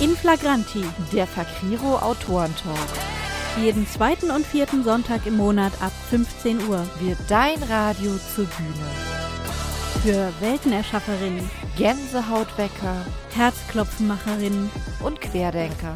In 0.00 0.16
Flagranti, 0.16 0.82
Der 1.12 1.26
Fakriro 1.26 1.96
Autorentalk 1.96 2.78
jeden 3.60 3.86
zweiten 3.86 4.30
und 4.30 4.46
vierten 4.46 4.84
Sonntag 4.84 5.26
im 5.26 5.36
Monat 5.36 5.72
ab 5.82 5.92
15 6.08 6.68
Uhr. 6.68 6.86
wird 7.00 7.18
dein 7.28 7.60
Radio 7.64 8.12
zur 8.34 8.46
Bühne. 8.46 8.86
Für 10.02 10.32
Weltenerschafferin, 10.40 11.50
Gänsehautwecker 11.76 13.04
Herzklopfenmacherinnen, 13.34 14.70
und 15.02 15.20
Querdenker. 15.20 15.94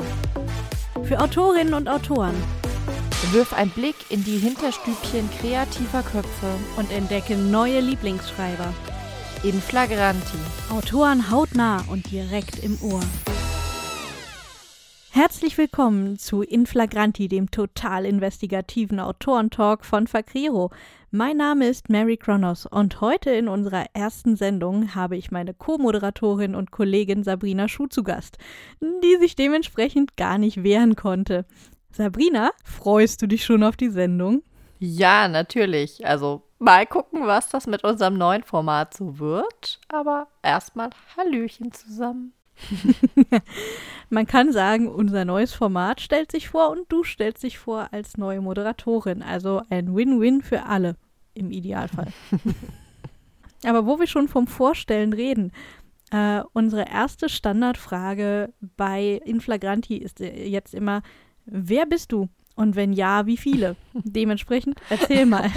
für 1.05 1.21
Autorinnen 1.21 1.75
und 1.75 1.89
Autoren 1.89 2.35
Wirf 3.32 3.55
einen 3.55 3.71
Blick 3.71 3.96
in 4.11 4.23
die 4.23 4.36
Hinterstübchen 4.39 5.31
kreativer 5.41 6.03
Köpfe 6.03 6.55
und 6.77 6.93
entdecke 6.93 7.36
neue 7.36 7.81
Lieblingsschreiber. 7.81 8.75
in 9.45 9.61
Flagranti. 9.63 10.39
Autoren 10.71 11.31
hautnah 11.31 11.85
und 11.89 12.11
direkt 12.11 12.59
im 12.63 12.79
Ohr. 12.82 13.00
Herzlich 15.17 15.57
willkommen 15.59 16.18
zu 16.18 16.43
Inflagranti, 16.43 17.29
dem 17.29 17.49
total 17.49 18.04
investigativen 18.04 18.99
Autorentalk 18.99 19.85
von 19.85 20.09
Fakriro. 20.09 20.73
Mein 21.13 21.37
Name 21.37 21.68
ist 21.68 21.89
Mary 21.89 22.17
Kronos 22.17 22.67
und 22.67 23.00
heute 23.00 23.31
in 23.31 23.46
unserer 23.46 23.85
ersten 23.95 24.35
Sendung 24.35 24.96
habe 24.96 25.17
ich 25.17 25.31
meine 25.31 25.54
Co-Moderatorin 25.54 26.57
und 26.57 26.73
Kollegin 26.73 27.23
Sabrina 27.23 27.68
Schuh 27.68 27.87
zu 27.87 28.03
Gast, 28.03 28.39
die 28.81 29.17
sich 29.21 29.37
dementsprechend 29.37 30.17
gar 30.17 30.37
nicht 30.37 30.64
wehren 30.64 30.96
konnte. 30.96 31.46
Sabrina, 31.93 32.51
freust 32.65 33.23
du 33.23 33.28
dich 33.28 33.45
schon 33.45 33.62
auf 33.62 33.77
die 33.77 33.91
Sendung? 33.91 34.42
Ja, 34.81 35.28
natürlich. 35.28 36.05
Also 36.05 36.42
mal 36.59 36.89
gucken, 36.89 37.25
was 37.25 37.51
das 37.51 37.69
mit 37.69 37.84
unserem 37.84 38.19
neuen 38.19 38.42
Format 38.42 38.95
so 38.95 39.20
wird. 39.20 39.78
Aber 39.87 40.27
erstmal 40.42 40.91
Hallöchen 41.17 41.70
zusammen. 41.70 42.33
Man 44.11 44.27
kann 44.27 44.53
sagen, 44.53 44.89
unser 44.89 45.25
neues 45.25 45.53
Format 45.55 46.01
stellt 46.01 46.31
sich 46.31 46.49
vor 46.49 46.71
und 46.71 46.91
du 46.91 47.05
stellst 47.05 47.43
dich 47.43 47.59
vor 47.59 47.89
als 47.93 48.17
neue 48.17 48.41
Moderatorin. 48.41 49.23
Also 49.23 49.63
ein 49.71 49.95
Win-Win 49.95 50.43
für 50.43 50.67
alle 50.67 50.97
im 51.35 51.51
Idealfall. 51.51 52.13
Aber 53.65 53.87
wo 53.87 53.99
wir 53.99 54.07
schon 54.07 54.29
vom 54.29 54.47
Vorstellen 54.47 55.13
reden, 55.13 55.53
äh, 56.11 56.43
unsere 56.53 56.89
erste 56.89 57.29
Standardfrage 57.29 58.53
bei 58.77 59.21
Inflagranti 59.25 59.97
ist 59.97 60.21
äh, 60.21 60.47
jetzt 60.47 60.75
immer, 60.75 61.03
wer 61.47 61.87
bist 61.87 62.13
du? 62.13 62.29
Und 62.57 62.77
wenn 62.77 62.93
ja, 62.93 63.27
wie 63.27 63.37
viele? 63.37 63.75
Dementsprechend 63.95 64.81
erzähl 64.91 65.27
mal. 65.27 65.51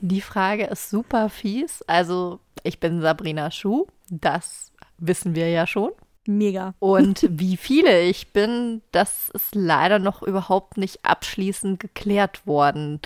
Die 0.00 0.22
Frage 0.22 0.66
ist 0.66 0.88
super 0.88 1.28
fies. 1.28 1.82
Also, 1.82 2.40
ich 2.62 2.80
bin 2.80 3.02
Sabrina 3.02 3.50
Schuh. 3.50 3.86
Das 4.08 4.72
wissen 4.98 5.34
wir 5.34 5.50
ja 5.50 5.66
schon. 5.66 5.90
Mega. 6.26 6.74
Und 6.78 7.26
wie 7.30 7.56
viele 7.56 8.02
ich 8.02 8.32
bin, 8.32 8.82
das 8.92 9.30
ist 9.30 9.54
leider 9.54 9.98
noch 9.98 10.22
überhaupt 10.22 10.76
nicht 10.76 11.04
abschließend 11.04 11.80
geklärt 11.80 12.46
worden. 12.46 13.00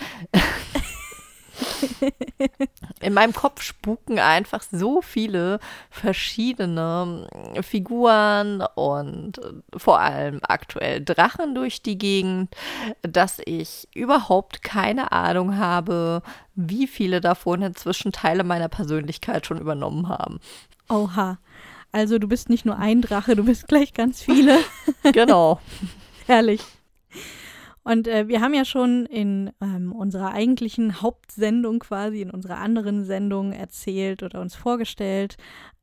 In 3.01 3.13
meinem 3.13 3.33
Kopf 3.33 3.61
spuken 3.61 4.19
einfach 4.19 4.63
so 4.69 5.01
viele 5.01 5.59
verschiedene 5.89 7.27
Figuren 7.61 8.61
und 8.75 9.39
vor 9.75 9.99
allem 9.99 10.39
aktuell 10.43 11.03
Drachen 11.03 11.55
durch 11.55 11.81
die 11.81 11.97
Gegend, 11.97 12.53
dass 13.03 13.39
ich 13.45 13.87
überhaupt 13.93 14.63
keine 14.63 15.11
Ahnung 15.11 15.57
habe, 15.57 16.21
wie 16.55 16.87
viele 16.87 17.21
davon 17.21 17.61
inzwischen 17.61 18.11
Teile 18.11 18.43
meiner 18.43 18.69
Persönlichkeit 18.69 19.45
schon 19.45 19.59
übernommen 19.59 20.09
haben. 20.09 20.39
Oha. 20.89 21.37
Also 21.95 22.19
du 22.19 22.27
bist 22.27 22.49
nicht 22.49 22.65
nur 22.65 22.77
ein 22.77 22.99
Drache, 22.99 23.37
du 23.37 23.45
bist 23.45 23.69
gleich 23.69 23.93
ganz 23.93 24.21
viele. 24.21 24.57
Genau. 25.13 25.61
Herrlich. 26.27 26.61
Und 27.83 28.09
äh, 28.09 28.27
wir 28.27 28.41
haben 28.41 28.53
ja 28.53 28.65
schon 28.65 29.05
in 29.05 29.53
ähm, 29.61 29.93
unserer 29.93 30.33
eigentlichen 30.33 31.01
Hauptsendung 31.01 31.79
quasi, 31.79 32.19
in 32.19 32.31
unserer 32.31 32.57
anderen 32.57 33.05
Sendung 33.05 33.53
erzählt 33.53 34.23
oder 34.23 34.41
uns 34.41 34.55
vorgestellt. 34.55 35.37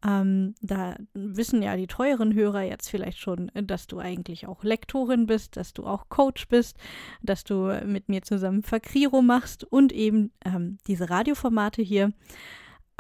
Ähm, 0.07 0.55
da 0.61 0.97
wissen 1.15 1.63
ja 1.63 1.77
die 1.77 1.87
teuren 1.87 2.35
Hörer 2.35 2.61
jetzt 2.61 2.91
vielleicht 2.91 3.19
schon, 3.19 3.51
dass 3.55 3.87
du 3.87 3.99
eigentlich 3.99 4.47
auch 4.47 4.65
Lektorin 4.65 5.25
bist, 5.25 5.57
dass 5.57 5.73
du 5.73 5.87
auch 5.87 6.11
Coach 6.11 6.47
bist, 6.49 6.77
dass 7.23 7.43
du 7.43 7.73
mit 7.87 8.11
mir 8.11 8.21
zusammen 8.21 8.63
Fakriro 8.63 9.23
machst 9.23 9.65
und 9.65 9.93
eben 9.93 10.31
ähm, 10.45 10.77
diese 10.87 11.09
Radioformate 11.09 11.81
hier. 11.81 12.13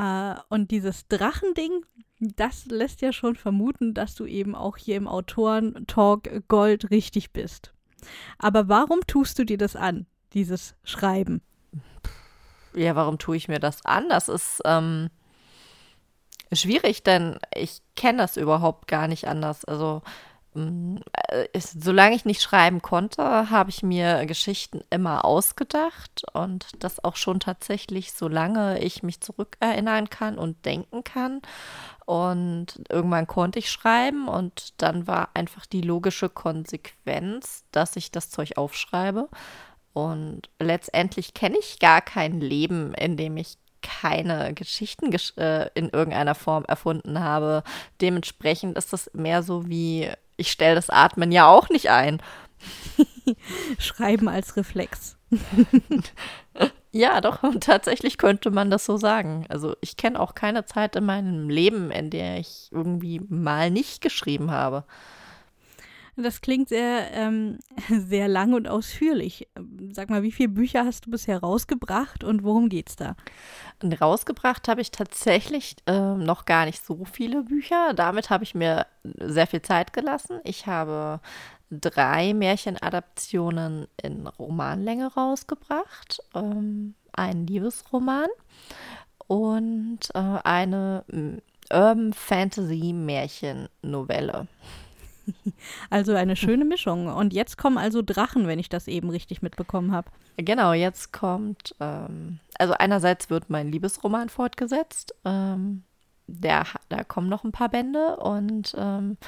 Äh, 0.02 0.34
und 0.48 0.70
dieses 0.70 1.06
Drachending, 1.06 1.86
das 2.18 2.66
lässt 2.66 3.00
ja 3.02 3.12
schon 3.12 3.36
vermuten, 3.36 3.94
dass 3.94 4.14
du 4.14 4.26
eben 4.26 4.54
auch 4.54 4.76
hier 4.76 4.96
im 4.96 5.06
Autoren-Talk 5.06 6.48
Gold 6.48 6.90
richtig 6.90 7.32
bist. 7.32 7.72
Aber 8.38 8.68
warum 8.68 9.00
tust 9.06 9.38
du 9.38 9.44
dir 9.44 9.58
das 9.58 9.76
an, 9.76 10.06
dieses 10.34 10.74
Schreiben? 10.82 11.40
Ja, 12.74 12.96
warum 12.96 13.18
tue 13.18 13.36
ich 13.36 13.48
mir 13.48 13.60
das 13.60 13.84
an? 13.84 14.08
Das 14.08 14.28
ist 14.28 14.60
ähm, 14.64 15.08
schwierig, 16.52 17.04
denn 17.04 17.38
ich 17.54 17.82
kenne 17.94 18.18
das 18.18 18.36
überhaupt 18.36 18.88
gar 18.88 19.06
nicht 19.06 19.28
anders. 19.28 19.64
Also, 19.64 20.02
mh, 20.54 21.00
äh, 21.28 21.48
solange 21.58 22.14
ich 22.14 22.24
nicht 22.24 22.42
schreiben 22.42 22.82
konnte, 22.82 23.50
habe 23.50 23.70
ich 23.70 23.82
mir 23.82 24.26
Geschichten 24.26 24.82
immer 24.90 25.24
ausgedacht 25.24 26.22
und 26.32 26.66
das 26.78 27.02
auch 27.02 27.16
schon 27.16 27.40
tatsächlich, 27.40 28.12
solange 28.12 28.78
ich 28.80 29.02
mich 29.02 29.20
zurückerinnern 29.20 30.10
kann 30.10 30.38
und 30.38 30.64
denken 30.64 31.04
kann. 31.04 31.40
Und 32.04 32.82
irgendwann 32.88 33.26
konnte 33.26 33.58
ich 33.58 33.70
schreiben 33.70 34.28
und 34.28 34.74
dann 34.78 35.06
war 35.06 35.30
einfach 35.34 35.66
die 35.66 35.82
logische 35.82 36.28
Konsequenz, 36.28 37.64
dass 37.72 37.96
ich 37.96 38.10
das 38.10 38.30
Zeug 38.30 38.56
aufschreibe. 38.56 39.28
Und 39.92 40.48
letztendlich 40.58 41.34
kenne 41.34 41.58
ich 41.58 41.78
gar 41.78 42.00
kein 42.00 42.40
Leben, 42.40 42.94
in 42.94 43.16
dem 43.16 43.36
ich 43.36 43.58
keine 43.82 44.54
Geschichten 44.54 45.10
gesch 45.10 45.34
äh, 45.36 45.68
in 45.74 45.90
irgendeiner 45.90 46.34
Form 46.34 46.64
erfunden 46.64 47.20
habe. 47.20 47.62
Dementsprechend 48.00 48.78
ist 48.78 48.92
das 48.92 49.10
mehr 49.12 49.42
so 49.42 49.68
wie, 49.68 50.08
ich 50.42 50.52
stelle 50.52 50.74
das 50.74 50.90
Atmen 50.90 51.32
ja 51.32 51.48
auch 51.48 51.68
nicht 51.70 51.90
ein. 51.90 52.20
Schreiben 53.78 54.28
als 54.28 54.56
Reflex. 54.56 55.16
Ja, 56.92 57.22
doch, 57.22 57.42
tatsächlich 57.60 58.18
könnte 58.18 58.50
man 58.50 58.70
das 58.70 58.84
so 58.84 58.98
sagen. 58.98 59.46
Also 59.48 59.74
ich 59.80 59.96
kenne 59.96 60.20
auch 60.20 60.34
keine 60.34 60.66
Zeit 60.66 60.94
in 60.94 61.04
meinem 61.04 61.48
Leben, 61.48 61.90
in 61.90 62.10
der 62.10 62.38
ich 62.38 62.68
irgendwie 62.70 63.20
mal 63.28 63.70
nicht 63.70 64.02
geschrieben 64.02 64.50
habe. 64.50 64.84
Das 66.16 66.42
klingt 66.42 66.68
sehr, 66.68 67.10
ähm, 67.12 67.58
sehr 67.88 68.28
lang 68.28 68.52
und 68.52 68.68
ausführlich. 68.68 69.48
Sag 69.90 70.10
mal, 70.10 70.22
wie 70.22 70.32
viele 70.32 70.50
Bücher 70.50 70.84
hast 70.84 71.06
du 71.06 71.10
bisher 71.10 71.40
rausgebracht 71.40 72.22
und 72.24 72.44
worum 72.44 72.68
geht's 72.68 72.96
da? 72.96 73.16
Rausgebracht 73.82 74.68
habe 74.68 74.80
ich 74.80 74.90
tatsächlich 74.90 75.76
äh, 75.86 76.14
noch 76.14 76.44
gar 76.44 76.66
nicht 76.66 76.84
so 76.84 77.04
viele 77.04 77.42
Bücher. 77.42 77.92
Damit 77.94 78.30
habe 78.30 78.44
ich 78.44 78.54
mir 78.54 78.86
sehr 79.02 79.46
viel 79.46 79.62
Zeit 79.62 79.92
gelassen. 79.92 80.40
Ich 80.44 80.66
habe 80.66 81.20
drei 81.70 82.34
Märchenadaptionen 82.34 83.86
in 84.00 84.26
Romanlänge 84.26 85.12
rausgebracht. 85.14 86.22
Ähm, 86.34 86.94
einen 87.12 87.46
Liebesroman 87.46 88.28
und 89.26 90.00
äh, 90.14 90.18
eine 90.18 91.04
mm, 91.08 91.38
Urban 91.70 92.12
Fantasy 92.12 92.92
Märchennovelle. 92.92 94.46
Also 95.90 96.14
eine 96.14 96.36
schöne 96.36 96.64
Mischung. 96.64 97.06
Und 97.06 97.32
jetzt 97.32 97.56
kommen 97.58 97.78
also 97.78 98.02
Drachen, 98.02 98.46
wenn 98.46 98.58
ich 98.58 98.68
das 98.68 98.88
eben 98.88 99.10
richtig 99.10 99.42
mitbekommen 99.42 99.92
habe. 99.92 100.10
Genau, 100.36 100.72
jetzt 100.72 101.12
kommt, 101.12 101.74
ähm, 101.80 102.40
also 102.58 102.74
einerseits 102.74 103.30
wird 103.30 103.50
mein 103.50 103.70
Liebesroman 103.70 104.28
fortgesetzt. 104.28 105.14
Ähm, 105.24 105.84
der, 106.26 106.64
da 106.88 107.04
kommen 107.04 107.28
noch 107.28 107.44
ein 107.44 107.52
paar 107.52 107.68
Bände 107.68 108.16
und 108.16 108.74
ähm, 108.78 109.18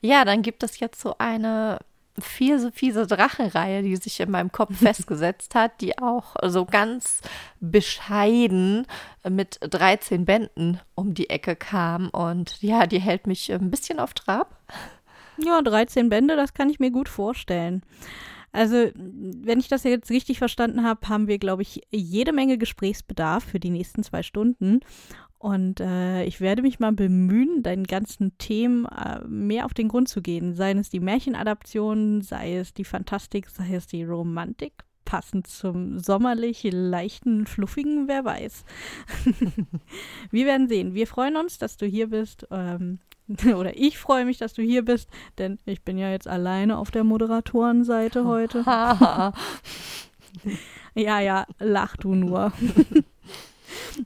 ja, 0.00 0.24
dann 0.24 0.42
gibt 0.42 0.62
es 0.62 0.78
jetzt 0.80 1.00
so 1.00 1.14
eine 1.18 1.78
fiese, 2.18 2.72
fiese 2.72 3.06
Drachenreihe, 3.06 3.82
die 3.82 3.96
sich 3.96 4.20
in 4.20 4.30
meinem 4.30 4.52
Kopf 4.52 4.76
festgesetzt 4.78 5.54
hat, 5.54 5.80
die 5.80 5.98
auch 5.98 6.36
so 6.42 6.64
ganz 6.64 7.20
bescheiden 7.60 8.86
mit 9.28 9.58
13 9.62 10.24
Bänden 10.24 10.80
um 10.94 11.14
die 11.14 11.30
Ecke 11.30 11.56
kam 11.56 12.08
und 12.10 12.60
ja, 12.62 12.86
die 12.86 13.00
hält 13.00 13.26
mich 13.26 13.52
ein 13.52 13.70
bisschen 13.70 13.98
auf 14.00 14.14
Trab. 14.14 14.56
Ja, 15.38 15.62
13 15.62 16.08
Bände, 16.08 16.36
das 16.36 16.54
kann 16.54 16.70
ich 16.70 16.80
mir 16.80 16.90
gut 16.90 17.08
vorstellen. 17.08 17.82
Also, 18.52 18.90
wenn 18.94 19.60
ich 19.60 19.68
das 19.68 19.84
jetzt 19.84 20.10
richtig 20.10 20.38
verstanden 20.38 20.82
habe, 20.82 21.08
haben 21.08 21.28
wir, 21.28 21.38
glaube 21.38 21.62
ich, 21.62 21.82
jede 21.90 22.32
Menge 22.32 22.58
Gesprächsbedarf 22.58 23.44
für 23.44 23.60
die 23.60 23.70
nächsten 23.70 24.02
zwei 24.02 24.22
Stunden. 24.22 24.80
Und 25.38 25.80
äh, 25.80 26.24
ich 26.24 26.40
werde 26.40 26.60
mich 26.60 26.80
mal 26.80 26.92
bemühen, 26.92 27.62
deinen 27.62 27.84
ganzen 27.84 28.36
Themen 28.36 28.84
äh, 28.86 29.24
mehr 29.26 29.64
auf 29.64 29.72
den 29.72 29.88
Grund 29.88 30.08
zu 30.08 30.20
gehen. 30.20 30.54
Seien 30.54 30.78
es 30.78 30.90
die 30.90 31.00
Märchenadaptionen, 31.00 32.20
sei 32.20 32.56
es 32.56 32.74
die 32.74 32.84
Fantastik, 32.84 33.48
sei 33.48 33.74
es 33.74 33.86
die 33.86 34.04
Romantik. 34.04 34.84
Passend 35.10 35.48
zum 35.48 35.98
sommerlich 35.98 36.62
leichten, 36.70 37.44
fluffigen, 37.44 38.06
wer 38.06 38.24
weiß. 38.24 38.64
wir 40.30 40.46
werden 40.46 40.68
sehen. 40.68 40.94
Wir 40.94 41.08
freuen 41.08 41.36
uns, 41.36 41.58
dass 41.58 41.76
du 41.76 41.84
hier 41.84 42.10
bist. 42.10 42.46
Ähm, 42.52 43.00
oder 43.56 43.76
ich 43.76 43.98
freue 43.98 44.24
mich, 44.24 44.38
dass 44.38 44.52
du 44.52 44.62
hier 44.62 44.84
bist, 44.84 45.10
denn 45.38 45.58
ich 45.64 45.82
bin 45.82 45.98
ja 45.98 46.12
jetzt 46.12 46.28
alleine 46.28 46.78
auf 46.78 46.92
der 46.92 47.02
Moderatorenseite 47.02 48.24
heute. 48.24 48.62
ja, 50.94 51.20
ja, 51.20 51.44
lach 51.58 51.96
du 51.96 52.14
nur. 52.14 52.52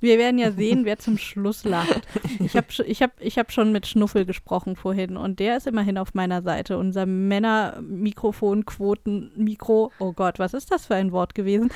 Wir 0.00 0.18
werden 0.18 0.38
ja 0.38 0.52
sehen, 0.52 0.84
wer 0.84 0.98
zum 0.98 1.16
Schluss 1.18 1.64
lacht. 1.64 2.02
Ich 2.40 2.56
habe 2.56 2.66
ich 2.86 3.02
hab, 3.02 3.12
ich 3.20 3.38
hab 3.38 3.52
schon 3.52 3.72
mit 3.72 3.86
Schnuffel 3.86 4.24
gesprochen 4.24 4.76
vorhin 4.76 5.16
und 5.16 5.40
der 5.40 5.56
ist 5.56 5.66
immerhin 5.66 5.98
auf 5.98 6.14
meiner 6.14 6.42
Seite. 6.42 6.78
Unser 6.78 7.06
Männer-Mikrofon-Quoten-Mikro, 7.06 9.90
oh 9.98 10.12
Gott, 10.12 10.38
was 10.38 10.54
ist 10.54 10.70
das 10.70 10.86
für 10.86 10.94
ein 10.94 11.10
Wort 11.12 11.34
gewesen? 11.34 11.70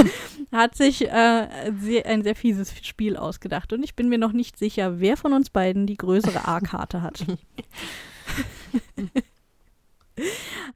hat 0.52 0.76
sich 0.76 1.10
äh, 1.10 1.72
sehr, 1.80 2.04
ein 2.06 2.22
sehr 2.22 2.36
fieses 2.36 2.74
Spiel 2.82 3.16
ausgedacht 3.16 3.72
und 3.72 3.82
ich 3.82 3.94
bin 3.94 4.08
mir 4.08 4.18
noch 4.18 4.32
nicht 4.32 4.58
sicher, 4.58 5.00
wer 5.00 5.16
von 5.16 5.32
uns 5.32 5.50
beiden 5.50 5.86
die 5.86 5.96
größere 5.96 6.46
A-Karte 6.46 7.02
hat. 7.02 7.24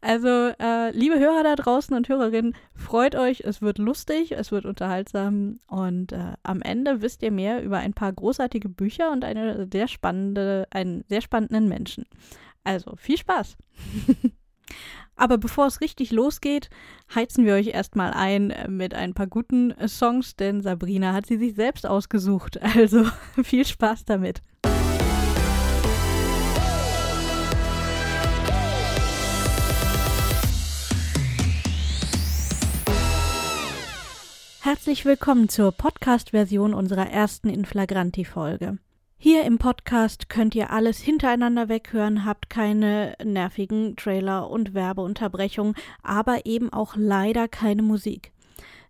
Also, 0.01 0.29
äh, 0.29 0.91
liebe 0.93 1.19
Hörer 1.19 1.43
da 1.43 1.57
draußen 1.57 1.97
und 1.97 2.09
Hörerinnen, 2.09 2.55
freut 2.75 3.17
euch, 3.17 3.41
es 3.41 3.61
wird 3.63 3.79
lustig, 3.79 4.33
es 4.33 4.53
wird 4.53 4.65
unterhaltsam 4.65 5.59
und 5.67 6.13
äh, 6.13 6.35
am 6.45 6.63
Ende 6.63 7.03
wisst 7.03 7.23
ihr 7.23 7.33
mehr 7.33 7.63
über 7.63 7.79
ein 7.79 7.95
paar 7.95 8.13
großartige 8.13 8.69
Bücher 8.69 9.11
und 9.11 9.25
eine 9.25 9.69
sehr 9.73 9.89
spannende, 9.89 10.69
einen 10.71 11.05
sehr 11.09 11.21
spannenden 11.21 11.69
Menschen. 11.69 12.07
Also, 12.63 12.95
viel 12.97 13.19
Spaß! 13.19 13.57
Aber 15.17 15.37
bevor 15.37 15.67
es 15.67 15.81
richtig 15.81 16.13
losgeht, 16.13 16.71
heizen 17.13 17.45
wir 17.45 17.55
euch 17.55 17.69
erstmal 17.69 18.13
ein 18.13 18.55
mit 18.69 18.95
ein 18.95 19.15
paar 19.15 19.27
guten 19.27 19.75
Songs, 19.89 20.37
denn 20.37 20.63
Sabrina 20.63 21.13
hat 21.13 21.27
sie 21.27 21.39
sich 21.39 21.55
selbst 21.57 21.87
ausgesucht. 21.87 22.63
Also 22.63 23.05
viel 23.43 23.67
Spaß 23.67 24.05
damit. 24.05 24.43
Herzlich 34.71 35.07
willkommen 35.07 35.49
zur 35.49 35.73
Podcast-Version 35.73 36.75
unserer 36.75 37.09
ersten 37.09 37.49
Inflagranti-Folge. 37.49 38.77
Hier 39.17 39.45
im 39.45 39.57
Podcast 39.57 40.29
könnt 40.29 40.55
ihr 40.55 40.71
alles 40.71 40.99
hintereinander 40.99 41.71
weghören, 41.71 42.27
habt 42.27 42.51
keine 42.51 43.15
nervigen 43.25 43.97
Trailer 43.97 44.51
und 44.51 44.75
Werbeunterbrechungen, 44.75 45.75
aber 46.03 46.45
eben 46.45 46.71
auch 46.71 46.97
leider 46.97 47.49
keine 47.49 47.81
Musik. 47.81 48.31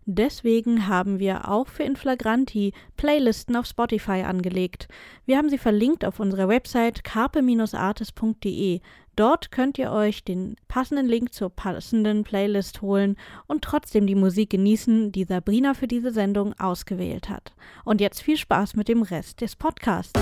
Deswegen 0.03 0.87
haben 0.87 1.17
wir 1.19 1.47
auch 1.47 1.69
für 1.69 1.83
Inflagranti 1.83 2.73
Playlisten 2.97 3.55
auf 3.55 3.65
Spotify 3.65 4.23
angelegt. 4.23 4.89
Wir 5.25 5.37
haben 5.37 5.47
sie 5.47 5.57
verlinkt 5.57 6.03
auf 6.03 6.19
unserer 6.19 6.49
Website 6.49 7.05
carpe-artis.de. 7.05 8.81
Dort 9.19 9.51
könnt 9.51 9.77
ihr 9.77 9.91
euch 9.91 10.23
den 10.23 10.55
passenden 10.69 11.05
Link 11.05 11.33
zur 11.33 11.49
passenden 11.49 12.23
Playlist 12.23 12.81
holen 12.81 13.17
und 13.47 13.65
trotzdem 13.65 14.07
die 14.07 14.15
Musik 14.15 14.51
genießen, 14.51 15.11
die 15.11 15.25
Sabrina 15.25 15.73
für 15.73 15.87
diese 15.89 16.13
Sendung 16.13 16.57
ausgewählt 16.57 17.27
hat. 17.27 17.51
Und 17.83 17.99
jetzt 17.99 18.21
viel 18.21 18.37
Spaß 18.37 18.77
mit 18.77 18.87
dem 18.87 19.01
Rest 19.01 19.41
des 19.41 19.57
Podcasts. 19.57 20.13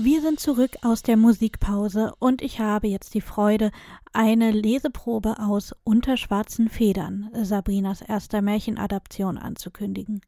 Wir 0.00 0.22
sind 0.22 0.38
zurück 0.38 0.76
aus 0.82 1.02
der 1.02 1.16
Musikpause 1.16 2.12
und 2.20 2.40
ich 2.40 2.60
habe 2.60 2.86
jetzt 2.86 3.14
die 3.14 3.20
Freude, 3.20 3.72
eine 4.12 4.52
Leseprobe 4.52 5.40
aus 5.40 5.74
Unter 5.82 6.16
schwarzen 6.16 6.68
Federn, 6.68 7.28
Sabrinas 7.42 8.00
erster 8.00 8.40
Märchenadaption, 8.40 9.38
anzukündigen. 9.38 10.20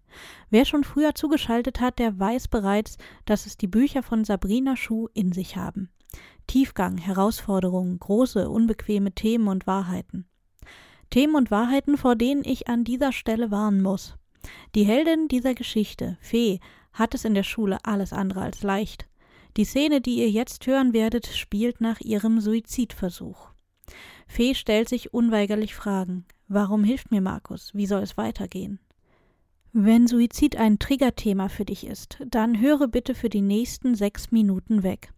Wer 0.51 0.65
schon 0.65 0.83
früher 0.83 1.15
zugeschaltet 1.15 1.81
hat, 1.81 2.01
der 2.01 2.19
weiß 2.19 2.49
bereits, 2.49 2.99
dass 3.27 3.47
es 3.47 3.59
die 3.59 3.69
Bücher 3.69 4.03
von 4.03 4.25
Sabrina 4.25 4.75
Schuh 4.75 5.07
in 5.15 5.31
sich 5.31 5.57
haben. 5.57 5.89
Tiefgang, 6.49 6.99
Herausforderungen, 6.99 8.01
große, 8.01 8.51
unbequeme 8.51 9.13
Themen 9.13 9.47
und 9.47 9.69
Wahrheiten. 9.69 10.27
Themen 11.11 11.37
und 11.37 11.53
Wahrheiten, 11.53 11.97
vor 11.97 12.17
denen 12.17 12.43
ich 12.45 12.67
an 12.67 12.83
dieser 12.83 13.13
Stelle 13.13 13.53
warnen 13.53 13.83
muss. 13.83 14.17
Die 14.75 14.83
Heldin 14.83 15.29
dieser 15.29 15.55
Geschichte, 15.55 16.19
Fee, 16.21 16.59
hat 16.93 17.15
es 17.15 17.25
in 17.25 17.35
der 17.35 17.45
Schule 17.45 17.79
alles 17.85 18.13
andere 18.13 18.41
als 18.41 18.65
leicht. 18.65 19.07
Die 19.57 19.65
Szene, 19.65 20.01
die 20.01 20.17
ihr 20.17 20.31
jetzt 20.31 20.67
hören 20.67 20.93
werdet, 20.93 21.27
spielt 21.27 21.81
nach 21.81 22.01
ihrem 22.01 22.41
Suizidversuch. 22.41 23.49
Fee 24.29 24.55
stellt 24.55 24.89
sich 24.89 25.13
unweigerlich 25.13 25.75
Fragen. 25.75 26.25
Warum 26.47 26.85
hilft 26.85 27.11
mir 27.11 27.21
Markus? 27.21 27.75
Wie 27.75 27.87
soll 27.87 28.03
es 28.03 28.17
weitergehen? 28.17 28.79
Wenn 29.73 30.07
Suizid 30.07 30.57
ein 30.57 30.79
Triggerthema 30.79 31.49
für 31.49 31.65
dich 31.65 31.87
ist, 31.87 32.19
dann 32.27 32.61
höre 32.61 32.89
bitte 32.89 33.15
für 33.15 33.29
die 33.29 33.41
nächsten 33.41 33.95
sechs 33.95 34.31
Minuten 34.31 34.83
weg. 34.83 35.13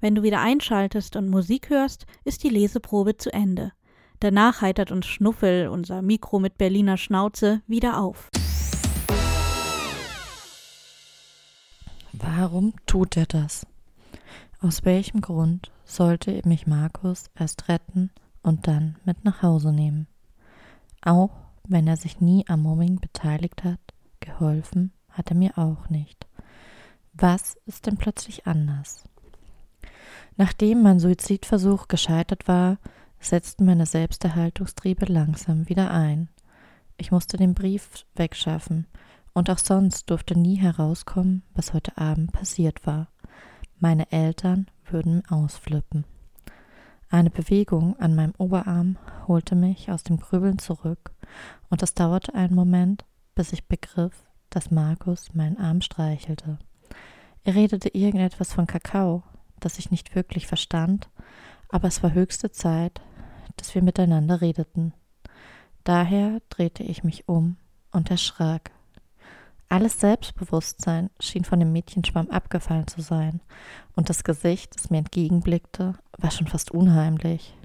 Wenn 0.00 0.14
du 0.14 0.22
wieder 0.22 0.40
einschaltest 0.40 1.16
und 1.16 1.28
Musik 1.28 1.70
hörst, 1.70 2.06
ist 2.24 2.42
die 2.44 2.48
Leseprobe 2.48 3.16
zu 3.16 3.32
Ende. 3.32 3.72
Danach 4.18 4.60
heitert 4.60 4.90
uns 4.90 5.06
Schnuffel, 5.06 5.68
unser 5.68 6.02
Mikro 6.02 6.38
mit 6.38 6.58
Berliner 6.58 6.96
Schnauze, 6.96 7.62
wieder 7.66 7.98
auf. 7.98 8.30
Warum 12.12 12.74
tut 12.86 13.16
er 13.16 13.26
das? 13.26 13.66
Aus 14.62 14.84
welchem 14.84 15.22
Grund 15.22 15.72
sollte 15.86 16.42
mich 16.46 16.66
Markus 16.66 17.30
erst 17.34 17.70
retten 17.70 18.10
und 18.42 18.66
dann 18.66 18.98
mit 19.06 19.24
nach 19.24 19.42
Hause 19.42 19.72
nehmen? 19.72 20.06
Auch 21.00 21.30
wenn 21.66 21.86
er 21.86 21.96
sich 21.96 22.20
nie 22.20 22.44
am 22.46 22.60
Mobbing 22.64 23.00
beteiligt 23.00 23.64
hat, 23.64 23.80
geholfen 24.20 24.92
hat 25.08 25.30
er 25.30 25.36
mir 25.36 25.56
auch 25.56 25.88
nicht. 25.88 26.26
Was 27.14 27.56
ist 27.64 27.86
denn 27.86 27.96
plötzlich 27.96 28.46
anders? 28.46 29.04
Nachdem 30.36 30.82
mein 30.82 31.00
Suizidversuch 31.00 31.88
gescheitert 31.88 32.46
war, 32.46 32.76
setzten 33.18 33.64
meine 33.64 33.86
Selbsterhaltungstriebe 33.86 35.06
langsam 35.06 35.70
wieder 35.70 35.90
ein. 35.90 36.28
Ich 36.98 37.10
musste 37.10 37.38
den 37.38 37.54
Brief 37.54 38.04
wegschaffen, 38.14 38.86
und 39.32 39.48
auch 39.48 39.58
sonst 39.58 40.10
durfte 40.10 40.38
nie 40.38 40.56
herauskommen, 40.56 41.44
was 41.54 41.72
heute 41.72 41.96
Abend 41.96 42.32
passiert 42.32 42.86
war. 42.86 43.08
Meine 43.82 44.12
Eltern 44.12 44.66
würden 44.84 45.22
ausflippen. 45.30 46.04
Eine 47.08 47.30
Bewegung 47.30 47.98
an 47.98 48.14
meinem 48.14 48.34
Oberarm 48.36 48.98
holte 49.26 49.56
mich 49.56 49.90
aus 49.90 50.02
dem 50.02 50.18
Grübeln 50.18 50.58
zurück, 50.58 51.12
und 51.70 51.82
es 51.82 51.94
dauerte 51.94 52.34
einen 52.34 52.54
Moment, 52.54 53.06
bis 53.34 53.54
ich 53.54 53.68
begriff, 53.68 54.12
dass 54.50 54.70
Markus 54.70 55.32
meinen 55.32 55.56
Arm 55.56 55.80
streichelte. 55.80 56.58
Er 57.42 57.54
redete 57.54 57.88
irgendetwas 57.88 58.52
von 58.52 58.66
Kakao, 58.66 59.22
das 59.60 59.78
ich 59.78 59.90
nicht 59.90 60.14
wirklich 60.14 60.46
verstand, 60.46 61.08
aber 61.70 61.88
es 61.88 62.02
war 62.02 62.12
höchste 62.12 62.50
Zeit, 62.52 63.00
dass 63.56 63.74
wir 63.74 63.82
miteinander 63.82 64.42
redeten. 64.42 64.92
Daher 65.84 66.42
drehte 66.50 66.82
ich 66.82 67.02
mich 67.02 67.28
um 67.28 67.56
und 67.92 68.10
erschrak. 68.10 68.72
Alles 69.70 70.00
Selbstbewusstsein 70.00 71.10
schien 71.20 71.44
von 71.44 71.60
dem 71.60 71.72
Mädchenschwamm 71.72 72.28
abgefallen 72.28 72.88
zu 72.88 73.02
sein, 73.02 73.40
und 73.94 74.08
das 74.08 74.24
Gesicht, 74.24 74.74
das 74.74 74.90
mir 74.90 74.98
entgegenblickte, 74.98 75.94
war 76.18 76.30
schon 76.32 76.48
fast 76.48 76.72
unheimlich. 76.72 77.56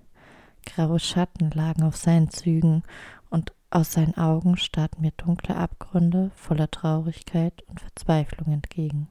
Graue 0.67 0.99
Schatten 0.99 1.49
lagen 1.49 1.81
auf 1.81 1.95
seinen 1.95 2.29
Zügen, 2.29 2.83
und 3.31 3.53
aus 3.71 3.93
seinen 3.93 4.15
Augen 4.19 4.55
starrten 4.55 5.01
mir 5.01 5.13
dunkle 5.17 5.55
Abgründe 5.55 6.29
voller 6.35 6.69
Traurigkeit 6.69 7.63
und 7.63 7.79
Verzweiflung 7.79 8.53
entgegen. 8.53 9.07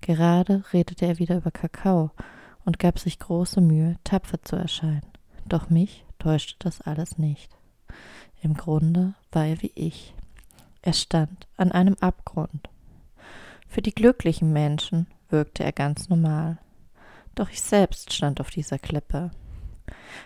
Gerade 0.00 0.64
redete 0.72 1.06
er 1.06 1.20
wieder 1.20 1.36
über 1.36 1.52
Kakao 1.52 2.10
und 2.64 2.80
gab 2.80 2.98
sich 2.98 3.20
große 3.20 3.60
Mühe, 3.60 3.98
tapfer 4.02 4.42
zu 4.42 4.56
erscheinen. 4.56 5.06
Doch 5.46 5.70
mich 5.70 6.04
täuschte 6.18 6.56
das 6.58 6.80
alles 6.80 7.18
nicht. 7.18 7.56
Im 8.42 8.54
Grunde 8.54 9.14
war 9.30 9.46
er 9.46 9.62
wie 9.62 9.72
ich, 9.76 10.12
er 10.82 10.92
stand 10.92 11.46
an 11.56 11.72
einem 11.72 11.96
Abgrund. 12.00 12.68
Für 13.68 13.82
die 13.82 13.94
glücklichen 13.94 14.52
Menschen 14.52 15.06
wirkte 15.28 15.62
er 15.62 15.72
ganz 15.72 16.08
normal. 16.08 16.58
Doch 17.34 17.50
ich 17.50 17.60
selbst 17.60 18.12
stand 18.12 18.40
auf 18.40 18.50
dieser 18.50 18.78
Klippe. 18.78 19.30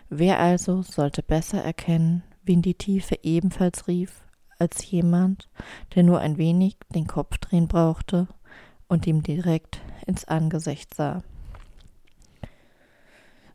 Wer 0.08 0.40
also 0.40 0.82
sollte 0.82 1.22
besser 1.22 1.62
erkennen, 1.62 2.22
wie 2.44 2.54
in 2.54 2.62
die 2.62 2.74
Tiefe 2.74 3.18
ebenfalls 3.22 3.88
rief, 3.88 4.24
als 4.58 4.90
jemand, 4.90 5.48
der 5.94 6.02
nur 6.02 6.20
ein 6.20 6.38
wenig 6.38 6.76
den 6.94 7.06
Kopf 7.06 7.38
drehen 7.38 7.68
brauchte 7.68 8.28
und 8.88 9.06
ihm 9.06 9.22
direkt 9.22 9.80
ins 10.06 10.24
Angesicht 10.24 10.94
sah. 10.94 11.22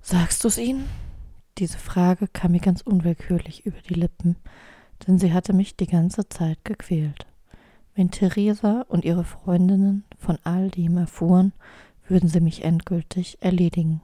Sagst 0.01 0.43
du's 0.43 0.57
ihnen? 0.57 0.89
Diese 1.57 1.77
Frage 1.77 2.27
kam 2.27 2.51
mir 2.51 2.61
ganz 2.61 2.81
unwillkürlich 2.81 3.65
über 3.65 3.81
die 3.81 3.93
Lippen, 3.93 4.37
denn 5.07 5.19
sie 5.19 5.33
hatte 5.33 5.53
mich 5.53 5.75
die 5.75 5.87
ganze 5.87 6.27
Zeit 6.29 6.63
gequält. 6.63 7.25
Wenn 7.95 8.11
Theresa 8.11 8.85
und 8.87 9.05
ihre 9.05 9.23
Freundinnen 9.23 10.05
von 10.17 10.37
all 10.43 10.69
dem 10.69 10.97
erfuhren, 10.97 11.53
würden 12.07 12.29
sie 12.29 12.39
mich 12.39 12.63
endgültig 12.63 13.37
erledigen. 13.41 14.01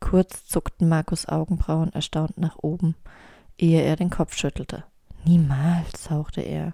Kurz 0.00 0.44
zuckten 0.44 0.88
Markus 0.88 1.28
Augenbrauen 1.28 1.92
erstaunt 1.92 2.38
nach 2.38 2.56
oben, 2.60 2.94
ehe 3.58 3.82
er 3.82 3.96
den 3.96 4.10
Kopf 4.10 4.36
schüttelte. 4.36 4.84
Niemals, 5.24 6.10
hauchte 6.10 6.40
er, 6.40 6.72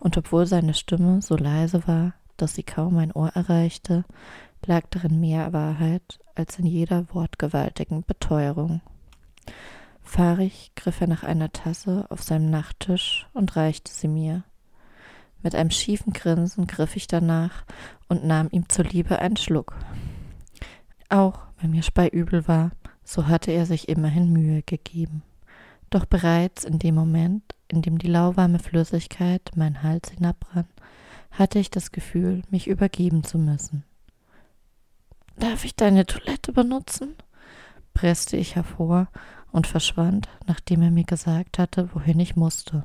und 0.00 0.16
obwohl 0.16 0.46
seine 0.46 0.74
Stimme 0.74 1.20
so 1.20 1.36
leise 1.36 1.86
war, 1.86 2.14
dass 2.36 2.54
sie 2.54 2.62
kaum 2.62 2.94
mein 2.94 3.12
Ohr 3.12 3.28
erreichte, 3.28 4.04
lag 4.64 4.84
darin 4.90 5.20
mehr 5.20 5.52
Wahrheit 5.52 6.18
als 6.34 6.58
in 6.58 6.66
jeder 6.66 7.06
wortgewaltigen 7.12 8.02
Beteuerung. 8.04 8.80
Fahrig 10.04 10.72
griff 10.76 11.00
er 11.00 11.08
nach 11.08 11.24
einer 11.24 11.50
Tasse 11.50 12.06
auf 12.10 12.22
seinem 12.22 12.50
Nachttisch 12.50 13.26
und 13.32 13.56
reichte 13.56 13.90
sie 13.90 14.06
mir. 14.06 14.44
Mit 15.42 15.54
einem 15.54 15.70
schiefen 15.70 16.12
Grinsen 16.12 16.66
griff 16.66 16.94
ich 16.94 17.06
danach 17.06 17.64
und 18.08 18.24
nahm 18.24 18.48
ihm 18.50 18.68
zuliebe 18.68 19.18
einen 19.18 19.36
Schluck. 19.36 19.74
Auch 21.08 21.40
wenn 21.60 21.70
mir 21.70 21.82
speiübel 21.82 22.46
war, 22.46 22.70
so 23.02 23.26
hatte 23.26 23.50
er 23.50 23.66
sich 23.66 23.88
immerhin 23.88 24.32
Mühe 24.32 24.62
gegeben. 24.62 25.22
Doch 25.90 26.06
bereits 26.06 26.64
in 26.64 26.78
dem 26.78 26.94
Moment, 26.94 27.42
in 27.68 27.82
dem 27.82 27.98
die 27.98 28.08
lauwarme 28.08 28.58
Flüssigkeit 28.58 29.50
meinen 29.54 29.82
Hals 29.82 30.10
hinabrann, 30.10 30.68
hatte 31.30 31.58
ich 31.58 31.70
das 31.70 31.92
Gefühl, 31.92 32.42
mich 32.50 32.68
übergeben 32.68 33.24
zu 33.24 33.38
müssen. 33.38 33.84
Darf 35.36 35.64
ich 35.64 35.74
deine 35.74 36.06
Toilette 36.06 36.52
benutzen? 36.52 37.16
presste 37.92 38.36
ich 38.36 38.56
hervor 38.56 39.08
und 39.54 39.68
verschwand, 39.68 40.28
nachdem 40.48 40.82
er 40.82 40.90
mir 40.90 41.04
gesagt 41.04 41.58
hatte, 41.60 41.88
wohin 41.94 42.18
ich 42.18 42.34
musste. 42.34 42.84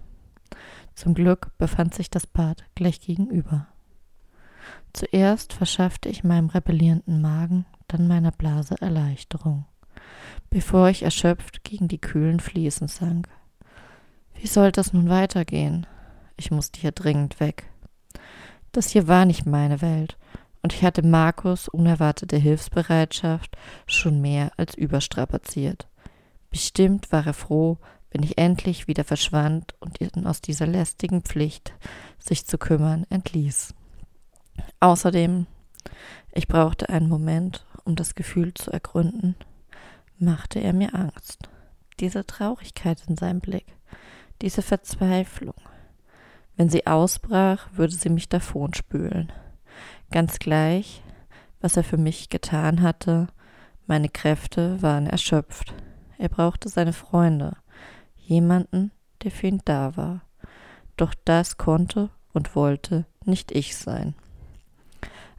Zum 0.94 1.16
Glück 1.16 1.52
befand 1.58 1.96
sich 1.96 2.12
das 2.12 2.28
Bad 2.28 2.64
gleich 2.76 3.02
gegenüber. 3.02 3.66
Zuerst 4.94 5.52
verschaffte 5.52 6.10
ich 6.10 6.24
meinem 6.24 6.48
rebellierenden 6.48 7.22
Magen, 7.22 7.66
dann 7.88 8.08
meiner 8.08 8.32
Blase 8.32 8.76
Erleichterung, 8.80 9.66
bevor 10.52 10.90
ich 10.90 11.02
erschöpft 11.02 11.64
gegen 11.64 11.88
die 11.88 11.98
kühlen 11.98 12.40
Fliesen 12.40 12.88
sank. 12.88 13.28
Wie 14.36 14.48
sollte 14.48 14.80
es 14.80 14.94
nun 14.94 15.10
weitergehen? 15.10 15.88
Ich 16.38 16.52
musste 16.52 16.80
hier 16.80 16.92
dringend 16.92 17.40
weg. 17.40 17.68
Das 18.74 18.90
hier 18.90 19.08
war 19.08 19.26
nicht 19.26 19.48
meine 19.48 19.82
Welt, 19.82 20.18
und 20.62 20.74
ich 20.74 20.84
hatte 20.84 21.02
Markus 21.02 21.68
unerwartete 21.68 22.38
Hilfsbereitschaft 22.38 23.58
schon 23.88 24.22
mehr 24.22 24.52
als 24.56 24.76
überstrapaziert. 24.76 25.89
Bestimmt 26.50 27.12
war 27.12 27.26
er 27.26 27.34
froh, 27.34 27.78
wenn 28.12 28.24
ich 28.24 28.38
endlich 28.38 28.88
wieder 28.88 29.04
verschwand 29.04 29.76
und 29.80 30.02
ihn 30.02 30.26
aus 30.26 30.42
dieser 30.42 30.66
lästigen 30.66 31.22
Pflicht, 31.22 31.74
sich 32.18 32.46
zu 32.46 32.58
kümmern, 32.58 33.06
entließ. 33.10 33.74
Außerdem, 34.80 35.46
ich 36.32 36.48
brauchte 36.48 36.90
einen 36.90 37.08
Moment, 37.08 37.66
um 37.86 37.96
das 37.96 38.16
Gefühl 38.16 38.54
zu 38.54 38.72
ergründen, 38.72 39.36
machte 40.18 40.60
er 40.60 40.74
mir 40.74 40.96
Angst. 40.96 41.50
Diese 42.00 42.26
Traurigkeit 42.26 43.04
in 43.08 43.18
seinem 43.18 43.42
Blick, 43.42 43.66
diese 44.42 44.62
Verzweiflung. 44.62 45.56
Wenn 46.56 46.70
sie 46.70 46.88
ausbrach, 46.88 47.70
würde 47.74 47.94
sie 47.94 48.10
mich 48.10 48.28
davonspülen. 48.28 49.32
Ganz 50.12 50.40
gleich, 50.40 51.04
was 51.62 51.78
er 51.78 51.84
für 51.84 51.98
mich 51.98 52.30
getan 52.30 52.82
hatte, 52.82 53.28
meine 53.88 54.10
Kräfte 54.10 54.82
waren 54.82 55.08
erschöpft. 55.08 55.74
Er 56.20 56.28
brauchte 56.28 56.68
seine 56.68 56.92
Freunde, 56.92 57.56
jemanden, 58.18 58.92
der 59.24 59.32
für 59.32 59.48
ihn 59.48 59.62
da 59.64 59.96
war. 59.96 60.22
Doch 60.98 61.14
das 61.24 61.58
konnte 61.58 62.10
und 62.34 62.58
wollte 62.58 63.06
nicht 63.24 63.54
ich 63.54 63.78
sein. 63.78 64.16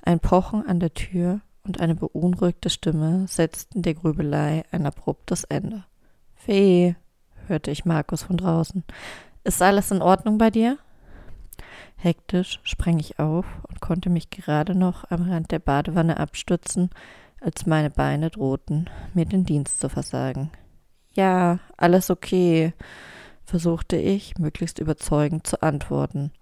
Ein 0.03 0.21
Pochen 0.21 0.67
an 0.67 0.81
der 0.81 0.95
Tür 0.95 1.43
und 1.65 1.81
eine 1.81 1.95
beunruhigte 1.95 2.71
Stimme 2.71 3.27
setzten 3.29 3.83
der 3.83 3.93
Grübelei 3.93 4.65
ein 4.71 4.87
abruptes 4.87 5.45
Ende. 5.45 5.85
Fee, 6.35 6.97
hörte 7.47 7.71
ich 7.71 7.85
Markus 7.85 8.23
von 8.23 8.39
draußen. 8.39 8.83
Ist 9.45 9.61
alles 9.61 9.91
in 9.91 10.01
Ordnung 10.01 10.39
bei 10.39 10.49
dir? 10.49 10.79
Hektisch 11.97 12.59
sprang 12.63 12.99
ich 12.99 13.19
auf 13.19 13.45
und 13.69 13.83
konnte 13.83 14.09
mich 14.09 14.31
gerade 14.31 14.75
noch 14.75 15.11
am 15.11 15.31
Rand 15.31 15.51
der 15.51 15.59
Badewanne 15.59 16.17
abstützen, 16.17 16.89
als 17.39 17.67
meine 17.67 17.91
Beine 17.91 18.31
drohten, 18.31 18.89
mir 19.13 19.27
den 19.27 19.45
Dienst 19.45 19.79
zu 19.79 19.91
versagen. 19.91 20.51
Ja, 21.15 21.59
alles 21.77 22.11
okay, 22.11 22.73
versuchte 23.45 23.97
ich, 23.97 24.39
möglichst 24.39 24.79
überzeugend 24.79 25.47
zu 25.47 25.63
antworten. 25.63 26.33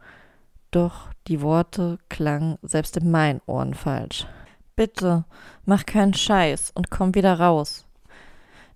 Doch 0.71 1.09
die 1.27 1.41
Worte 1.41 1.99
klangen 2.11 2.59
selbst 2.63 2.97
in 2.99 3.11
meinen 3.11 3.41
Ohren 3.47 3.73
falsch. 3.75 4.27
Bitte, 4.77 5.25
mach 5.65 5.87
keinen 5.87 6.15
Scheiß 6.15 6.73
und 6.75 6.91
komm 6.91 7.15
wieder 7.15 7.41
raus, 7.41 7.87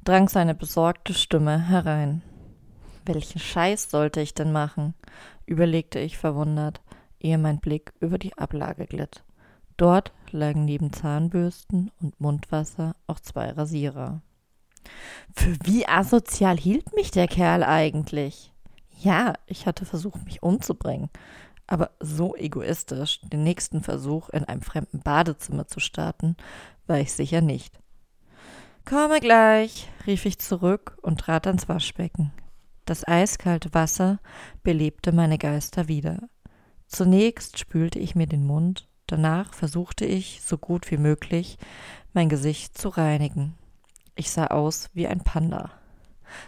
drang 0.02 0.28
seine 0.28 0.54
besorgte 0.54 1.14
Stimme 1.14 1.68
herein. 1.68 2.22
Welchen 3.04 3.38
Scheiß 3.38 3.90
sollte 3.90 4.20
ich 4.20 4.34
denn 4.34 4.52
machen? 4.52 4.94
überlegte 5.44 5.98
ich 5.98 6.18
verwundert, 6.18 6.80
ehe 7.20 7.38
mein 7.38 7.58
Blick 7.58 7.92
über 8.00 8.18
die 8.18 8.36
Ablage 8.38 8.86
glitt. 8.86 9.22
Dort 9.76 10.12
lagen 10.30 10.64
neben 10.64 10.92
Zahnbürsten 10.92 11.90
und 12.00 12.20
Mundwasser 12.20 12.94
auch 13.06 13.20
zwei 13.20 13.50
Rasierer. 13.50 14.22
Für 15.34 15.56
wie 15.64 15.86
asozial 15.86 16.56
hielt 16.56 16.94
mich 16.94 17.10
der 17.10 17.28
Kerl 17.28 17.64
eigentlich? 17.64 18.52
Ja, 18.98 19.34
ich 19.46 19.66
hatte 19.66 19.84
versucht, 19.84 20.24
mich 20.24 20.42
umzubringen, 20.42 21.10
aber 21.66 21.90
so 22.00 22.36
egoistisch, 22.36 23.20
den 23.22 23.42
nächsten 23.42 23.82
Versuch 23.82 24.28
in 24.28 24.44
einem 24.44 24.62
fremden 24.62 25.00
Badezimmer 25.00 25.66
zu 25.66 25.80
starten, 25.80 26.36
war 26.86 26.98
ich 26.98 27.12
sicher 27.12 27.40
nicht. 27.40 27.80
Komme 28.84 29.20
gleich, 29.20 29.88
rief 30.06 30.26
ich 30.26 30.38
zurück 30.38 30.98
und 31.02 31.20
trat 31.20 31.46
ans 31.46 31.68
Waschbecken. 31.68 32.32
Das 32.84 33.06
eiskalte 33.06 33.72
Wasser 33.74 34.18
belebte 34.62 35.12
meine 35.12 35.38
Geister 35.38 35.88
wieder. 35.88 36.28
Zunächst 36.88 37.58
spülte 37.58 37.98
ich 37.98 38.14
mir 38.14 38.26
den 38.26 38.44
Mund, 38.44 38.88
danach 39.06 39.54
versuchte 39.54 40.04
ich, 40.04 40.42
so 40.42 40.58
gut 40.58 40.90
wie 40.90 40.96
möglich, 40.96 41.58
mein 42.12 42.28
Gesicht 42.28 42.76
zu 42.76 42.88
reinigen. 42.88 43.54
Ich 44.14 44.30
sah 44.30 44.48
aus 44.48 44.90
wie 44.94 45.06
ein 45.06 45.24
Panda. 45.24 45.70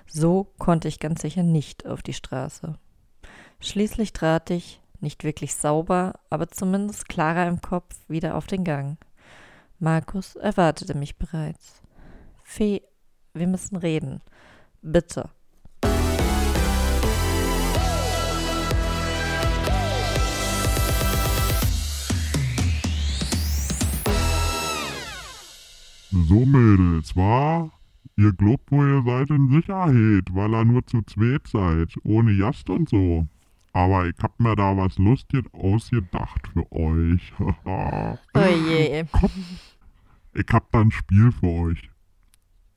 So 0.06 0.52
konnte 0.58 0.88
ich 0.88 1.00
ganz 1.00 1.22
sicher 1.22 1.42
nicht 1.42 1.86
auf 1.86 2.02
die 2.02 2.12
Straße. 2.12 2.78
Schließlich 3.60 4.12
trat 4.12 4.50
ich, 4.50 4.80
nicht 5.00 5.24
wirklich 5.24 5.54
sauber, 5.54 6.14
aber 6.30 6.48
zumindest 6.48 7.08
klarer 7.08 7.46
im 7.46 7.60
Kopf, 7.60 7.96
wieder 8.08 8.36
auf 8.36 8.46
den 8.46 8.64
Gang. 8.64 8.98
Markus 9.78 10.36
erwartete 10.36 10.94
mich 10.94 11.16
bereits. 11.18 11.82
Fee, 12.42 12.82
wir 13.32 13.46
müssen 13.46 13.76
reden. 13.76 14.20
Bitte. 14.82 15.30
So, 26.14 26.46
Mädels, 26.46 27.16
wa? 27.16 27.72
Ihr 28.16 28.32
glaubt 28.32 28.70
wo 28.70 28.84
ihr 28.84 29.02
seid 29.02 29.30
in 29.30 29.50
Sicherheit, 29.50 30.32
weil 30.32 30.54
ihr 30.54 30.64
nur 30.64 30.86
zu 30.86 31.02
zweit 31.02 31.48
seid, 31.48 31.92
ohne 32.04 32.30
Jast 32.30 32.70
und 32.70 32.88
so. 32.88 33.26
Aber 33.72 34.06
ich 34.06 34.14
hab 34.22 34.38
mir 34.38 34.54
da 34.54 34.76
was 34.76 34.96
Lustiges 34.96 35.52
ausgedacht 35.52 36.46
für 36.52 36.70
euch. 36.70 37.32
oh 37.64 38.16
je. 38.34 39.04
Komm, 39.10 39.30
ich 40.34 40.46
hab 40.52 40.70
da 40.70 40.82
ein 40.82 40.92
Spiel 40.92 41.32
für 41.32 41.48
euch. 41.48 41.90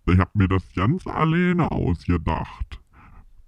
Ich 0.07 0.17
hab 0.17 0.33
mir 0.33 0.47
das 0.47 0.63
ganz 0.73 1.05
alleine 1.05 1.71
ausgedacht. 1.71 2.81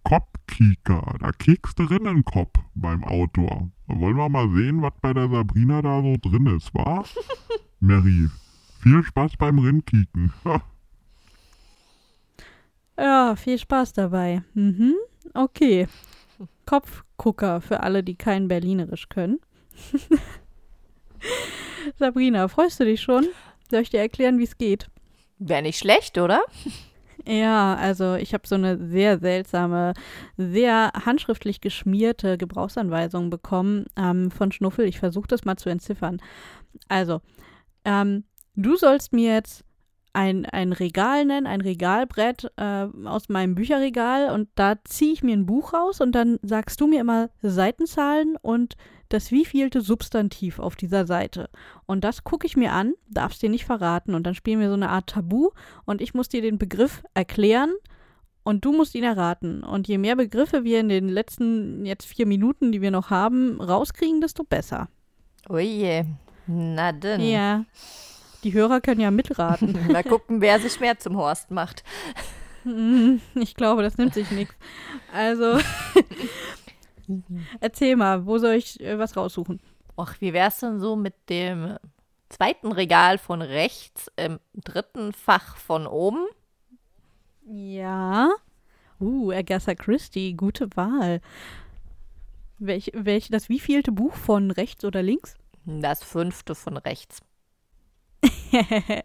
Kopfkieker, 0.03 1.15
da 1.19 1.31
kiekst 1.31 1.79
du 1.79 1.87
in 1.87 2.03
den 2.03 2.23
Kopf 2.23 2.59
beim 2.75 3.03
Autor. 3.03 3.71
Da 3.87 3.99
wollen 3.99 4.17
wir 4.17 4.29
mal 4.29 4.51
sehen, 4.51 4.83
was 4.83 4.93
bei 5.01 5.13
der 5.13 5.29
Sabrina 5.29 5.81
da 5.81 6.03
so 6.03 6.15
drin 6.21 6.45
ist, 6.45 6.75
wa? 6.75 7.03
Mary, 7.79 8.29
viel 8.79 9.03
Spaß 9.03 9.33
beim 9.37 9.59
Rindkieken. 9.59 10.33
ja, 12.97 13.35
viel 13.35 13.57
Spaß 13.57 13.93
dabei. 13.93 14.43
Mhm. 14.53 14.95
Okay. 15.33 15.87
Kopfgucker 16.65 17.61
für 17.61 17.81
alle, 17.81 18.03
die 18.03 18.15
kein 18.15 18.47
Berlinerisch 18.47 19.09
können. 19.09 19.39
Sabrina, 21.97 22.47
freust 22.47 22.79
du 22.79 22.85
dich 22.85 23.01
schon? 23.01 23.27
Soll 23.69 23.81
ich 23.81 23.89
dir 23.89 23.99
erklären, 23.99 24.39
wie 24.39 24.43
es 24.43 24.57
geht? 24.57 24.89
Wäre 25.39 25.61
nicht 25.61 25.79
schlecht, 25.79 26.17
oder? 26.17 26.41
Ja, 27.25 27.75
also 27.75 28.15
ich 28.15 28.33
habe 28.33 28.47
so 28.47 28.55
eine 28.55 28.77
sehr 28.87 29.19
seltsame, 29.19 29.93
sehr 30.37 30.91
handschriftlich 31.05 31.61
geschmierte 31.61 32.37
Gebrauchsanweisung 32.37 33.29
bekommen 33.29 33.85
ähm, 33.97 34.31
von 34.31 34.51
Schnuffel. 34.51 34.85
Ich 34.85 34.99
versuche 34.99 35.27
das 35.27 35.45
mal 35.45 35.57
zu 35.57 35.69
entziffern. 35.69 36.21
Also, 36.87 37.21
ähm, 37.85 38.23
Du 38.61 38.75
sollst 38.75 39.13
mir 39.13 39.35
jetzt 39.35 39.63
ein, 40.11 40.45
ein 40.45 40.73
Regal 40.73 41.23
nennen, 41.23 41.47
ein 41.47 41.61
Regalbrett 41.61 42.51
äh, 42.57 42.87
aus 43.05 43.29
meinem 43.29 43.55
Bücherregal 43.55 44.31
und 44.31 44.49
da 44.55 44.75
ziehe 44.83 45.13
ich 45.13 45.23
mir 45.23 45.31
ein 45.31 45.45
Buch 45.45 45.71
raus 45.71 46.01
und 46.01 46.11
dann 46.11 46.39
sagst 46.41 46.81
du 46.81 46.87
mir 46.87 46.99
immer 46.99 47.29
Seitenzahlen 47.41 48.35
und 48.41 48.75
das 49.07 49.31
wievielte 49.31 49.79
Substantiv 49.79 50.59
auf 50.59 50.75
dieser 50.75 51.05
Seite. 51.05 51.49
Und 51.85 52.03
das 52.03 52.25
gucke 52.25 52.45
ich 52.45 52.57
mir 52.57 52.73
an, 52.73 52.95
darfst 53.07 53.41
dir 53.41 53.49
nicht 53.49 53.63
verraten. 53.63 54.13
Und 54.13 54.27
dann 54.27 54.35
spielen 54.35 54.59
wir 54.59 54.67
so 54.67 54.73
eine 54.73 54.89
Art 54.89 55.07
Tabu 55.07 55.51
und 55.85 56.01
ich 56.01 56.13
muss 56.13 56.27
dir 56.27 56.41
den 56.41 56.57
Begriff 56.57 57.01
erklären 57.13 57.71
und 58.43 58.65
du 58.65 58.73
musst 58.73 58.93
ihn 58.93 59.05
erraten. 59.05 59.63
Und 59.63 59.87
je 59.87 59.97
mehr 59.97 60.17
Begriffe 60.17 60.65
wir 60.65 60.81
in 60.81 60.89
den 60.89 61.07
letzten 61.07 61.85
jetzt 61.85 62.05
vier 62.05 62.25
Minuten, 62.25 62.73
die 62.73 62.81
wir 62.81 62.91
noch 62.91 63.09
haben, 63.09 63.61
rauskriegen, 63.61 64.19
desto 64.19 64.43
besser. 64.43 64.89
Oje, 65.47 66.05
na 66.45 66.91
denn. 66.91 67.21
Ja. 67.21 67.63
Die 68.43 68.53
Hörer 68.53 68.81
können 68.81 69.01
ja 69.01 69.11
mitraten. 69.11 69.77
Mal 69.91 70.03
gucken, 70.03 70.41
wer 70.41 70.59
sich 70.59 70.79
mehr 70.79 70.97
zum 70.97 71.17
Horst 71.17 71.51
macht. 71.51 71.83
Ich 73.35 73.55
glaube, 73.55 73.83
das 73.83 73.97
nimmt 73.97 74.13
sich 74.13 74.31
nichts. 74.31 74.55
Also, 75.13 75.59
erzähl 77.61 77.95
mal, 77.95 78.25
wo 78.25 78.37
soll 78.37 78.55
ich 78.55 78.79
äh, 78.81 78.99
was 78.99 79.15
raussuchen? 79.15 79.59
Och, 79.97 80.13
wie 80.19 80.33
wär's 80.33 80.59
denn 80.59 80.79
so 80.79 80.95
mit 80.95 81.13
dem 81.29 81.77
zweiten 82.27 82.71
Regal 82.71 83.17
von 83.17 83.41
rechts 83.41 84.11
im 84.17 84.39
dritten 84.53 85.13
Fach 85.13 85.55
von 85.57 85.87
oben? 85.87 86.27
Ja. 87.45 88.29
Uh, 88.99 89.31
Agatha 89.31 89.73
Christie, 89.73 90.35
gute 90.35 90.69
Wahl. 90.75 91.21
Welch, 92.59 92.91
welch, 92.93 93.29
das 93.29 93.47
wievielte 93.47 93.91
Buch 93.91 94.13
von 94.13 94.51
rechts 94.51 94.83
oder 94.83 95.01
links? 95.01 95.35
Das 95.65 96.03
fünfte 96.03 96.55
von 96.55 96.77
rechts. 96.77 97.21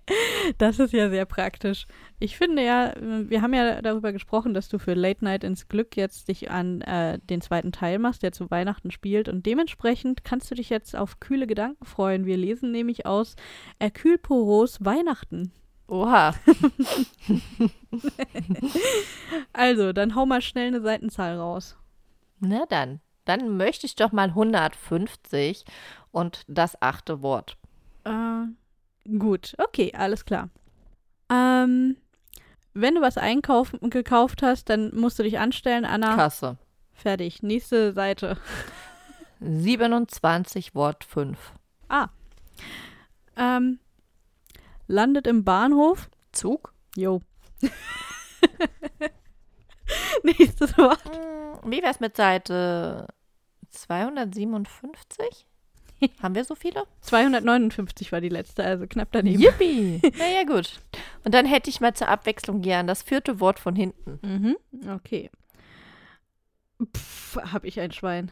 das 0.58 0.78
ist 0.78 0.92
ja 0.92 1.08
sehr 1.08 1.24
praktisch. 1.24 1.86
Ich 2.18 2.36
finde 2.36 2.64
ja, 2.64 2.94
wir 2.98 3.42
haben 3.42 3.54
ja 3.54 3.80
darüber 3.82 4.12
gesprochen, 4.12 4.54
dass 4.54 4.68
du 4.68 4.78
für 4.78 4.94
Late 4.94 5.24
Night 5.24 5.44
ins 5.44 5.68
Glück 5.68 5.96
jetzt 5.96 6.28
dich 6.28 6.50
an 6.50 6.80
äh, 6.82 7.18
den 7.18 7.40
zweiten 7.40 7.72
Teil 7.72 7.98
machst, 7.98 8.22
der 8.22 8.32
zu 8.32 8.50
Weihnachten 8.50 8.90
spielt. 8.90 9.28
Und 9.28 9.46
dementsprechend 9.46 10.24
kannst 10.24 10.50
du 10.50 10.54
dich 10.54 10.70
jetzt 10.70 10.96
auf 10.96 11.20
kühle 11.20 11.46
Gedanken 11.46 11.84
freuen. 11.84 12.26
Wir 12.26 12.36
lesen 12.36 12.72
nämlich 12.72 13.06
aus 13.06 13.36
Hercule 13.78 14.18
Poirot's 14.18 14.84
Weihnachten. 14.84 15.52
Oha. 15.86 16.34
also, 19.52 19.92
dann 19.92 20.14
hau 20.14 20.24
mal 20.26 20.40
schnell 20.40 20.68
eine 20.68 20.80
Seitenzahl 20.80 21.36
raus. 21.36 21.76
Na 22.40 22.64
dann, 22.68 23.00
dann 23.26 23.56
möchte 23.56 23.86
ich 23.86 23.94
doch 23.94 24.12
mal 24.12 24.28
150 24.28 25.64
und 26.10 26.44
das 26.48 26.80
achte 26.80 27.22
Wort. 27.22 27.58
Äh, 28.04 28.46
gut, 29.18 29.54
okay, 29.58 29.92
alles 29.94 30.24
klar. 30.24 30.50
Ähm, 31.30 31.96
wenn 32.74 32.94
du 32.96 33.00
was 33.00 33.16
einkaufen 33.18 33.90
gekauft 33.90 34.42
hast, 34.42 34.68
dann 34.68 34.94
musst 34.94 35.18
du 35.18 35.22
dich 35.22 35.38
anstellen, 35.38 35.84
Anna. 35.84 36.16
Kasse. 36.16 36.58
Fertig. 36.92 37.42
Nächste 37.42 37.92
Seite. 37.92 38.36
27 39.40 40.74
Wort 40.74 41.04
5. 41.04 41.52
Ah. 41.88 42.08
Ähm, 43.36 43.78
landet 44.86 45.26
im 45.26 45.44
Bahnhof. 45.44 46.08
Zug? 46.32 46.72
Jo. 46.96 47.20
Nächstes 50.22 50.76
Wort. 50.78 51.04
Hm, 51.04 51.70
Wie 51.70 51.82
wär's 51.82 52.00
mit 52.00 52.16
Seite 52.16 53.06
257? 53.70 55.46
Haben 56.22 56.34
wir 56.34 56.44
so 56.44 56.54
viele? 56.54 56.84
259 57.00 58.12
war 58.12 58.20
die 58.20 58.28
letzte, 58.28 58.64
also 58.64 58.86
knapp 58.86 59.08
daneben. 59.12 59.40
Yippie! 59.40 60.00
ja, 60.18 60.26
ja, 60.26 60.44
gut. 60.44 60.80
Und 61.24 61.34
dann 61.34 61.46
hätte 61.46 61.70
ich 61.70 61.80
mal 61.80 61.94
zur 61.94 62.08
Abwechslung 62.08 62.62
gern 62.62 62.86
das 62.86 63.02
vierte 63.02 63.40
Wort 63.40 63.58
von 63.58 63.74
hinten. 63.74 64.18
Mhm, 64.22 64.56
okay. 64.90 65.30
Pff, 66.96 67.36
hab 67.52 67.64
ich 67.64 67.80
ein 67.80 67.92
Schwein. 67.92 68.30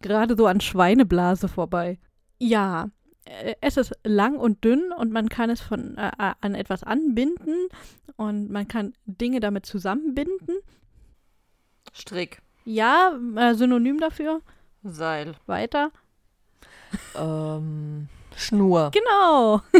Gerade 0.00 0.36
so 0.36 0.46
an 0.46 0.60
Schweineblase 0.60 1.48
vorbei. 1.48 1.98
Ja, 2.38 2.90
äh, 3.24 3.54
es 3.60 3.76
ist 3.76 3.92
lang 4.04 4.36
und 4.36 4.64
dünn 4.64 4.92
und 4.92 5.12
man 5.12 5.28
kann 5.28 5.50
es 5.50 5.60
von 5.60 5.96
äh, 5.96 6.08
äh, 6.18 6.34
an 6.40 6.54
etwas 6.54 6.84
anbinden 6.84 7.68
und 8.16 8.50
man 8.50 8.68
kann 8.68 8.94
Dinge 9.06 9.40
damit 9.40 9.66
zusammenbinden. 9.66 10.56
Strick. 11.92 12.42
Ja, 12.64 13.18
äh, 13.36 13.54
Synonym 13.54 13.98
dafür. 13.98 14.42
Seil. 14.82 15.34
Weiter. 15.46 15.90
Ähm, 17.16 18.08
Schnur. 18.36 18.90
Genau. 18.92 19.60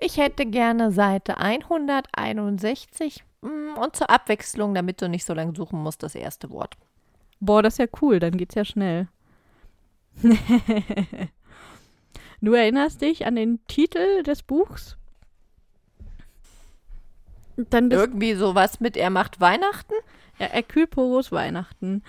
Ich 0.00 0.16
hätte 0.16 0.46
gerne 0.46 0.92
Seite 0.92 1.38
161 1.38 3.24
mm, 3.40 3.78
und 3.78 3.96
zur 3.96 4.08
Abwechslung, 4.10 4.72
damit 4.72 5.02
du 5.02 5.08
nicht 5.08 5.24
so 5.24 5.34
lange 5.34 5.56
suchen 5.56 5.82
musst, 5.82 6.04
das 6.04 6.14
erste 6.14 6.50
Wort. 6.50 6.76
Boah, 7.40 7.62
das 7.62 7.74
ist 7.74 7.78
ja 7.78 7.86
cool, 8.00 8.20
dann 8.20 8.36
geht's 8.36 8.54
ja 8.54 8.64
schnell. 8.64 9.08
du 12.40 12.52
erinnerst 12.52 13.00
dich 13.02 13.26
an 13.26 13.34
den 13.36 13.58
Titel 13.66 14.22
des 14.22 14.42
Buchs? 14.44 14.96
Dann 17.56 17.90
Irgendwie 17.90 18.34
sowas 18.34 18.78
mit 18.78 18.96
Er 18.96 19.10
macht 19.10 19.40
Weihnachten? 19.40 19.94
ja, 20.38 20.46
Hercule 20.46 20.86
Poirot's 20.86 21.32
Weihnachten. 21.32 22.02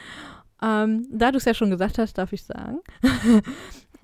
Ähm, 0.62 1.08
da 1.12 1.32
du 1.32 1.38
es 1.38 1.46
ja 1.46 1.54
schon 1.54 1.70
gesagt 1.70 1.98
hast, 1.98 2.18
darf 2.18 2.34
ich 2.34 2.44
sagen. 2.44 2.80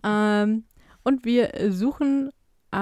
ähm, 0.03 0.65
und 1.03 1.25
wir 1.25 1.51
suchen 1.71 2.29
äh, 2.71 2.77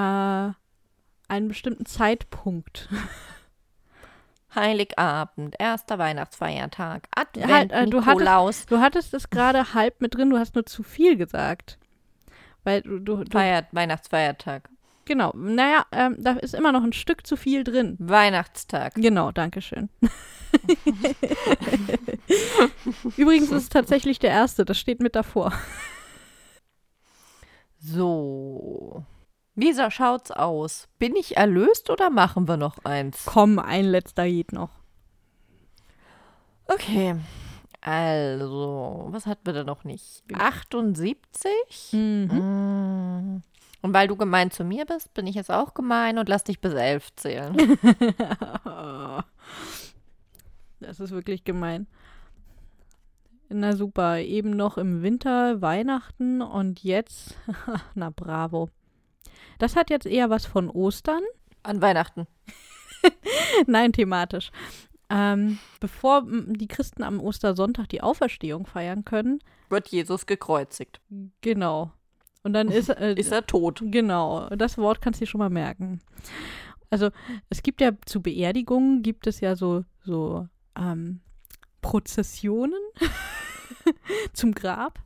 einen 1.28 1.48
bestimmten 1.48 1.86
Zeitpunkt. 1.86 2.90
Heiligabend, 4.56 5.56
erster 5.58 5.98
Weihnachtsfeiertag, 5.98 7.08
Advent, 7.16 7.52
Halt, 7.52 7.72
äh, 7.72 7.86
du 7.88 8.02
hattest- 8.02 8.08
Nikolaus, 8.20 8.66
Du 8.68 8.80
hattest 8.80 9.14
es 9.16 9.30
gerade 9.32 9.74
halb 9.74 10.00
mit 10.00 10.14
drin, 10.16 10.30
du 10.30 10.38
hast 10.38 10.54
nur 10.54 10.66
zu 10.66 10.84
viel 10.84 11.18
gesagt. 11.18 11.80
Weil 12.64 12.82
du, 12.84 13.00
du, 13.00 13.24
du 13.24 13.32
Feiert, 13.32 13.66
Weihnachtsfeiertag, 13.72 14.70
genau, 15.06 15.34
naja, 15.36 15.86
ähm, 15.92 16.18
da 16.20 16.34
ist 16.34 16.54
immer 16.54 16.72
noch 16.72 16.84
ein 16.84 16.94
Stück 16.94 17.26
zu 17.26 17.36
viel 17.36 17.64
drin. 17.64 17.96
Weihnachtstag. 18.00 18.96
Genau, 18.96 19.32
danke 19.32 19.62
schön. 19.62 19.90
Übrigens 23.18 23.52
ist 23.52 23.64
es 23.64 23.70
tatsächlich 23.70 24.20
der 24.20 24.32
erste, 24.32 24.66
das 24.66 24.78
steht 24.78 25.00
mit 25.00 25.16
davor. 25.16 25.54
So. 27.80 29.04
Wie 29.56 29.74
schaut's 29.92 30.32
aus? 30.32 30.88
Bin 31.00 31.16
ich 31.16 31.38
erlöst 31.38 31.90
oder 31.90 32.10
machen 32.10 32.48
wir 32.48 32.58
noch 32.58 32.84
eins? 32.86 33.24
Komm, 33.26 33.60
ein 33.60 33.86
letzter 33.86 34.26
geht 34.26 34.52
noch. 34.52 34.72
Okay. 36.68 37.16
Also, 37.82 39.08
was 39.10 39.26
hatten 39.26 39.46
wir 39.46 39.54
da 39.54 39.64
noch 39.66 39.84
nicht? 39.84 40.24
78? 40.34 41.90
Mhm. 41.92 42.30
Mm. 42.32 43.44
Und 43.84 43.94
weil 43.94 44.08
du 44.08 44.16
gemein 44.16 44.50
zu 44.50 44.64
mir 44.64 44.86
bist, 44.86 45.14
bin 45.14 45.28
ich 45.28 45.36
jetzt 45.36 45.52
auch 45.52 45.74
gemein 45.76 46.18
und 46.18 46.28
lass 46.30 46.44
dich 46.46 46.60
bis 46.60 46.74
elf 46.74 47.14
zählen. 47.16 47.56
Das 50.80 51.00
ist 51.00 51.12
wirklich 51.12 51.44
gemein. 51.46 51.88
Na 53.50 53.74
super, 53.76 54.20
eben 54.20 54.50
noch 54.50 54.78
im 54.78 55.02
Winter 55.02 55.62
Weihnachten 55.62 56.42
und 56.42 56.84
jetzt, 56.84 57.38
na 57.94 58.10
bravo. 58.10 58.70
Das 59.60 59.76
hat 59.76 59.90
jetzt 59.90 60.06
eher 60.08 60.30
was 60.30 60.46
von 60.46 60.70
Ostern. 60.70 61.22
An 61.62 61.82
Weihnachten. 61.82 62.28
Nein, 63.68 63.94
thematisch. 63.94 64.52
Ähm, 65.10 65.60
bevor 65.80 66.24
die 66.28 66.68
Christen 66.68 67.04
am 67.04 67.22
Ostersonntag 67.22 67.88
die 67.90 68.02
Auferstehung 68.02 68.66
feiern 68.66 69.06
können, 69.06 69.40
Wird 69.70 69.88
Jesus 69.90 70.26
gekreuzigt. 70.26 71.00
genau. 71.42 71.92
Und 72.44 72.54
dann 72.54 72.70
ist, 72.70 72.90
äh, 72.90 73.14
Ist 73.14 73.32
er 73.32 73.46
tot? 73.46 73.82
Genau, 73.86 74.50
das 74.50 74.78
Wort 74.78 75.02
kannst 75.02 75.20
du 75.20 75.26
dir 75.26 75.30
schon 75.30 75.40
mal 75.40 75.50
merken. 75.50 76.02
Also 76.90 77.10
es 77.50 77.64
gibt 77.64 77.82
ja 77.82 77.92
zu 78.06 78.22
Beerdigungen 78.22 79.02
gibt 79.02 79.26
es 79.26 79.40
ja 79.40 79.56
so, 79.56 79.84
so 80.04 80.48
ähm, 80.78 81.22
Prozessionen 81.82 82.80
zum 84.34 84.54
Grab. 84.54 85.00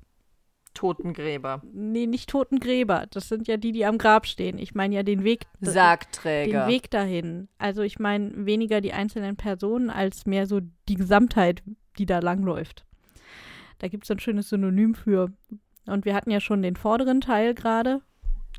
Totengräber. 0.73 1.61
Nee, 1.73 2.05
nicht 2.05 2.29
Totengräber. 2.29 3.05
Das 3.09 3.29
sind 3.29 3.47
ja 3.47 3.57
die, 3.57 3.71
die 3.71 3.85
am 3.85 3.97
Grab 3.97 4.27
stehen. 4.27 4.59
Ich 4.59 4.75
meine 4.75 4.95
ja 4.95 5.03
den 5.03 5.23
Weg, 5.23 5.45
den 5.59 5.71
Sargträger. 5.71 6.67
Weg 6.67 6.91
dahin. 6.91 7.47
Also 7.57 7.81
ich 7.81 7.97
meine 7.97 8.45
weniger 8.45 8.79
die 8.79 8.93
einzelnen 8.93 9.37
Personen 9.37 9.89
als 9.89 10.25
mehr 10.25 10.45
so 10.45 10.59
die 10.87 10.95
Gesamtheit, 10.95 11.63
die 11.97 12.05
da 12.05 12.19
langläuft. 12.19 12.85
Da 13.79 13.87
gibt 13.87 14.03
es 14.03 14.11
ein 14.11 14.19
schönes 14.19 14.49
Synonym 14.49 14.93
für. 14.93 15.31
Und 15.87 16.05
wir 16.05 16.13
hatten 16.13 16.31
ja 16.31 16.39
schon 16.39 16.61
den 16.61 16.75
vorderen 16.75 17.21
Teil 17.21 17.53
gerade. 17.53 18.01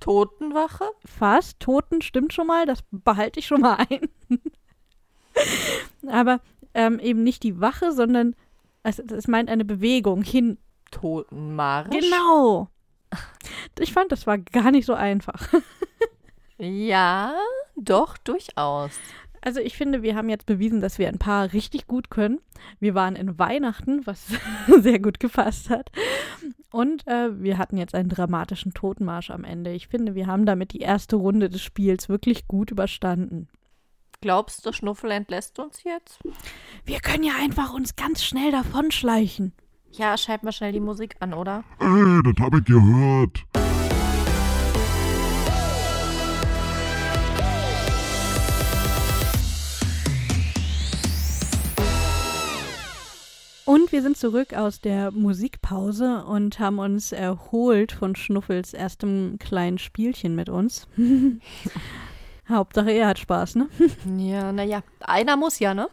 Totenwache? 0.01 0.85
Fast. 1.05 1.61
Toten 1.61 2.03
stimmt 2.03 2.33
schon 2.33 2.47
mal, 2.47 2.67
das 2.67 2.81
behalte 2.91 3.41
ich 3.41 3.47
schon 3.47 3.61
mal 3.61 3.77
ein. 3.89 4.09
Aber 6.09 6.41
ähm, 6.75 6.99
eben 6.99 7.23
nicht 7.23 7.43
die 7.43 7.61
Wache, 7.61 7.93
sondern 7.93 8.35
es, 8.83 8.99
es 8.99 9.29
meint 9.29 9.51
eine 9.51 9.65
Bewegung 9.65 10.23
hin. 10.23 10.59
Totenmarsch? 10.91 11.91
Genau. 11.91 12.69
Ich 13.79 13.93
fand, 13.93 14.13
das 14.13 14.27
war 14.27 14.39
gar 14.39 14.71
nicht 14.71 14.87
so 14.87 14.95
einfach. 14.95 15.49
Ja, 16.61 17.37
doch, 17.77 18.19
durchaus. 18.19 18.99
Also 19.41 19.61
ich 19.61 19.77
finde, 19.77 20.03
wir 20.03 20.17
haben 20.17 20.29
jetzt 20.29 20.47
bewiesen, 20.47 20.81
dass 20.81 20.99
wir 20.99 21.09
ein 21.09 21.21
paar 21.21 21.53
richtig 21.53 21.87
gut 21.87 22.11
können. 22.11 22.41
Wir 22.81 22.95
waren 22.97 23.15
in 23.15 23.39
Weihnachten, 23.39 24.05
was 24.07 24.27
sehr 24.81 24.99
gut 24.99 25.21
gepasst 25.21 25.71
hat. 25.71 25.91
Und 26.71 27.07
äh, 27.07 27.41
wir 27.43 27.57
hatten 27.59 27.79
jetzt 27.79 27.95
einen 27.95 28.09
dramatischen 28.09 28.75
Totenmarsch 28.75 29.31
am 29.31 29.45
Ende. 29.45 29.73
Ich 29.73 29.89
finde, 29.89 30.15
wir 30.15 30.27
haben 30.27 30.45
damit 30.45 30.73
die 30.73 30.81
erste 30.81 31.17
Runde 31.17 31.49
des 31.49 31.63
Spiels 31.63 32.09
wirklich 32.09 32.47
gut 32.47 32.71
überstanden. 32.71 33.49
Glaubst 34.21 34.67
du, 34.67 34.73
Schnuffel 34.73 35.13
entlässt 35.13 35.59
uns 35.59 35.85
jetzt? 35.85 36.19
Wir 36.85 37.01
können 37.01 37.23
ja 37.23 37.35
einfach 37.41 37.73
uns 37.73 37.97
ganz 37.97 38.25
schnell 38.25 38.51
davonschleichen. 38.51 39.53
Ja, 39.93 40.17
schalt 40.17 40.43
mal 40.43 40.53
schnell 40.53 40.73
die 40.73 40.81
Musik 40.81 41.17
an, 41.21 41.33
oder? 41.33 41.65
Ey, 41.79 42.21
das 42.25 42.45
hab 42.45 42.55
ich 42.55 42.65
gehört. 42.65 43.45
Wir 53.99 54.03
sind 54.05 54.17
zurück 54.17 54.55
aus 54.55 54.81
der 54.81 55.11
Musikpause 55.11 56.25
und 56.25 56.61
haben 56.61 56.79
uns 56.79 57.11
erholt 57.11 57.91
von 57.91 58.15
Schnuffels 58.15 58.73
erstem 58.73 59.41
kleinen 59.41 59.79
Spielchen 59.79 60.37
mit 60.37 60.49
uns. 60.49 60.87
Hauptsache, 62.49 62.93
er 62.93 63.09
hat 63.09 63.19
Spaß, 63.19 63.57
ne? 63.57 63.69
Ja, 64.17 64.53
naja, 64.53 64.85
einer 65.01 65.37
muss 65.37 65.59
ja, 65.59 65.75
ne? 65.75 65.89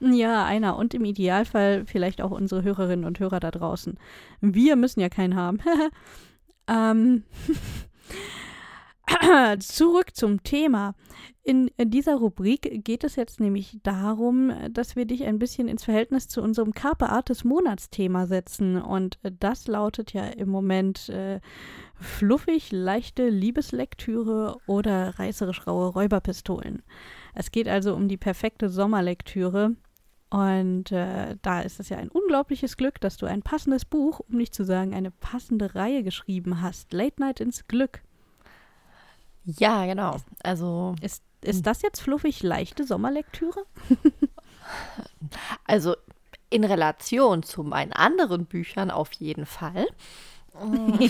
Ja, 0.00 0.44
einer. 0.44 0.74
Und 0.74 0.92
im 0.92 1.04
Idealfall 1.04 1.84
vielleicht 1.86 2.20
auch 2.20 2.32
unsere 2.32 2.64
Hörerinnen 2.64 3.04
und 3.04 3.20
Hörer 3.20 3.38
da 3.38 3.52
draußen. 3.52 3.96
Wir 4.40 4.74
müssen 4.74 4.98
ja 4.98 5.08
keinen 5.08 5.36
haben. 5.36 5.60
ähm. 6.66 7.22
Zurück 9.60 10.14
zum 10.14 10.42
Thema. 10.42 10.94
In 11.42 11.70
dieser 11.78 12.16
Rubrik 12.16 12.84
geht 12.84 13.02
es 13.02 13.16
jetzt 13.16 13.40
nämlich 13.40 13.78
darum, 13.82 14.52
dass 14.70 14.94
wir 14.94 15.04
dich 15.04 15.24
ein 15.24 15.38
bisschen 15.38 15.68
ins 15.68 15.84
Verhältnis 15.84 16.28
zu 16.28 16.42
unserem 16.42 16.72
Carpe 16.74 17.08
Artis 17.08 17.42
Monatsthema 17.44 18.26
setzen. 18.26 18.80
Und 18.80 19.18
das 19.22 19.66
lautet 19.66 20.12
ja 20.12 20.26
im 20.26 20.48
Moment 20.48 21.08
äh, 21.08 21.40
fluffig, 21.94 22.70
leichte 22.70 23.28
Liebeslektüre 23.28 24.58
oder 24.66 25.18
reißerisch 25.18 25.66
raue 25.66 25.88
Räuberpistolen. 25.88 26.82
Es 27.34 27.50
geht 27.50 27.68
also 27.68 27.94
um 27.94 28.06
die 28.06 28.18
perfekte 28.18 28.68
Sommerlektüre. 28.68 29.76
Und 30.30 30.92
äh, 30.92 31.36
da 31.42 31.62
ist 31.62 31.80
es 31.80 31.88
ja 31.88 31.96
ein 31.96 32.10
unglaubliches 32.10 32.76
Glück, 32.76 33.00
dass 33.00 33.16
du 33.16 33.26
ein 33.26 33.42
passendes 33.42 33.84
Buch, 33.84 34.20
um 34.20 34.36
nicht 34.36 34.54
zu 34.54 34.64
sagen 34.64 34.94
eine 34.94 35.10
passende 35.10 35.74
Reihe 35.74 36.04
geschrieben 36.04 36.62
hast. 36.62 36.92
Late 36.92 37.20
Night 37.20 37.40
ins 37.40 37.66
Glück. 37.66 38.02
Ja, 39.58 39.86
genau. 39.86 40.16
Also 40.42 40.94
ist, 41.00 41.22
ist 41.42 41.66
das 41.66 41.82
jetzt 41.82 42.00
fluffig 42.00 42.42
leichte 42.42 42.84
Sommerlektüre? 42.84 43.64
also 45.66 45.96
in 46.50 46.64
Relation 46.64 47.42
zu 47.42 47.62
meinen 47.62 47.92
anderen 47.92 48.46
Büchern 48.46 48.90
auf 48.90 49.12
jeden 49.12 49.46
Fall. 49.46 49.86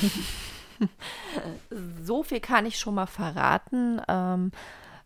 so 2.03 2.23
viel 2.23 2.41
kann 2.41 2.67
ich 2.67 2.79
schon 2.79 2.95
mal 2.95 3.07
verraten. 3.07 4.01
Ähm, 4.07 4.53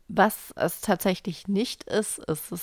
was 0.09 0.53
es 0.57 0.81
tatsächlich 0.81 1.49
nicht 1.49 1.85
ist, 1.85 2.19
ist 2.19 2.53
es 2.53 2.63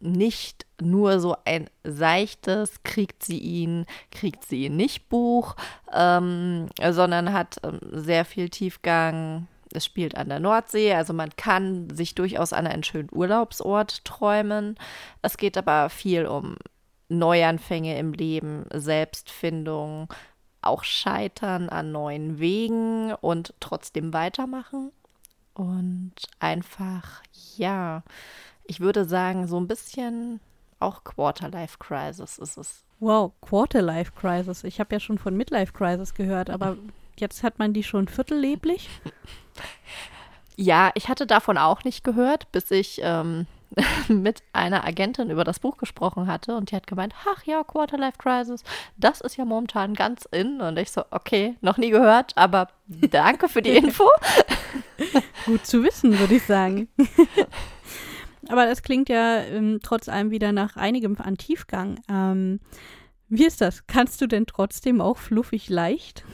nicht 0.00 0.66
nur 0.80 1.20
so 1.20 1.36
ein 1.44 1.68
seichtes, 1.84 2.82
kriegt 2.84 3.22
sie 3.22 3.38
ihn, 3.38 3.84
kriegt 4.10 4.44
sie 4.46 4.64
ihn 4.64 4.76
nicht 4.76 5.08
Buch, 5.10 5.56
ähm, 5.92 6.68
sondern 6.90 7.32
hat 7.34 7.60
ähm, 7.62 7.80
sehr 7.92 8.24
viel 8.24 8.48
Tiefgang, 8.48 9.46
es 9.72 9.84
spielt 9.84 10.16
an 10.16 10.28
der 10.28 10.40
Nordsee, 10.40 10.94
also 10.94 11.12
man 11.12 11.30
kann 11.36 11.90
sich 11.90 12.14
durchaus 12.14 12.52
an 12.52 12.66
einen 12.66 12.82
schönen 12.82 13.08
Urlaubsort 13.12 14.04
träumen. 14.04 14.76
Es 15.22 15.36
geht 15.36 15.56
aber 15.56 15.88
viel 15.90 16.26
um 16.26 16.56
Neuanfänge 17.08 17.98
im 17.98 18.12
Leben, 18.12 18.66
Selbstfindung, 18.72 20.08
auch 20.62 20.84
Scheitern 20.84 21.68
an 21.68 21.92
neuen 21.92 22.38
Wegen 22.38 23.14
und 23.14 23.54
trotzdem 23.60 24.12
weitermachen. 24.12 24.92
Und 25.54 26.14
einfach, 26.38 27.22
ja, 27.56 28.02
ich 28.64 28.80
würde 28.80 29.04
sagen, 29.04 29.46
so 29.46 29.58
ein 29.58 29.66
bisschen 29.66 30.40
auch 30.78 31.04
Quarterlife 31.04 31.78
Crisis 31.78 32.38
ist 32.38 32.56
es. 32.56 32.84
Wow, 33.00 33.32
Quarterlife 33.40 34.12
Crisis. 34.12 34.64
Ich 34.64 34.80
habe 34.80 34.94
ja 34.94 35.00
schon 35.00 35.18
von 35.18 35.36
Midlife 35.36 35.72
Crisis 35.72 36.14
gehört, 36.14 36.50
aber 36.50 36.76
jetzt 37.18 37.42
hat 37.42 37.58
man 37.58 37.72
die 37.72 37.82
schon 37.82 38.08
viertelleblich. 38.08 38.88
Ja, 40.56 40.90
ich 40.94 41.08
hatte 41.08 41.26
davon 41.26 41.56
auch 41.56 41.84
nicht 41.84 42.04
gehört, 42.04 42.52
bis 42.52 42.70
ich 42.70 43.00
ähm, 43.02 43.46
mit 44.08 44.42
einer 44.52 44.84
Agentin 44.84 45.30
über 45.30 45.44
das 45.44 45.60
Buch 45.60 45.76
gesprochen 45.76 46.26
hatte 46.26 46.56
und 46.56 46.70
die 46.70 46.76
hat 46.76 46.86
gemeint, 46.86 47.14
ach 47.28 47.44
ja, 47.44 47.62
Quarterlife 47.62 48.18
Crisis, 48.18 48.62
das 48.96 49.20
ist 49.20 49.36
ja 49.36 49.44
momentan 49.44 49.94
ganz 49.94 50.26
in. 50.30 50.60
Und 50.60 50.78
ich 50.78 50.90
so, 50.90 51.02
okay, 51.10 51.56
noch 51.60 51.76
nie 51.76 51.90
gehört, 51.90 52.36
aber 52.36 52.68
danke 52.86 53.48
für 53.48 53.62
die 53.62 53.70
Info. 53.76 54.08
Gut 55.46 55.66
zu 55.66 55.82
wissen, 55.82 56.18
würde 56.18 56.34
ich 56.34 56.44
sagen. 56.44 56.88
aber 58.48 58.66
das 58.66 58.82
klingt 58.82 59.08
ja 59.08 59.38
ähm, 59.38 59.80
trotz 59.82 60.08
allem 60.08 60.30
wieder 60.30 60.52
nach 60.52 60.76
einigem 60.76 61.16
an 61.18 61.38
Tiefgang. 61.38 62.00
Ähm, 62.08 62.60
wie 63.28 63.46
ist 63.46 63.60
das? 63.60 63.86
Kannst 63.86 64.20
du 64.20 64.26
denn 64.26 64.46
trotzdem 64.46 65.00
auch 65.00 65.16
fluffig 65.16 65.68
leicht? 65.68 66.24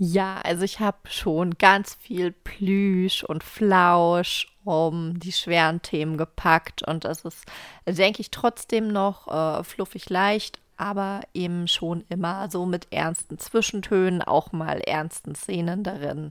Ja, 0.00 0.40
also 0.44 0.62
ich 0.62 0.78
habe 0.78 0.98
schon 1.08 1.54
ganz 1.58 1.94
viel 1.96 2.30
Plüsch 2.30 3.24
und 3.24 3.42
Flausch 3.42 4.46
um 4.64 5.18
die 5.18 5.32
schweren 5.32 5.82
Themen 5.82 6.16
gepackt 6.16 6.86
und 6.86 7.04
es 7.04 7.24
ist, 7.24 7.44
denke 7.86 8.20
ich, 8.20 8.30
trotzdem 8.30 8.88
noch 8.92 9.26
äh, 9.26 9.64
fluffig 9.64 10.08
leicht, 10.08 10.60
aber 10.76 11.22
eben 11.34 11.66
schon 11.66 12.04
immer 12.10 12.48
so 12.48 12.64
mit 12.64 12.92
ernsten 12.92 13.38
Zwischentönen, 13.38 14.22
auch 14.22 14.52
mal 14.52 14.78
ernsten 14.80 15.34
Szenen 15.34 15.82
darin, 15.82 16.30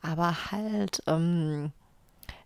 aber 0.00 0.52
halt 0.52 1.02
ähm, 1.08 1.72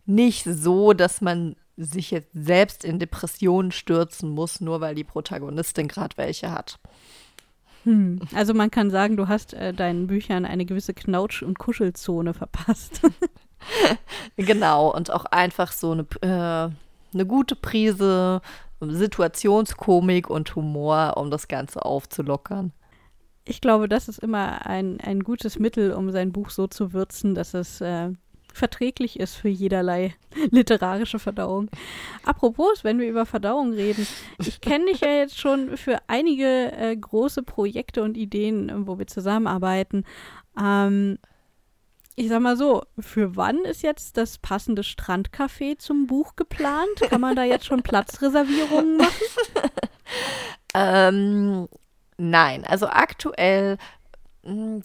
nicht 0.07 0.45
so, 0.45 0.95
dass 0.95 1.21
man 1.21 1.57
sich 1.77 2.11
jetzt 2.13 2.31
selbst 2.33 2.83
in 2.85 2.99
Depressionen 2.99 3.73
stürzen 3.73 4.31
muss, 4.31 4.61
nur 4.63 4.81
weil 4.81 4.95
die 4.95 5.05
Protagonistin 5.05 5.89
gerade 5.89 6.17
welche 6.17 6.51
hat. 6.51 6.79
Hm. 7.85 8.21
Also 8.35 8.55
man 8.55 8.71
kann 8.71 8.91
sagen, 8.91 9.17
du 9.17 9.29
hast 9.29 9.55
äh, 9.55 9.73
deinen 9.73 10.07
Büchern 10.07 10.45
eine 10.45 10.65
gewisse 10.65 10.93
Knautsch- 10.93 11.43
und 11.43 11.59
Kuschelzone 11.59 12.35
verpasst. 12.35 13.03
genau, 14.37 14.95
und 14.95 15.11
auch 15.11 15.25
einfach 15.27 15.73
so 15.73 15.93
eine, 15.93 16.07
äh, 16.21 16.71
eine 17.15 17.27
gute 17.27 17.57
Prise 17.57 18.41
Situationskomik 18.81 20.29
und 20.29 20.55
Humor, 20.57 21.15
um 21.17 21.31
das 21.31 21.49
Ganze 21.49 21.85
aufzulockern. 21.85 22.73
Ich 23.45 23.61
glaube, 23.61 23.89
das 23.89 24.09
ist 24.09 24.19
immer 24.19 24.67
ein, 24.67 25.01
ein 25.01 25.21
gutes 25.21 25.59
Mittel, 25.59 25.93
um 25.93 26.11
sein 26.11 26.33
Buch 26.33 26.51
so 26.51 26.67
zu 26.67 26.93
würzen, 26.93 27.35
dass 27.35 27.55
es 27.55 27.81
äh, 27.81 28.11
verträglich 28.55 29.19
ist 29.19 29.35
für 29.35 29.49
jederlei 29.49 30.15
literarische 30.51 31.19
Verdauung. 31.19 31.71
Apropos, 32.25 32.85
wenn 32.85 32.99
wir 32.99 33.09
über 33.09 33.27
Verdauung 33.27 33.73
reden, 33.73 34.07
ich 34.39 34.61
kenne 34.61 34.87
dich 34.87 35.01
ja 35.01 35.11
jetzt 35.11 35.39
schon 35.39 35.77
für 35.77 35.99
einige 36.07 36.73
äh, 36.73 36.97
große 36.97 37.43
Projekte 37.43 38.03
und 38.03 38.17
Ideen, 38.17 38.69
äh, 38.69 38.87
wo 38.87 38.99
wir 38.99 39.07
zusammenarbeiten. 39.07 40.05
Ähm, 40.61 41.19
ich 42.15 42.29
sag 42.29 42.41
mal 42.41 42.57
so, 42.57 42.83
für 42.99 43.37
wann 43.37 43.65
ist 43.65 43.83
jetzt 43.83 44.17
das 44.17 44.39
passende 44.39 44.83
Strandcafé 44.83 45.79
zum 45.79 46.07
Buch 46.07 46.37
geplant? 46.37 47.01
Kann 47.09 47.21
man 47.21 47.37
da 47.37 47.45
jetzt 47.45 47.65
schon 47.65 47.83
Platzreservierungen 47.83 48.99
machen? 48.99 49.71
ähm, 50.75 51.69
nein, 52.19 52.65
also 52.67 52.87
aktuell 52.87 53.79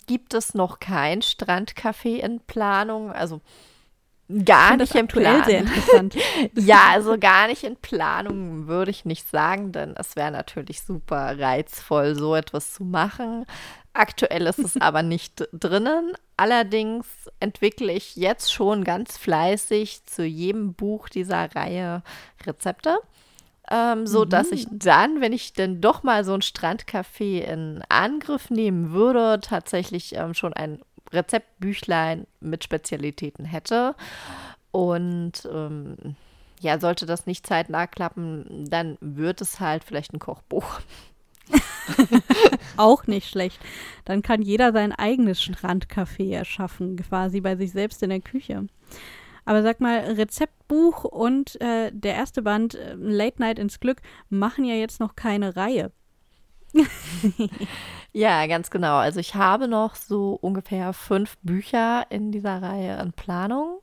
gibt 0.06 0.34
es 0.34 0.54
noch 0.54 0.80
kein 0.80 1.22
Strandcafé 1.22 2.20
in 2.20 2.40
Planung. 2.42 3.12
Also 3.12 3.42
gar 4.46 4.78
nicht 4.78 4.94
in 4.96 5.08
Planung. 5.08 5.68
Ja, 6.56 6.90
also 6.92 7.18
gar 7.18 7.48
nicht 7.48 7.64
in 7.64 7.76
Planung 7.78 8.68
würde 8.68 8.92
ich 8.92 9.06
nicht 9.06 9.28
sagen, 9.30 9.72
denn 9.72 9.96
es 9.98 10.16
wäre 10.16 10.32
natürlich 10.32 10.82
super 10.82 11.40
reizvoll, 11.40 12.16
so 12.16 12.36
etwas 12.36 12.74
zu 12.74 12.84
machen. 12.84 13.46
Aktuell 13.94 14.46
ist 14.46 14.60
es 14.60 14.80
aber 14.80 15.02
nicht 15.04 15.48
drinnen. 15.54 16.14
Allerdings 16.36 17.08
entwickle 17.40 17.92
ich 17.94 18.16
jetzt 18.16 18.54
schon 18.54 18.84
ganz 18.84 19.18
fleißig 19.18 20.06
zu 20.06 20.24
jedem 20.24 20.74
Buch 20.74 21.10
dieser 21.10 21.56
Reihe 21.56 22.04
Rezepte 22.46 23.00
ähm, 23.70 24.08
so 24.08 24.26
mhm. 24.26 24.30
dass 24.30 24.52
ich 24.52 24.68
dann, 24.72 25.22
wenn 25.22 25.34
ich 25.34 25.54
denn 25.54 25.82
doch 25.82 26.04
mal 26.04 26.24
so 26.24 26.34
ein 26.34 26.42
Strandcafé 26.42 27.42
in 27.42 27.82
Angriff 27.90 28.50
nehmen 28.50 28.92
würde, 28.92 29.40
tatsächlich 29.42 30.16
ähm, 30.16 30.34
schon 30.34 30.54
ein 30.54 30.80
Rezeptbüchlein 31.12 32.28
mit 32.40 32.64
Spezialitäten 32.64 33.46
hätte. 33.46 33.96
Und 34.72 35.48
ähm, 35.52 36.16
ja, 36.60 36.80
sollte 36.80 37.06
das 37.06 37.26
nicht 37.26 37.46
zeitnah 37.46 37.88
klappen, 37.88 38.66
dann 38.70 38.98
wird 39.00 39.42
es 39.42 39.60
halt 39.60 39.84
vielleicht 39.84 40.14
ein 40.14 40.20
Kochbuch. 40.20 40.80
Auch 42.78 43.08
nicht 43.08 43.30
schlecht. 43.30 43.60
Dann 44.06 44.22
kann 44.22 44.42
jeder 44.42 44.74
sein 44.74 44.92
eigenes 44.92 45.42
Strandcafé 45.42 46.34
erschaffen, 46.34 46.98
quasi 46.98 47.42
bei 47.42 47.56
sich 47.56 47.72
selbst 47.72 48.04
in 48.04 48.10
der 48.10 48.20
Küche. 48.20 48.68
Aber 49.48 49.64
sag 49.64 49.80
mal, 49.80 50.00
Rezeptbuch 50.00 51.06
und 51.06 51.60
äh, 51.62 51.90
der 51.94 52.16
erste 52.16 52.42
Band 52.42 52.76
äh, 52.76 52.96
Late 52.96 53.42
Night 53.42 53.60
ins 53.60 53.80
Glück 53.80 54.02
machen 54.30 54.66
ja 54.66 54.76
jetzt 54.76 55.00
noch 55.00 55.16
keine 55.16 55.56
Reihe. 55.56 55.92
Ja, 58.14 58.48
ganz 58.48 58.72
genau. 58.72 58.96
Also 58.96 59.20
ich 59.20 59.36
habe 59.36 59.68
noch 59.68 59.94
so 59.94 60.40
ungefähr 60.42 60.92
fünf 60.94 61.38
Bücher 61.44 62.08
in 62.10 62.32
dieser 62.32 62.64
Reihe 62.64 63.00
in 63.00 63.14
Planung. 63.14 63.82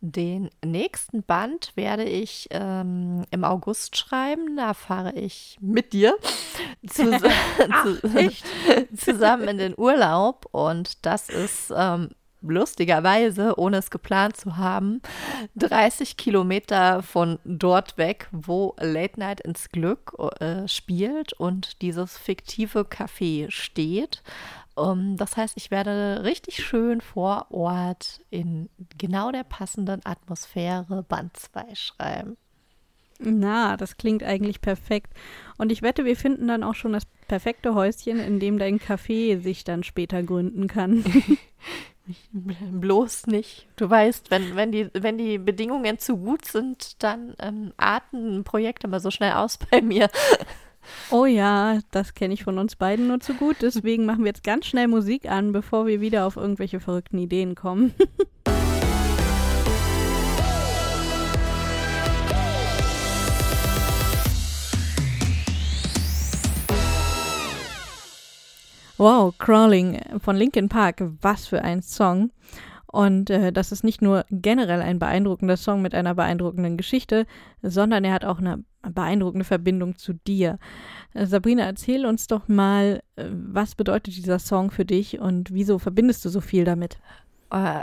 Den 0.00 0.50
nächsten 0.64 1.22
Band 1.22 1.72
werde 1.76 2.02
ich 2.02 2.48
ähm, 2.50 3.24
im 3.30 3.44
August 3.44 3.96
schreiben. 3.96 4.56
Da 4.56 4.74
fahre 4.74 5.12
ich 5.14 5.58
mit 5.60 5.92
dir 5.92 6.16
zus 6.88 7.22
Ach, 7.70 7.86
zusammen 8.96 9.46
in 9.46 9.58
den 9.58 9.74
Urlaub. 9.78 10.46
Und 10.50 11.06
das 11.06 11.28
ist 11.28 11.72
ähm, 11.76 12.08
lustigerweise, 12.40 13.58
ohne 13.58 13.78
es 13.78 13.90
geplant 13.90 14.36
zu 14.36 14.56
haben, 14.56 15.00
30 15.56 16.16
Kilometer 16.16 17.02
von 17.02 17.38
dort 17.44 17.98
weg, 17.98 18.28
wo 18.32 18.74
Late 18.78 19.18
Night 19.18 19.40
ins 19.40 19.70
Glück 19.70 20.14
äh, 20.40 20.66
spielt 20.68 21.32
und 21.32 21.82
dieses 21.82 22.16
fiktive 22.16 22.80
Café 22.80 23.50
steht. 23.50 24.22
Um, 24.74 25.00
ähm, 25.00 25.16
das 25.16 25.36
heißt, 25.36 25.54
ich 25.56 25.70
werde 25.70 26.22
richtig 26.22 26.64
schön 26.64 27.00
vor 27.00 27.46
Ort 27.50 28.20
in 28.30 28.68
genau 28.96 29.32
der 29.32 29.44
passenden 29.44 30.00
Atmosphäre 30.04 31.02
Band 31.02 31.36
2 31.36 31.74
schreiben. 31.74 32.36
Na, 33.20 33.76
das 33.76 33.96
klingt 33.96 34.22
eigentlich 34.22 34.60
perfekt. 34.60 35.12
Und 35.56 35.72
ich 35.72 35.82
wette, 35.82 36.04
wir 36.04 36.16
finden 36.16 36.46
dann 36.46 36.62
auch 36.62 36.76
schon 36.76 36.92
das 36.92 37.04
perfekte 37.26 37.74
Häuschen, 37.74 38.20
in 38.20 38.38
dem 38.38 38.58
dein 38.58 38.78
Café 38.78 39.40
sich 39.40 39.64
dann 39.64 39.82
später 39.82 40.22
gründen 40.22 40.68
kann. 40.68 41.04
Bloß 42.32 43.26
nicht. 43.26 43.66
Du 43.76 43.88
weißt, 43.88 44.30
wenn, 44.30 44.56
wenn, 44.56 44.72
die, 44.72 44.90
wenn 44.94 45.18
die 45.18 45.38
Bedingungen 45.38 45.98
zu 45.98 46.16
gut 46.16 46.44
sind, 46.44 47.02
dann 47.02 47.34
ähm, 47.38 47.72
arten 47.76 48.44
Projekte 48.44 48.86
immer 48.86 49.00
so 49.00 49.10
schnell 49.10 49.32
aus 49.32 49.58
bei 49.58 49.82
mir. 49.82 50.08
Oh 51.10 51.26
ja, 51.26 51.80
das 51.90 52.14
kenne 52.14 52.32
ich 52.32 52.44
von 52.44 52.56
uns 52.56 52.74
beiden 52.74 53.08
nur 53.08 53.20
zu 53.20 53.34
gut. 53.34 53.56
Deswegen 53.60 54.06
machen 54.06 54.20
wir 54.20 54.28
jetzt 54.28 54.42
ganz 54.42 54.64
schnell 54.64 54.88
Musik 54.88 55.30
an, 55.30 55.52
bevor 55.52 55.86
wir 55.86 56.00
wieder 56.00 56.26
auf 56.26 56.36
irgendwelche 56.36 56.80
verrückten 56.80 57.18
Ideen 57.18 57.54
kommen. 57.54 57.92
Wow, 68.98 69.32
Crawling 69.38 70.00
von 70.18 70.34
Linkin 70.34 70.68
Park, 70.68 71.04
was 71.22 71.46
für 71.46 71.62
ein 71.62 71.82
Song. 71.82 72.32
Und 72.90 73.30
äh, 73.30 73.52
das 73.52 73.70
ist 73.70 73.84
nicht 73.84 74.02
nur 74.02 74.24
generell 74.28 74.82
ein 74.82 74.98
beeindruckender 74.98 75.56
Song 75.56 75.82
mit 75.82 75.94
einer 75.94 76.16
beeindruckenden 76.16 76.76
Geschichte, 76.76 77.24
sondern 77.62 78.04
er 78.04 78.12
hat 78.12 78.24
auch 78.24 78.38
eine 78.38 78.64
beeindruckende 78.82 79.44
Verbindung 79.44 79.96
zu 79.98 80.14
dir. 80.14 80.58
Äh, 81.14 81.26
Sabrina, 81.26 81.62
erzähl 81.62 82.06
uns 82.06 82.26
doch 82.26 82.48
mal, 82.48 83.02
äh, 83.14 83.26
was 83.30 83.76
bedeutet 83.76 84.16
dieser 84.16 84.40
Song 84.40 84.72
für 84.72 84.84
dich 84.84 85.20
und 85.20 85.52
wieso 85.52 85.78
verbindest 85.78 86.24
du 86.24 86.28
so 86.28 86.40
viel 86.40 86.64
damit? 86.64 86.98
Äh, 87.52 87.82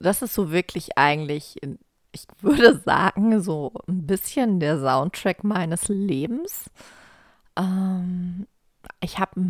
das 0.00 0.22
ist 0.22 0.34
so 0.34 0.50
wirklich 0.50 0.98
eigentlich, 0.98 1.56
ich 2.10 2.26
würde 2.40 2.78
sagen, 2.84 3.40
so 3.42 3.72
ein 3.86 4.08
bisschen 4.08 4.58
der 4.58 4.80
Soundtrack 4.80 5.44
meines 5.44 5.86
Lebens. 5.86 6.68
Ähm, 7.56 8.48
ich 9.00 9.20
habe 9.20 9.40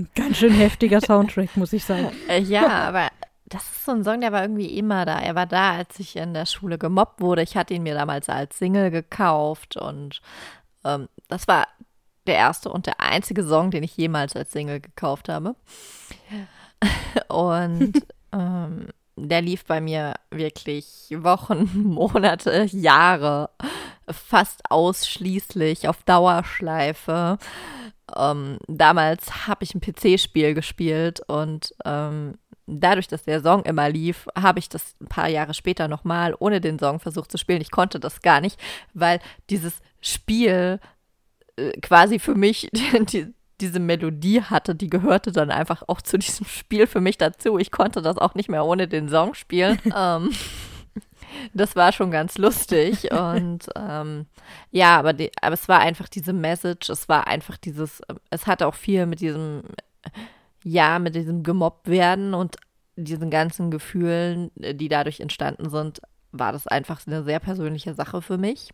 ein 0.00 0.08
ganz 0.14 0.38
schön 0.38 0.52
heftiger 0.52 1.00
Soundtrack, 1.00 1.56
muss 1.56 1.72
ich 1.72 1.84
sagen. 1.84 2.10
Äh, 2.28 2.40
ja, 2.40 2.68
aber 2.68 3.08
das 3.46 3.62
ist 3.62 3.84
so 3.84 3.92
ein 3.92 4.04
Song, 4.04 4.20
der 4.20 4.32
war 4.32 4.42
irgendwie 4.42 4.78
immer 4.78 5.04
da. 5.04 5.18
Er 5.18 5.34
war 5.34 5.46
da, 5.46 5.72
als 5.72 5.98
ich 5.98 6.16
in 6.16 6.34
der 6.34 6.46
Schule 6.46 6.78
gemobbt 6.78 7.20
wurde. 7.20 7.42
Ich 7.42 7.56
hatte 7.56 7.74
ihn 7.74 7.82
mir 7.82 7.94
damals 7.94 8.28
als 8.28 8.58
Single 8.58 8.90
gekauft 8.90 9.76
und 9.76 10.20
ähm, 10.84 11.08
das 11.28 11.48
war 11.48 11.66
der 12.26 12.36
erste 12.36 12.70
und 12.70 12.86
der 12.86 13.00
einzige 13.00 13.44
Song, 13.44 13.70
den 13.70 13.82
ich 13.82 13.96
jemals 13.96 14.36
als 14.36 14.52
Single 14.52 14.80
gekauft 14.80 15.28
habe. 15.28 15.56
Und 17.28 18.06
ähm, 18.32 18.88
der 19.28 19.42
lief 19.42 19.64
bei 19.64 19.80
mir 19.80 20.14
wirklich 20.30 21.08
Wochen, 21.10 21.70
Monate, 21.74 22.64
Jahre, 22.72 23.50
fast 24.08 24.62
ausschließlich 24.70 25.88
auf 25.88 26.02
Dauerschleife. 26.04 27.38
Ähm, 28.16 28.58
damals 28.66 29.46
habe 29.46 29.64
ich 29.64 29.74
ein 29.74 29.80
PC-Spiel 29.80 30.54
gespielt 30.54 31.20
und 31.28 31.74
ähm, 31.84 32.38
dadurch, 32.66 33.08
dass 33.08 33.22
der 33.22 33.40
Song 33.42 33.64
immer 33.64 33.88
lief, 33.88 34.26
habe 34.36 34.58
ich 34.58 34.68
das 34.68 34.94
ein 35.00 35.06
paar 35.06 35.28
Jahre 35.28 35.54
später 35.54 35.88
nochmal 35.88 36.34
ohne 36.38 36.60
den 36.60 36.78
Song 36.78 37.00
versucht 37.00 37.30
zu 37.30 37.38
spielen. 37.38 37.60
Ich 37.60 37.70
konnte 37.70 38.00
das 38.00 38.22
gar 38.22 38.40
nicht, 38.40 38.58
weil 38.94 39.20
dieses 39.48 39.80
Spiel 40.00 40.80
äh, 41.56 41.72
quasi 41.80 42.18
für 42.18 42.34
mich 42.34 42.68
die, 43.12 43.32
diese 43.60 43.80
Melodie 43.80 44.42
hatte, 44.42 44.74
die 44.74 44.90
gehörte 44.90 45.32
dann 45.32 45.50
einfach 45.50 45.82
auch 45.86 46.00
zu 46.00 46.18
diesem 46.18 46.46
Spiel 46.46 46.86
für 46.86 47.00
mich 47.00 47.18
dazu. 47.18 47.58
Ich 47.58 47.70
konnte 47.70 48.02
das 48.02 48.18
auch 48.18 48.34
nicht 48.34 48.48
mehr 48.48 48.64
ohne 48.64 48.88
den 48.88 49.08
Song 49.08 49.34
spielen. 49.34 49.78
ähm, 49.96 50.30
das 51.54 51.76
war 51.76 51.92
schon 51.92 52.10
ganz 52.10 52.38
lustig 52.38 53.10
und 53.12 53.68
ähm, 53.76 54.26
ja, 54.70 54.98
aber, 54.98 55.12
die, 55.12 55.30
aber 55.40 55.54
es 55.54 55.68
war 55.68 55.80
einfach 55.80 56.08
diese 56.08 56.32
Message, 56.32 56.90
es 56.90 57.08
war 57.08 57.26
einfach 57.26 57.56
dieses, 57.56 58.02
es 58.30 58.46
hatte 58.46 58.66
auch 58.66 58.74
viel 58.74 59.06
mit 59.06 59.20
diesem, 59.20 59.62
ja, 60.64 60.98
mit 60.98 61.14
diesem 61.14 61.42
gemobbt 61.42 61.88
werden 61.88 62.34
und 62.34 62.56
diesen 62.96 63.30
ganzen 63.30 63.70
Gefühlen, 63.70 64.50
die 64.56 64.88
dadurch 64.88 65.20
entstanden 65.20 65.70
sind, 65.70 66.00
war 66.32 66.52
das 66.52 66.66
einfach 66.66 67.00
eine 67.06 67.22
sehr 67.22 67.40
persönliche 67.40 67.94
Sache 67.94 68.22
für 68.22 68.38
mich. 68.38 68.70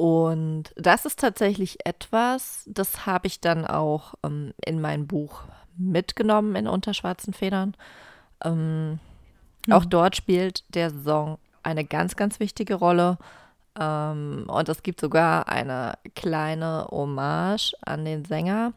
Und 0.00 0.72
das 0.76 1.04
ist 1.04 1.18
tatsächlich 1.20 1.84
etwas, 1.84 2.64
das 2.66 3.04
habe 3.06 3.26
ich 3.26 3.40
dann 3.40 3.66
auch 3.66 4.14
ähm, 4.24 4.54
in 4.64 4.80
mein 4.80 5.06
Buch 5.06 5.42
mitgenommen 5.76 6.56
in 6.56 6.66
Unterschwarzen 6.66 7.34
Federn. 7.34 7.74
Ähm, 8.42 8.98
Mhm. 9.66 9.72
Auch 9.72 9.84
dort 9.84 10.16
spielt 10.16 10.64
der 10.74 10.90
Song 10.90 11.38
eine 11.62 11.84
ganz, 11.84 12.16
ganz 12.16 12.40
wichtige 12.40 12.74
Rolle. 12.74 13.18
Ähm, 13.78 14.44
und 14.48 14.68
es 14.68 14.82
gibt 14.82 15.00
sogar 15.00 15.48
eine 15.48 15.94
kleine 16.14 16.86
Hommage 16.90 17.74
an 17.84 18.04
den 18.04 18.24
Sänger. 18.24 18.72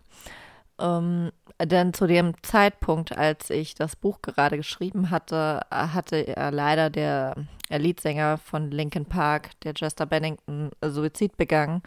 Ähm, 0.79 1.31
denn 1.61 1.93
zu 1.93 2.07
dem 2.07 2.33
Zeitpunkt, 2.41 3.15
als 3.17 3.49
ich 3.49 3.75
das 3.75 3.95
Buch 3.95 4.21
gerade 4.21 4.57
geschrieben 4.57 5.09
hatte, 5.09 5.61
hatte 5.69 6.27
er 6.27 6.51
leider 6.51 6.89
der 6.89 7.35
Leadsänger 7.69 8.37
von 8.37 8.71
Linkin 8.71 9.05
Park, 9.05 9.51
der 9.61 9.73
Chester 9.73 10.05
Bennington, 10.05 10.71
Suizid 10.81 11.37
begangen. 11.37 11.81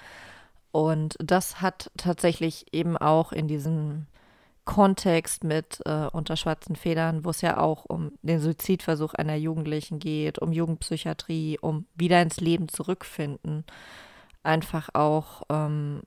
Und 0.73 1.17
das 1.19 1.61
hat 1.63 1.91
tatsächlich 1.97 2.67
eben 2.73 2.97
auch 2.97 3.33
in 3.33 3.49
diesem 3.49 4.07
Kontext 4.67 5.45
mit 5.45 5.81
äh, 5.87 6.09
Unter 6.13 6.37
schwarzen 6.37 6.77
Federn, 6.77 7.25
wo 7.25 7.31
es 7.31 7.41
ja 7.41 7.59
auch 7.59 7.85
um 7.87 8.13
den 8.23 8.41
Suizidversuch 8.41 9.15
einer 9.15 9.37
Jugendlichen 9.37 10.01
geht, 10.01 10.39
um 10.39 10.53
Jugendpsychiatrie, 10.53 11.59
um 11.61 11.87
wieder 11.95 12.21
ins 12.21 12.41
Leben 12.41 12.69
zurückfinden. 12.69 13.65
Einfach 14.43 14.91
auch, 14.93 15.43
ähm, 15.49 16.03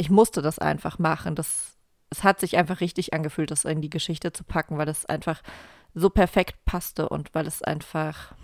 ich 0.00 0.10
musste 0.10 0.40
das 0.40 0.58
einfach 0.58 0.98
machen. 0.98 1.34
Das, 1.34 1.76
es 2.08 2.24
hat 2.24 2.40
sich 2.40 2.56
einfach 2.56 2.80
richtig 2.80 3.12
angefühlt, 3.12 3.50
das 3.50 3.66
in 3.66 3.82
die 3.82 3.90
Geschichte 3.90 4.32
zu 4.32 4.44
packen, 4.44 4.78
weil 4.78 4.88
es 4.88 5.04
einfach 5.04 5.42
so 5.94 6.08
perfekt 6.08 6.64
passte 6.64 7.08
und 7.08 7.34
weil 7.34 7.46
es 7.46 7.62
einfach, 7.62 8.34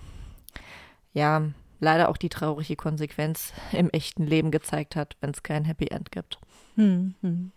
ja, 1.15 1.49
leider 1.81 2.11
auch 2.11 2.19
die 2.19 2.29
traurige 2.29 2.77
Konsequenz 2.77 3.55
im 3.73 3.89
echten 3.91 4.27
Leben 4.27 4.51
gezeigt 4.51 4.97
hat, 4.97 5.17
wenn 5.21 5.31
es 5.31 5.43
kein 5.43 5.65
Happy 5.65 5.87
End 5.87 6.13
gibt. 6.13 6.39
Hm, 6.75 7.15
hm 7.23 7.53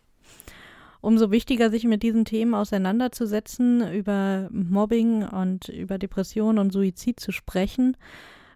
umso 1.01 1.31
wichtiger, 1.31 1.69
sich 1.69 1.85
mit 1.85 2.03
diesen 2.03 2.25
Themen 2.25 2.53
auseinanderzusetzen, 2.53 3.89
über 3.93 4.49
Mobbing 4.51 5.23
und 5.23 5.69
über 5.69 5.97
Depression 5.97 6.59
und 6.59 6.73
Suizid 6.73 7.19
zu 7.19 7.31
sprechen, 7.31 7.95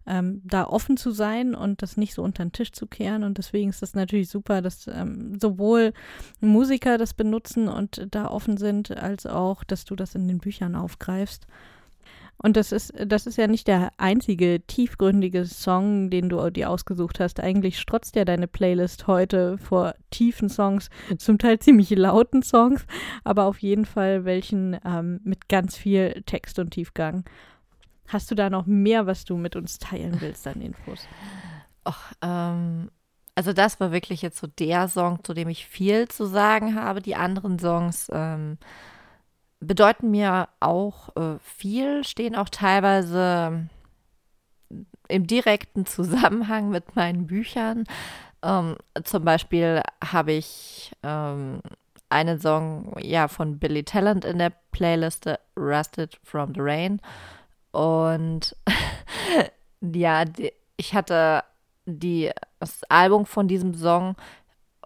ähm, 0.05 0.41
da 0.43 0.65
offen 0.65 0.97
zu 0.97 1.11
sein 1.11 1.55
und 1.55 1.81
das 1.81 1.97
nicht 1.97 2.13
so 2.13 2.23
unter 2.23 2.43
den 2.43 2.51
Tisch 2.51 2.71
zu 2.71 2.87
kehren. 2.87 3.23
Und 3.23 3.37
deswegen 3.37 3.69
ist 3.69 3.81
das 3.81 3.93
natürlich 3.93 4.29
super, 4.29 4.61
dass 4.61 4.87
ähm, 4.87 5.39
sowohl 5.39 5.93
Musiker 6.41 6.97
das 6.97 7.13
benutzen 7.13 7.67
und 7.67 8.07
da 8.11 8.27
offen 8.27 8.57
sind, 8.57 8.91
als 8.91 9.25
auch, 9.25 9.63
dass 9.63 9.85
du 9.85 9.95
das 9.95 10.15
in 10.15 10.27
den 10.27 10.39
Büchern 10.39 10.75
aufgreifst. 10.75 11.47
Und 12.37 12.57
das 12.57 12.73
ist, 12.73 12.93
das 13.05 13.25
ist 13.25 13.37
ja 13.37 13.47
nicht 13.47 13.69
der 13.69 13.91
einzige 13.97 14.61
tiefgründige 14.67 15.45
Song, 15.45 16.09
den 16.09 16.27
du 16.27 16.49
dir 16.49 16.69
ausgesucht 16.69 17.21
hast. 17.21 17.39
Eigentlich 17.39 17.79
strotzt 17.79 18.17
ja 18.17 18.25
deine 18.25 18.47
Playlist 18.47 19.07
heute 19.07 19.57
vor 19.57 19.95
tiefen 20.11 20.49
Songs, 20.49 20.89
zum 21.17 21.37
Teil 21.37 21.59
ziemlich 21.59 21.91
lauten 21.91 22.43
Songs, 22.43 22.85
aber 23.23 23.45
auf 23.45 23.59
jeden 23.59 23.85
Fall 23.85 24.25
welchen 24.25 24.77
ähm, 24.85 25.21
mit 25.23 25.47
ganz 25.47 25.77
viel 25.77 26.21
Text 26.25 26.59
und 26.59 26.71
Tiefgang. 26.71 27.23
Hast 28.07 28.29
du 28.29 28.35
da 28.35 28.49
noch 28.49 28.65
mehr, 28.65 29.07
was 29.07 29.25
du 29.25 29.37
mit 29.37 29.55
uns 29.55 29.79
teilen 29.79 30.19
willst 30.21 30.45
an 30.47 30.61
Infos? 30.61 31.07
Och, 31.87 32.13
ähm, 32.21 32.89
also 33.35 33.53
das 33.53 33.79
war 33.79 33.91
wirklich 33.91 34.21
jetzt 34.21 34.39
so 34.39 34.47
der 34.47 34.87
Song, 34.87 35.23
zu 35.23 35.33
dem 35.33 35.49
ich 35.49 35.65
viel 35.65 36.07
zu 36.07 36.25
sagen 36.25 36.75
habe. 36.75 37.01
Die 37.01 37.15
anderen 37.15 37.57
Songs 37.59 38.09
ähm, 38.13 38.57
bedeuten 39.59 40.11
mir 40.11 40.49
auch 40.59 41.15
äh, 41.15 41.39
viel, 41.39 42.03
stehen 42.03 42.35
auch 42.35 42.49
teilweise 42.49 43.67
im 45.07 45.27
direkten 45.27 45.85
Zusammenhang 45.85 46.69
mit 46.69 46.95
meinen 46.95 47.27
Büchern. 47.27 47.85
Ähm, 48.43 48.77
zum 49.03 49.25
Beispiel 49.25 49.81
habe 50.03 50.33
ich 50.33 50.91
ähm, 51.03 51.61
einen 52.09 52.39
Song 52.39 52.95
ja 52.99 53.27
von 53.27 53.57
Billy 53.57 53.83
Talent 53.83 54.25
in 54.25 54.37
der 54.37 54.51
Playliste 54.71 55.39
Rusted 55.57 56.19
from 56.23 56.53
the 56.53 56.61
Rain. 56.61 57.01
Und 57.73 58.55
ja, 59.81 60.25
die, 60.25 60.53
ich 60.77 60.93
hatte 60.93 61.43
die, 61.85 62.31
das 62.59 62.83
Album 62.85 63.25
von 63.25 63.47
diesem 63.47 63.73
Song 63.73 64.15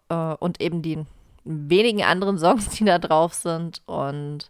äh, 0.09 0.33
und 0.35 0.61
eben 0.61 0.81
die 0.81 1.05
wenigen 1.43 2.03
anderen 2.03 2.37
Songs, 2.39 2.69
die 2.77 2.85
da 2.85 2.97
drauf 2.97 3.33
sind. 3.33 3.81
Und 3.85 4.49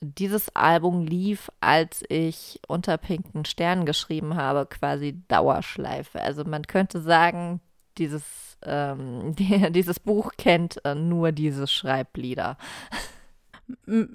dieses 0.00 0.54
Album 0.54 1.02
lief, 1.02 1.50
als 1.60 2.04
ich 2.08 2.60
unter 2.68 2.98
pinken 2.98 3.44
Sternen 3.44 3.84
geschrieben 3.84 4.36
habe, 4.36 4.66
quasi 4.66 5.20
Dauerschleife. 5.28 6.20
Also 6.20 6.44
man 6.44 6.66
könnte 6.66 7.00
sagen, 7.00 7.60
dieses, 7.98 8.58
ähm, 8.62 9.34
die, 9.38 9.72
dieses 9.72 9.98
Buch 9.98 10.32
kennt 10.38 10.84
äh, 10.84 10.94
nur 10.94 11.32
diese 11.32 11.66
Schreiblieder. 11.66 12.58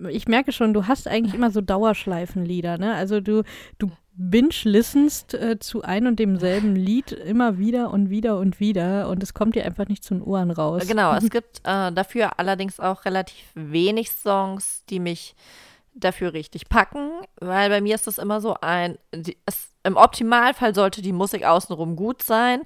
Ich 0.09 0.27
merke 0.27 0.51
schon, 0.51 0.73
du 0.73 0.87
hast 0.87 1.07
eigentlich 1.07 1.33
immer 1.33 1.51
so 1.51 1.61
Dauerschleifenlieder, 1.61 2.77
ne? 2.77 2.93
Also 2.93 3.19
du, 3.19 3.43
du 3.79 3.91
binge-listenst 4.13 5.33
äh, 5.33 5.59
zu 5.59 5.83
ein 5.83 6.05
und 6.05 6.19
demselben 6.19 6.75
Lied 6.75 7.11
immer 7.11 7.57
wieder 7.57 7.91
und 7.91 8.09
wieder 8.09 8.37
und 8.37 8.59
wieder 8.59 9.09
und 9.09 9.23
es 9.23 9.33
kommt 9.33 9.55
dir 9.55 9.65
einfach 9.65 9.87
nicht 9.87 10.03
zu 10.03 10.13
den 10.13 10.23
Ohren 10.23 10.51
raus. 10.51 10.85
Genau, 10.87 11.15
es 11.15 11.29
gibt 11.29 11.59
äh, 11.63 11.91
dafür 11.91 12.39
allerdings 12.39 12.79
auch 12.79 13.05
relativ 13.05 13.45
wenig 13.55 14.11
Songs, 14.11 14.83
die 14.89 14.99
mich 14.99 15.35
dafür 15.93 16.33
richtig 16.33 16.69
packen, 16.69 17.09
weil 17.39 17.69
bei 17.69 17.81
mir 17.81 17.95
ist 17.95 18.07
das 18.07 18.17
immer 18.17 18.41
so 18.41 18.55
ein, 18.61 18.97
die, 19.13 19.37
es, 19.45 19.69
im 19.83 19.97
Optimalfall 19.97 20.73
sollte 20.73 21.01
die 21.01 21.11
Musik 21.11 21.43
außenrum 21.43 21.95
gut 21.95 22.23
sein, 22.23 22.61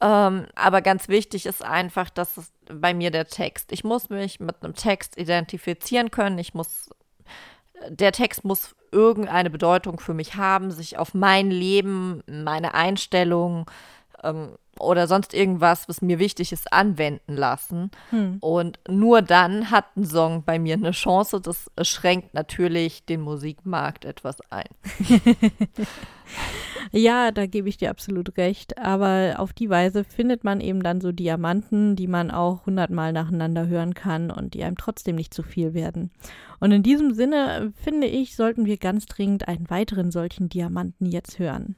ähm, 0.00 0.46
aber 0.54 0.82
ganz 0.82 1.08
wichtig 1.08 1.46
ist 1.46 1.64
einfach, 1.64 2.10
dass 2.10 2.36
es 2.36 2.52
bei 2.72 2.94
mir 2.94 3.10
der 3.10 3.26
Text, 3.26 3.72
ich 3.72 3.84
muss 3.84 4.08
mich 4.08 4.40
mit 4.40 4.62
einem 4.62 4.74
Text 4.74 5.18
identifizieren 5.18 6.10
können, 6.10 6.38
ich 6.38 6.54
muss, 6.54 6.90
der 7.88 8.12
Text 8.12 8.44
muss 8.44 8.76
irgendeine 8.92 9.50
Bedeutung 9.50 10.00
für 10.00 10.14
mich 10.14 10.36
haben, 10.36 10.70
sich 10.70 10.98
auf 10.98 11.14
mein 11.14 11.50
Leben, 11.50 12.22
meine 12.26 12.74
Einstellung, 12.74 13.66
ähm, 14.22 14.56
oder 14.78 15.06
sonst 15.06 15.34
irgendwas, 15.34 15.88
was 15.88 16.00
mir 16.00 16.18
wichtig 16.18 16.52
ist, 16.52 16.72
anwenden 16.72 17.36
lassen. 17.36 17.90
Hm. 18.10 18.38
Und 18.40 18.78
nur 18.88 19.20
dann 19.20 19.70
hat 19.70 19.84
ein 19.96 20.06
Song 20.06 20.42
bei 20.44 20.58
mir 20.58 20.74
eine 20.74 20.92
Chance. 20.92 21.40
Das 21.40 21.70
schränkt 21.82 22.32
natürlich 22.34 23.04
den 23.04 23.20
Musikmarkt 23.20 24.04
etwas 24.04 24.38
ein. 24.50 24.68
ja, 26.92 27.30
da 27.30 27.46
gebe 27.46 27.68
ich 27.68 27.76
dir 27.76 27.90
absolut 27.90 28.38
recht. 28.38 28.78
Aber 28.78 29.34
auf 29.38 29.52
die 29.52 29.68
Weise 29.68 30.04
findet 30.04 30.44
man 30.44 30.60
eben 30.60 30.82
dann 30.82 31.00
so 31.00 31.12
Diamanten, 31.12 31.94
die 31.94 32.08
man 32.08 32.30
auch 32.30 32.64
hundertmal 32.64 33.12
nacheinander 33.12 33.66
hören 33.66 33.92
kann 33.94 34.30
und 34.30 34.54
die 34.54 34.64
einem 34.64 34.78
trotzdem 34.78 35.16
nicht 35.16 35.34
zu 35.34 35.42
viel 35.42 35.74
werden. 35.74 36.10
Und 36.58 36.72
in 36.72 36.82
diesem 36.82 37.12
Sinne, 37.12 37.72
finde 37.82 38.06
ich, 38.06 38.34
sollten 38.34 38.64
wir 38.64 38.78
ganz 38.78 39.06
dringend 39.06 39.46
einen 39.46 39.68
weiteren 39.68 40.10
solchen 40.10 40.48
Diamanten 40.48 41.06
jetzt 41.06 41.38
hören. 41.38 41.76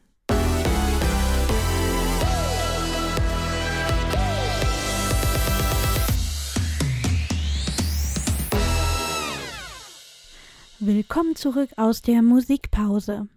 Willkommen 10.85 11.37
zurück 11.37 11.71
aus 11.77 12.03
der 12.03 12.23
Musikpause. 12.23 13.29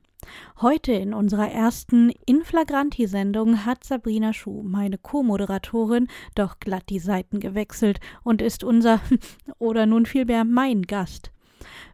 Heute 0.62 0.94
in 0.94 1.14
unserer 1.14 1.52
ersten 1.52 2.10
Inflagranti-Sendung 2.26 3.68
hat 3.68 3.84
Sabrina 3.84 4.34
Schuh, 4.34 4.64
meine 4.64 4.98
Co-Moderatorin, 4.98 6.08
doch 6.34 6.58
glatt 6.60 6.86
die 6.90 6.98
Seiten 6.98 7.40
gewechselt 7.40 8.00
und 8.24 8.42
ist 8.42 8.64
unser 8.64 9.00
oder 9.60 9.86
nun 9.86 10.08
vielmehr 10.08 10.44
mein 10.44 10.82
Gast. 10.82 11.30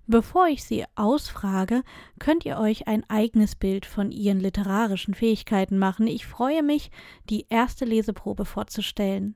Bevor 0.08 0.48
ich 0.48 0.64
sie 0.64 0.86
ausfrage, 0.96 1.84
könnt 2.18 2.46
ihr 2.46 2.58
euch 2.58 2.88
ein 2.88 3.04
eigenes 3.10 3.58
Bild 3.58 3.86
von 3.86 4.14
ihren 4.14 4.40
literarischen 4.40 5.14
Fähigkeiten 5.14 5.78
machen. 5.78 6.08
Ich 6.08 6.26
freue 6.26 6.64
mich, 6.64 6.92
die 7.30 7.46
erste 7.50 7.84
Leseprobe 7.84 8.46
vorzustellen. 8.46 9.36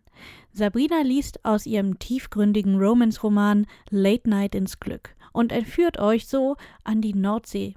Sabrina 0.54 1.01
liest 1.01 1.43
aus 1.43 1.65
ihrem 1.65 1.99
tiefgründigen 1.99 2.80
Romance-Roman 2.80 3.67
Late 3.89 4.30
Night 4.30 4.56
ins 4.56 4.80
Glück 4.80 5.13
und 5.36 5.52
entführt 5.52 6.00
euch 6.00 6.28
so 6.28 6.56
an 6.84 7.02
die 7.02 7.13
Nordsee. 7.13 7.76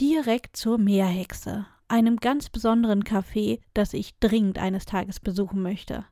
Direkt 0.00 0.56
zur 0.56 0.78
Meerhexe, 0.78 1.66
einem 1.88 2.18
ganz 2.18 2.50
besonderen 2.50 3.02
Café, 3.02 3.60
das 3.72 3.94
ich 3.94 4.18
dringend 4.18 4.58
eines 4.58 4.84
Tages 4.84 5.18
besuchen 5.18 5.62
möchte. 5.62 6.04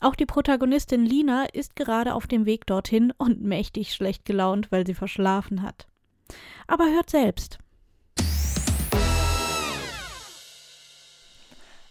Auch 0.00 0.14
die 0.14 0.26
Protagonistin 0.26 1.04
Lina 1.04 1.44
ist 1.44 1.76
gerade 1.76 2.14
auf 2.14 2.26
dem 2.26 2.46
Weg 2.46 2.66
dorthin 2.66 3.12
und 3.18 3.42
mächtig 3.42 3.92
schlecht 3.92 4.24
gelaunt, 4.24 4.72
weil 4.72 4.86
sie 4.86 4.94
verschlafen 4.94 5.60
hat. 5.60 5.86
Aber 6.66 6.84
hört 6.84 7.10
selbst. 7.10 7.58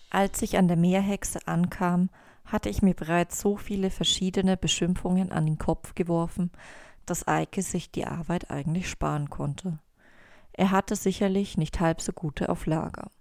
Als 0.10 0.42
ich 0.42 0.58
an 0.58 0.68
der 0.68 0.78
Meerhexe 0.78 1.40
ankam, 1.46 2.10
hatte 2.46 2.70
ich 2.70 2.82
mir 2.82 2.96
bereits 2.96 3.40
so 3.40 3.58
viele 3.58 3.92
verschiedene 3.92 4.58
Beschimpfungen 4.58 5.32
an 5.32 5.46
den 5.46 5.60
Kopf 5.60 5.94
geworfen, 5.94 6.50
dass 7.10 7.28
Eike 7.28 7.62
sich 7.62 7.92
die 7.92 8.06
Arbeit 8.06 8.52
eigentlich 8.52 8.90
sparen 8.90 9.30
konnte. 9.30 9.80
Er 10.54 10.72
hatte 10.72 10.96
sicherlich 10.96 11.58
nicht 11.58 11.80
halb 11.80 12.02
so 12.02 12.12
gute 12.12 12.50
auf 12.50 12.66
Lager. 12.66 13.12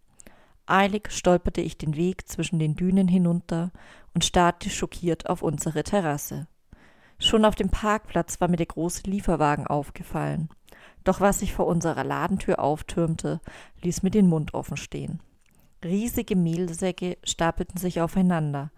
Eilig 0.66 1.10
stolperte 1.10 1.60
ich 1.60 1.78
den 1.78 1.96
Weg 1.96 2.28
zwischen 2.28 2.58
den 2.58 2.74
Dünen 2.74 3.08
hinunter 3.08 3.70
und 4.14 4.24
starrte 4.24 4.68
schockiert 4.68 5.28
auf 5.28 5.42
unsere 5.42 5.82
Terrasse. 5.82 6.46
Schon 7.18 7.44
auf 7.44 7.54
dem 7.54 7.70
Parkplatz 7.70 8.40
war 8.40 8.48
mir 8.48 8.56
der 8.56 8.66
große 8.66 9.02
Lieferwagen 9.04 9.66
aufgefallen. 9.66 10.48
Doch 11.04 11.20
was 11.20 11.40
sich 11.40 11.54
vor 11.54 11.66
unserer 11.66 12.04
Ladentür 12.04 12.60
auftürmte, 12.60 13.40
ließ 13.82 14.02
mir 14.02 14.10
den 14.10 14.28
Mund 14.28 14.54
offen 14.54 14.76
stehen. 14.76 15.20
Riesige 15.82 16.36
Mehlsäcke 16.36 17.18
stapelten 17.24 17.78
sich 17.78 18.00
aufeinander. 18.00 18.70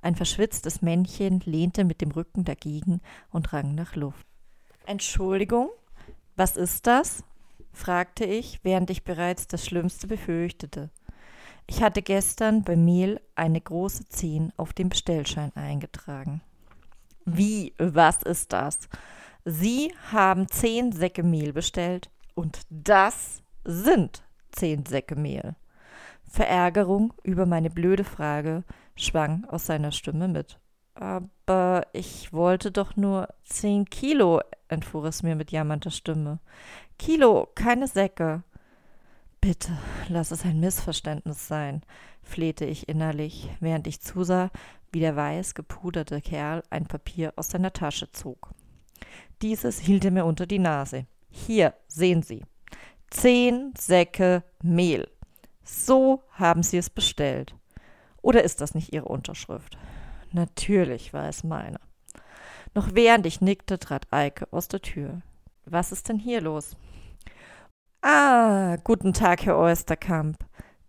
Ein 0.00 0.16
verschwitztes 0.16 0.82
Männchen 0.82 1.40
lehnte 1.44 1.84
mit 1.84 2.00
dem 2.00 2.10
Rücken 2.10 2.44
dagegen 2.44 3.00
und 3.30 3.52
rang 3.52 3.74
nach 3.74 3.96
Luft. 3.96 4.27
Entschuldigung, 4.88 5.68
was 6.34 6.56
ist 6.56 6.86
das? 6.86 7.22
fragte 7.74 8.24
ich, 8.24 8.60
während 8.62 8.88
ich 8.88 9.04
bereits 9.04 9.46
das 9.46 9.66
Schlimmste 9.66 10.06
befürchtete. 10.06 10.88
Ich 11.66 11.82
hatte 11.82 12.00
gestern 12.00 12.62
bei 12.62 12.74
Mehl 12.74 13.20
eine 13.34 13.60
große 13.60 14.08
Zehn 14.08 14.50
auf 14.56 14.72
dem 14.72 14.88
Bestellschein 14.88 15.54
eingetragen. 15.54 16.40
Wie, 17.26 17.74
was 17.76 18.22
ist 18.22 18.54
das? 18.54 18.88
Sie 19.44 19.92
haben 20.10 20.48
zehn 20.48 20.90
Säcke 20.90 21.22
Mehl 21.22 21.52
bestellt 21.52 22.08
und 22.34 22.62
das 22.70 23.42
sind 23.64 24.22
zehn 24.52 24.86
Säcke 24.86 25.16
Mehl. 25.16 25.54
Verärgerung 26.24 27.12
über 27.24 27.44
meine 27.44 27.68
blöde 27.68 28.04
Frage 28.04 28.64
schwang 28.96 29.44
aus 29.50 29.66
seiner 29.66 29.92
Stimme 29.92 30.28
mit. 30.28 30.58
Aber 31.00 31.86
ich 31.92 32.32
wollte 32.32 32.72
doch 32.72 32.96
nur 32.96 33.28
zehn 33.44 33.84
Kilo, 33.84 34.40
entfuhr 34.66 35.04
es 35.04 35.22
mir 35.22 35.36
mit 35.36 35.52
jammernder 35.52 35.92
Stimme. 35.92 36.40
Kilo, 36.98 37.48
keine 37.54 37.86
Säcke. 37.86 38.42
Bitte, 39.40 39.78
lass 40.08 40.32
es 40.32 40.44
ein 40.44 40.58
Missverständnis 40.58 41.46
sein, 41.46 41.82
flehte 42.20 42.64
ich 42.64 42.88
innerlich, 42.88 43.48
während 43.60 43.86
ich 43.86 44.00
zusah, 44.00 44.50
wie 44.90 44.98
der 44.98 45.14
weiß 45.14 45.54
gepuderte 45.54 46.20
Kerl 46.20 46.64
ein 46.68 46.86
Papier 46.86 47.32
aus 47.36 47.50
seiner 47.50 47.72
Tasche 47.72 48.10
zog. 48.10 48.50
Dieses 49.40 49.78
hielt 49.78 50.04
er 50.04 50.10
mir 50.10 50.24
unter 50.24 50.46
die 50.46 50.58
Nase. 50.58 51.06
Hier, 51.30 51.74
sehen 51.86 52.24
Sie. 52.24 52.42
Zehn 53.10 53.72
Säcke 53.78 54.42
Mehl. 54.64 55.08
So 55.62 56.24
haben 56.32 56.64
Sie 56.64 56.76
es 56.76 56.90
bestellt. 56.90 57.54
Oder 58.20 58.42
ist 58.42 58.60
das 58.60 58.74
nicht 58.74 58.92
Ihre 58.92 59.06
Unterschrift? 59.06 59.78
Natürlich 60.32 61.12
war 61.12 61.28
es 61.28 61.44
meine. 61.44 61.80
Noch 62.74 62.94
während 62.94 63.26
ich 63.26 63.40
nickte, 63.40 63.78
trat 63.78 64.06
Eike 64.10 64.46
aus 64.50 64.68
der 64.68 64.80
Tür. 64.80 65.22
Was 65.64 65.92
ist 65.92 66.08
denn 66.08 66.18
hier 66.18 66.40
los? 66.40 66.76
Ah, 68.02 68.76
guten 68.84 69.12
Tag, 69.12 69.44
Herr 69.44 69.58
Oysterkamp. 69.58 70.38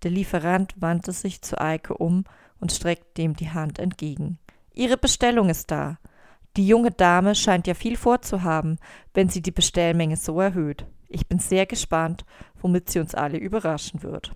Der 0.04 0.12
Lieferant 0.12 0.76
wandte 0.80 1.12
sich 1.12 1.42
zu 1.42 1.60
Eike 1.60 1.98
um 1.98 2.24
und 2.60 2.72
streckte 2.72 3.22
ihm 3.22 3.36
die 3.36 3.50
Hand 3.50 3.80
entgegen. 3.80 4.38
Ihre 4.74 4.98
Bestellung 4.98 5.50
ist 5.50 5.72
da. 5.72 5.98
Die 6.56 6.68
junge 6.68 6.92
Dame 6.92 7.36
scheint 7.36 7.68
ja 7.68 7.74
viel 7.74 7.98
vorzuhaben, 7.98 8.80
wenn 9.14 9.30
sie 9.30 9.42
die 9.42 9.52
Bestellmenge 9.52 10.18
so 10.18 10.40
erhöht. 10.40 10.86
Ich 11.08 11.28
bin 11.28 11.40
sehr 11.40 11.66
gespannt, 11.66 12.26
womit 12.62 12.90
sie 12.90 13.00
uns 13.00 13.16
alle 13.16 13.38
überraschen 13.38 14.04
wird. 14.04 14.34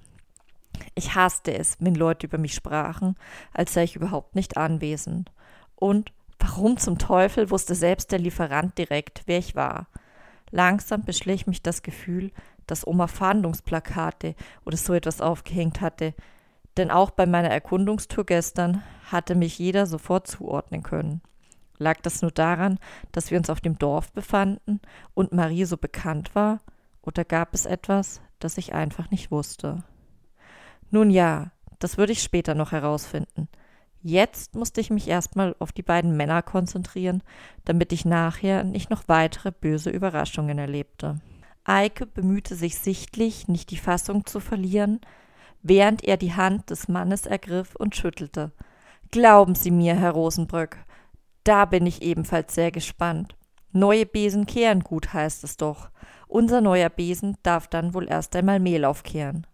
Ich 0.96 1.16
hasste 1.16 1.54
es, 1.58 1.78
wenn 1.80 1.96
Leute 1.96 2.28
über 2.28 2.38
mich 2.38 2.54
sprachen, 2.54 3.16
als 3.54 3.74
sei 3.74 3.84
ich 3.84 3.96
überhaupt 3.96 4.36
nicht 4.36 4.58
anwesend. 4.58 5.32
Und 5.76 6.12
warum 6.40 6.78
zum 6.78 6.98
Teufel 6.98 7.50
wusste 7.50 7.76
selbst 7.76 8.12
der 8.12 8.20
Lieferant 8.20 8.78
direkt, 8.78 9.24
wer 9.26 9.40
ich 9.40 9.56
war? 9.56 9.88
Langsam 10.52 11.04
beschlich 11.04 11.48
mich 11.48 11.62
das 11.64 11.82
Gefühl, 11.82 12.32
dass 12.68 12.86
Oma 12.86 13.08
Fahndungsplakate 13.08 14.36
oder 14.66 14.78
so 14.78 14.94
etwas 14.94 15.20
aufgehängt 15.20 15.82
hatte, 15.82 16.14
denn 16.78 16.92
auch 16.92 17.12
bei 17.12 17.26
meiner 17.26 17.50
Erkundungstour 17.50 18.26
gestern 18.26 18.84
hatte 19.12 19.36
mich 19.36 19.60
jeder 19.60 19.86
sofort 19.86 20.28
zuordnen 20.28 20.84
können. 20.84 21.22
Lag 21.78 22.02
das 22.02 22.22
nur 22.22 22.32
daran, 22.32 22.80
dass 23.12 23.32
wir 23.32 23.38
uns 23.38 23.50
auf 23.50 23.62
dem 23.62 23.78
Dorf 23.78 24.12
befanden 24.14 24.80
und 25.14 25.34
Marie 25.34 25.66
so 25.66 25.78
bekannt 25.78 26.36
war, 26.36 26.60
oder 27.02 27.26
gab 27.26 27.54
es 27.54 27.66
etwas, 27.66 28.22
das 28.40 28.58
ich 28.58 28.74
einfach 28.74 29.12
nicht 29.12 29.30
wusste? 29.30 29.84
Nun 30.94 31.10
ja, 31.10 31.50
das 31.80 31.98
würde 31.98 32.12
ich 32.12 32.22
später 32.22 32.54
noch 32.54 32.72
herausfinden. 32.72 33.48
Jetzt 34.04 34.54
musste 34.54 34.80
ich 34.80 34.92
mich 34.92 35.08
erstmal 35.08 35.56
auf 35.58 35.72
die 35.72 35.82
beiden 35.82 36.16
Männer 36.16 36.44
konzentrieren, 36.44 37.24
damit 37.66 37.92
ich 37.92 38.06
nachher 38.06 38.64
nicht 38.64 38.92
noch 38.92 39.08
weitere 39.08 39.52
böse 39.52 39.90
Überraschungen 39.90 40.60
erlebte. 40.60 41.20
Eike 41.64 42.06
bemühte 42.06 42.54
sich 42.54 42.78
sichtlich, 42.78 43.48
nicht 43.48 43.72
die 43.72 43.78
Fassung 43.78 44.28
zu 44.28 44.40
verlieren, 44.40 45.02
während 45.64 46.04
er 46.04 46.18
die 46.18 46.36
Hand 46.36 46.70
des 46.70 46.88
Mannes 46.88 47.26
ergriff 47.26 47.76
und 47.76 47.96
schüttelte. 47.96 48.52
Glauben 49.10 49.56
Sie 49.56 49.72
mir, 49.72 49.96
Herr 49.96 50.12
Rosenbrück, 50.12 50.78
da 51.44 51.66
bin 51.66 51.88
ich 51.88 52.04
ebenfalls 52.04 52.54
sehr 52.54 52.70
gespannt. 52.70 53.36
Neue 53.72 54.06
Besen 54.06 54.46
kehren 54.46 54.82
gut, 54.82 55.12
heißt 55.12 55.44
es 55.44 55.58
doch. 55.58 55.90
Unser 56.28 56.62
neuer 56.62 56.90
Besen 56.90 57.36
darf 57.42 57.68
dann 57.68 57.96
wohl 57.96 58.08
erst 58.08 58.36
einmal 58.36 58.60
Mehl 58.60 58.86
aufkehren. 58.86 59.48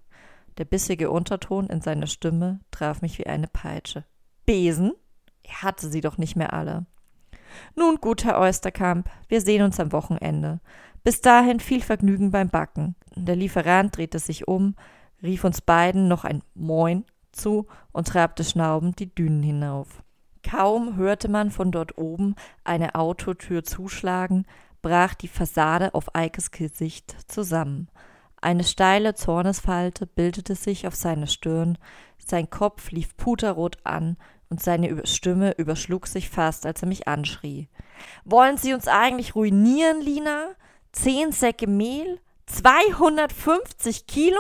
Der 0.60 0.66
bissige 0.66 1.10
Unterton 1.10 1.68
in 1.68 1.80
seiner 1.80 2.08
Stimme 2.08 2.60
traf 2.70 3.02
mich 3.02 3.18
wie 3.18 3.26
eine 3.26 3.48
Peitsche. 3.48 4.04
Besen? 4.46 4.92
Er 5.42 5.64
hatte 5.64 5.90
sie 5.90 6.02
doch 6.02 6.18
nicht 6.18 6.36
mehr 6.36 6.52
alle. 6.52 6.86
Nun 7.78 7.96
gut, 7.96 8.26
Herr 8.26 8.38
Oysterkamp, 8.38 9.10
wir 9.30 9.40
sehen 9.40 9.64
uns 9.64 9.80
am 9.80 9.94
Wochenende. 9.94 10.60
Bis 11.02 11.22
dahin 11.22 11.62
viel 11.62 11.82
Vergnügen 11.82 12.32
beim 12.32 12.50
Backen. 12.50 12.96
Der 13.16 13.38
Lieferant 13.38 13.96
drehte 13.96 14.20
sich 14.20 14.50
um, 14.50 14.76
rief 15.24 15.46
uns 15.46 15.62
beiden 15.62 16.10
noch 16.10 16.26
ein 16.26 16.44
Moin 16.56 17.06
zu 17.32 17.68
und 17.94 18.10
trabte 18.10 18.44
schnaubend 18.44 19.00
die 19.00 19.16
Dünen 19.16 19.42
hinauf. 19.42 20.04
Kaum 20.44 20.98
hörte 20.98 21.30
man 21.30 21.52
von 21.52 21.72
dort 21.72 21.98
oben 21.98 22.36
eine 22.66 22.96
Autotür 22.96 23.64
zuschlagen, 23.64 24.46
brach 24.82 25.14
die 25.14 25.30
Fassade 25.30 25.94
auf 25.94 26.14
Eikes 26.16 26.52
Gesicht 26.52 27.16
zusammen. 27.32 27.88
Eine 28.42 28.64
steile 28.64 29.16
Zornesfalte 29.16 30.06
bildete 30.06 30.56
sich 30.56 30.88
auf 30.88 30.96
seiner 30.96 31.28
Stirn, 31.28 31.78
sein 32.18 32.50
Kopf 32.50 32.92
lief 32.92 33.18
puterrot 33.18 33.78
an 33.84 34.18
und 34.50 34.62
seine 34.62 35.06
Stimme 35.06 35.52
überschlug 35.58 36.08
sich 36.08 36.30
fast, 36.30 36.66
als 36.66 36.82
er 36.82 36.88
mich 36.88 37.08
anschrie. 37.08 37.70
Wollen 38.26 38.58
Sie 38.58 38.74
uns 38.74 38.88
eigentlich 38.88 39.36
ruinieren, 39.36 40.02
Lina? 40.02 40.56
Zehn 40.92 41.32
Säcke 41.32 41.68
Mehl? 41.68 42.20
250 42.48 44.08
Kilo? 44.08 44.40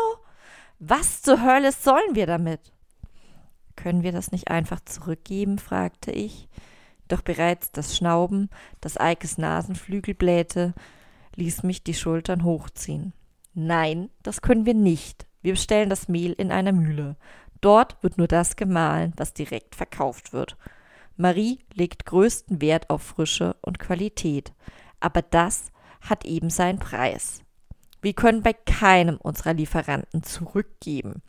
Was 0.79 1.21
zur 1.21 1.43
Hölle 1.43 1.71
sollen 1.71 2.15
wir 2.15 2.25
damit? 2.25 2.71
Können 3.75 4.03
wir 4.03 4.11
das 4.11 4.31
nicht 4.31 4.49
einfach 4.49 4.79
zurückgeben? 4.81 5.59
fragte 5.59 6.11
ich. 6.11 6.49
Doch 7.07 7.21
bereits 7.21 7.71
das 7.71 7.95
Schnauben, 7.95 8.49
das 8.81 8.97
Eikes 8.97 9.37
Nasenflügel 9.37 10.13
blähte, 10.13 10.73
ließ 11.35 11.63
mich 11.63 11.83
die 11.83 11.93
Schultern 11.93 12.43
hochziehen. 12.43 13.13
Nein, 13.53 14.09
das 14.23 14.41
können 14.41 14.65
wir 14.65 14.73
nicht. 14.73 15.27
Wir 15.41 15.53
bestellen 15.53 15.89
das 15.89 16.07
Mehl 16.07 16.33
in 16.33 16.51
einer 16.51 16.71
Mühle. 16.71 17.15
Dort 17.61 18.01
wird 18.01 18.17
nur 18.17 18.27
das 18.27 18.55
gemahlen, 18.55 19.13
was 19.17 19.33
direkt 19.33 19.75
verkauft 19.75 20.33
wird. 20.33 20.57
Marie 21.17 21.59
legt 21.73 22.05
größten 22.05 22.61
Wert 22.61 22.89
auf 22.89 23.01
Frische 23.01 23.55
und 23.61 23.79
Qualität. 23.79 24.53
Aber 24.99 25.21
das 25.21 25.71
hat 26.01 26.25
eben 26.25 26.49
seinen 26.49 26.79
Preis. 26.79 27.41
Wir 28.01 28.13
können 28.13 28.43
bei 28.43 28.53
keinem 28.53 29.17
unserer 29.17 29.53
Lieferanten 29.53 30.23
zurückgeben. 30.23 31.21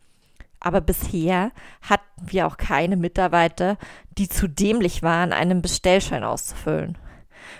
Aber 0.60 0.80
bisher 0.80 1.52
hatten 1.82 2.30
wir 2.30 2.46
auch 2.46 2.58
keine 2.58 2.96
Mitarbeiter, 2.96 3.78
die 4.18 4.28
zu 4.28 4.46
dämlich 4.46 5.02
waren, 5.02 5.32
einen 5.32 5.62
Bestellschein 5.62 6.22
auszufüllen. 6.22 6.98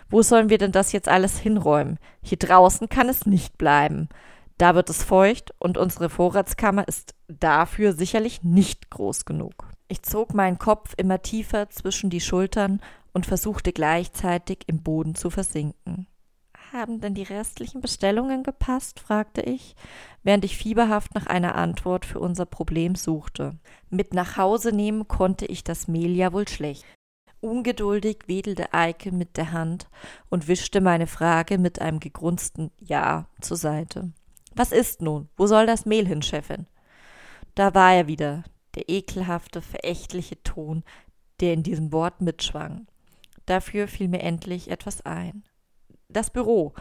Wo 0.08 0.22
sollen 0.22 0.50
wir 0.50 0.58
denn 0.58 0.72
das 0.72 0.92
jetzt 0.92 1.08
alles 1.08 1.38
hinräumen? 1.38 1.98
Hier 2.22 2.38
draußen 2.38 2.88
kann 2.88 3.08
es 3.08 3.26
nicht 3.26 3.58
bleiben. 3.58 4.08
Da 4.60 4.74
wird 4.74 4.90
es 4.90 5.02
feucht 5.02 5.54
und 5.58 5.78
unsere 5.78 6.10
Vorratskammer 6.10 6.86
ist 6.86 7.14
dafür 7.28 7.94
sicherlich 7.94 8.42
nicht 8.42 8.90
groß 8.90 9.24
genug. 9.24 9.54
Ich 9.88 10.02
zog 10.02 10.34
meinen 10.34 10.58
Kopf 10.58 10.92
immer 10.98 11.22
tiefer 11.22 11.70
zwischen 11.70 12.10
die 12.10 12.20
Schultern 12.20 12.82
und 13.14 13.24
versuchte 13.24 13.72
gleichzeitig 13.72 14.58
im 14.66 14.82
Boden 14.82 15.14
zu 15.14 15.30
versinken. 15.30 16.08
Haben 16.74 17.00
denn 17.00 17.14
die 17.14 17.22
restlichen 17.22 17.80
Bestellungen 17.80 18.42
gepasst? 18.42 19.00
fragte 19.00 19.40
ich, 19.40 19.76
während 20.24 20.44
ich 20.44 20.58
fieberhaft 20.58 21.14
nach 21.14 21.26
einer 21.26 21.54
Antwort 21.54 22.04
für 22.04 22.20
unser 22.20 22.44
Problem 22.44 22.96
suchte. 22.96 23.58
Mit 23.88 24.12
nach 24.12 24.36
Hause 24.36 24.72
nehmen 24.72 25.08
konnte 25.08 25.46
ich 25.46 25.64
das 25.64 25.88
Mehl 25.88 26.14
ja 26.14 26.34
wohl 26.34 26.46
schlecht. 26.46 26.84
Ungeduldig 27.40 28.24
wedelte 28.26 28.74
Eike 28.74 29.10
mit 29.10 29.38
der 29.38 29.52
Hand 29.52 29.88
und 30.28 30.48
wischte 30.48 30.82
meine 30.82 31.06
Frage 31.06 31.56
mit 31.56 31.80
einem 31.80 31.98
gegrunzten 31.98 32.70
Ja 32.78 33.24
zur 33.40 33.56
Seite. 33.56 34.12
Was 34.54 34.72
ist 34.72 35.02
nun? 35.02 35.28
Wo 35.36 35.46
soll 35.46 35.66
das 35.66 35.86
Mehl 35.86 36.06
hin, 36.06 36.22
Chefin? 36.22 36.66
Da 37.54 37.74
war 37.74 37.92
er 37.92 38.06
wieder, 38.06 38.44
der 38.74 38.88
ekelhafte, 38.88 39.62
verächtliche 39.62 40.42
Ton, 40.42 40.84
der 41.40 41.54
in 41.54 41.62
diesem 41.62 41.92
Wort 41.92 42.20
mitschwang. 42.20 42.86
Dafür 43.46 43.88
fiel 43.88 44.08
mir 44.08 44.20
endlich 44.20 44.70
etwas 44.70 45.04
ein 45.04 45.42
das 46.12 46.30
Büro. 46.30 46.72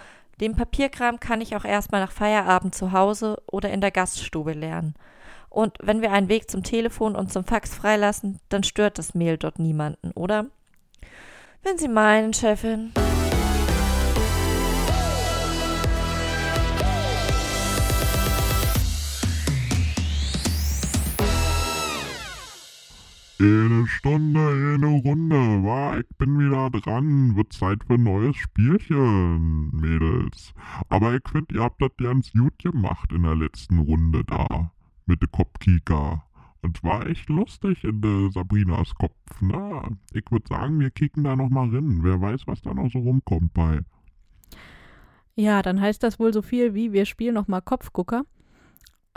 Den 0.41 0.55
Papierkram 0.55 1.19
kann 1.19 1.41
ich 1.41 1.55
auch 1.55 1.65
erstmal 1.65 2.01
nach 2.01 2.11
Feierabend 2.11 2.73
zu 2.73 2.91
Hause 2.91 3.41
oder 3.51 3.71
in 3.71 3.81
der 3.81 3.91
Gaststube 3.91 4.53
lernen. 4.53 4.95
Und 5.49 5.77
wenn 5.81 6.01
wir 6.01 6.11
einen 6.11 6.29
Weg 6.29 6.49
zum 6.49 6.63
Telefon 6.63 7.15
und 7.15 7.31
zum 7.33 7.43
Fax 7.43 7.73
freilassen, 7.75 8.39
dann 8.49 8.63
stört 8.63 8.97
das 8.97 9.15
Mail 9.15 9.37
dort 9.37 9.59
niemanden, 9.59 10.11
oder? 10.11 10.45
Wenn 11.63 11.77
Sie 11.77 11.87
meinen, 11.87 12.33
Chefin. 12.33 12.93
Eine 23.41 23.87
Stunde, 23.87 24.75
eine 24.75 24.99
Runde, 24.99 25.63
war, 25.63 25.97
ich 25.97 26.09
bin 26.17 26.39
wieder 26.39 26.69
dran. 26.71 27.37
Wird 27.37 27.53
Zeit 27.53 27.85
für 27.85 27.93
ein 27.93 28.03
neues 28.03 28.35
Spielchen, 28.35 29.71
Mädels. 29.71 30.53
Aber 30.89 31.15
ich 31.15 31.21
finde, 31.31 31.55
ihr 31.55 31.63
habt 31.63 31.81
das 31.81 31.91
ganz 31.95 32.33
gut 32.33 32.59
gemacht 32.59 33.13
in 33.13 33.23
der 33.23 33.37
letzten 33.37 33.79
Runde 33.79 34.25
da. 34.25 34.73
Mit 35.05 35.21
dem 35.21 35.31
Kopfkika. 35.31 36.25
Und 36.63 36.83
war 36.83 37.07
echt 37.07 37.29
lustig 37.29 37.85
in 37.85 38.01
der 38.01 38.29
Sabrinas 38.29 38.93
Kopf. 38.95 39.15
Na, 39.39 39.89
ich 40.11 40.29
würde 40.29 40.45
sagen, 40.49 40.77
wir 40.81 40.91
kicken 40.91 41.23
da 41.23 41.37
nochmal 41.37 41.69
rein. 41.69 41.99
Wer 42.03 42.19
weiß, 42.19 42.45
was 42.45 42.61
da 42.61 42.73
noch 42.73 42.91
so 42.91 42.99
rumkommt 42.99 43.53
bei. 43.53 43.79
Ja, 45.37 45.61
dann 45.61 45.79
heißt 45.79 46.03
das 46.03 46.19
wohl 46.19 46.33
so 46.33 46.41
viel 46.41 46.75
wie, 46.75 46.91
wir 46.91 47.05
spielen 47.05 47.35
nochmal 47.35 47.61
Kopfgucker. 47.61 48.25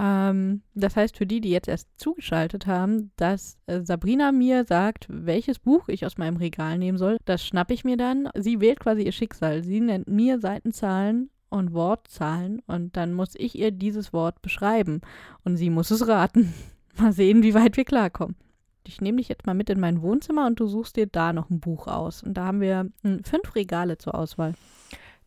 Ähm, 0.03 0.63
das 0.75 0.97
heißt 0.97 1.17
für 1.17 1.27
die, 1.27 1.41
die 1.41 1.51
jetzt 1.51 1.69
erst 1.69 1.89
zugeschaltet 1.97 2.67
haben, 2.67 3.13
dass 3.17 3.57
äh, 3.67 3.83
Sabrina 3.83 4.33
mir 4.33 4.65
sagt, 4.65 5.07
welches 5.09 5.61
Buch 5.61 5.89
ich 5.89 6.05
aus 6.05 6.19
meinem 6.19 6.37
Regal 6.37 6.77
nehmen 6.77 6.99
soll. 6.99 7.19
Das 7.25 7.47
schnappe 7.47 7.73
ich 7.73 7.85
mir 7.85 7.97
dann. 7.97 8.29
Sie 8.35 8.61
wählt 8.61 8.81
quasi 8.81 9.03
ihr 9.03 9.13
Schicksal. 9.13 9.63
Sie 9.63 9.81
nennt 9.81 10.09
mir 10.09 10.41
Seitenzahlen 10.41 11.31
und 11.51 11.73
Wortzahlen 11.73 12.63
und 12.67 12.97
dann 12.97 13.15
muss 13.15 13.35
ich 13.37 13.57
ihr 13.57 13.71
dieses 13.71 14.13
Wort 14.13 14.43
beschreiben 14.43 15.03
und 15.45 15.57
sie 15.57 15.71
muss 15.71 15.93
es 15.93 16.09
raten. 16.09 16.53
mal 16.99 17.13
sehen, 17.13 17.43
wie 17.45 17.55
weit 17.55 17.77
wir 17.77 17.85
klarkommen. 17.85 18.37
Ich 18.85 19.01
nehme 19.01 19.19
dich 19.19 19.29
jetzt 19.29 19.47
mal 19.47 19.55
mit 19.55 19.71
in 19.71 19.79
mein 19.79 20.03
Wohnzimmer 20.03 20.47
und 20.47 20.59
du 20.59 20.67
suchst 20.67 20.97
dir 20.97 21.07
da 21.07 21.33
noch 21.33 21.49
ein 21.49 21.61
Buch 21.61 21.87
aus. 21.87 22.25
Und 22.25 22.35
da 22.35 22.47
haben 22.47 22.61
wir 22.61 22.91
hm, 23.03 23.23
fünf 23.23 23.55
Regale 23.55 23.99
zur 23.99 24.17
Auswahl. 24.17 24.55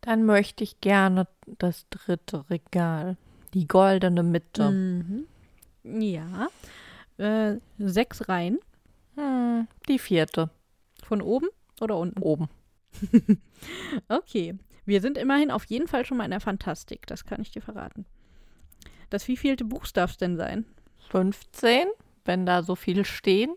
Dann 0.02 0.24
möchte 0.24 0.62
ich 0.62 0.82
gerne 0.82 1.26
das 1.58 1.86
dritte 1.88 2.48
Regal. 2.50 3.16
Die 3.56 3.66
goldene 3.66 4.22
Mitte. 4.22 4.70
Mhm. 4.70 5.26
Ja. 5.82 6.48
Äh, 7.16 7.56
sechs 7.78 8.28
Reihen. 8.28 8.58
Hm, 9.14 9.66
die 9.88 9.98
vierte. 9.98 10.50
Von 11.02 11.22
oben 11.22 11.48
oder 11.80 11.96
unten? 11.96 12.20
Oben. 12.20 12.50
okay. 14.08 14.58
Wir 14.84 15.00
sind 15.00 15.16
immerhin 15.16 15.50
auf 15.50 15.64
jeden 15.64 15.88
Fall 15.88 16.04
schon 16.04 16.18
mal 16.18 16.26
in 16.26 16.32
der 16.32 16.40
Fantastik. 16.40 17.06
Das 17.06 17.24
kann 17.24 17.40
ich 17.40 17.50
dir 17.50 17.62
verraten. 17.62 18.04
Das 19.08 19.26
wievielte 19.26 19.64
Buch 19.64 19.86
darf 19.86 20.10
es 20.10 20.16
denn 20.18 20.36
sein? 20.36 20.66
15, 21.08 21.86
wenn 22.26 22.44
da 22.44 22.62
so 22.62 22.74
viel 22.74 23.06
stehen. 23.06 23.54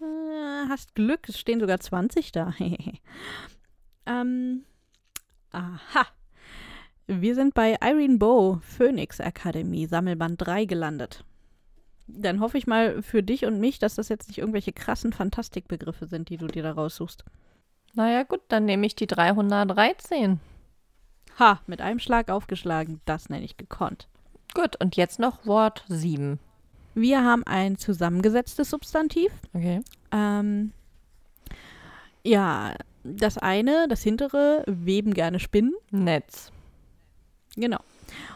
Äh, 0.00 0.68
hast 0.70 0.94
Glück, 0.94 1.28
es 1.28 1.38
stehen 1.38 1.60
sogar 1.60 1.80
20 1.80 2.32
da. 2.32 2.54
ähm, 4.06 4.64
aha. 5.50 6.06
Wir 7.20 7.34
sind 7.34 7.54
bei 7.54 7.76
Irene 7.82 8.18
Bow, 8.18 8.60
Phoenix 8.62 9.20
Academy, 9.20 9.86
Sammelband 9.86 10.40
3 10.40 10.64
gelandet. 10.64 11.24
Dann 12.06 12.40
hoffe 12.40 12.58
ich 12.58 12.66
mal 12.66 13.02
für 13.02 13.22
dich 13.22 13.44
und 13.44 13.60
mich, 13.60 13.78
dass 13.78 13.96
das 13.96 14.08
jetzt 14.08 14.28
nicht 14.28 14.38
irgendwelche 14.38 14.72
krassen 14.72 15.12
Fantastikbegriffe 15.12 16.06
sind, 16.06 16.28
die 16.28 16.36
du 16.36 16.46
dir 16.46 16.62
da 16.62 16.72
raussuchst. 16.72 17.24
Naja, 17.94 18.22
gut, 18.22 18.40
dann 18.48 18.64
nehme 18.64 18.86
ich 18.86 18.94
die 18.94 19.06
313. 19.06 20.40
Ha, 21.38 21.60
mit 21.66 21.80
einem 21.80 21.98
Schlag 21.98 22.30
aufgeschlagen. 22.30 23.00
Das 23.04 23.28
nenne 23.28 23.44
ich 23.44 23.56
gekonnt. 23.56 24.08
Gut, 24.54 24.80
und 24.80 24.96
jetzt 24.96 25.18
noch 25.18 25.46
Wort 25.46 25.84
7. 25.88 26.38
Wir 26.94 27.24
haben 27.24 27.42
ein 27.46 27.78
zusammengesetztes 27.78 28.68
Substantiv. 28.68 29.32
Okay. 29.54 29.80
Ähm, 30.10 30.72
ja, 32.22 32.74
das 33.04 33.38
eine, 33.38 33.86
das 33.88 34.02
hintere, 34.02 34.62
weben 34.66 35.14
gerne 35.14 35.40
Spinnen. 35.40 35.74
Netz. 35.90 36.52
Genau. 37.56 37.80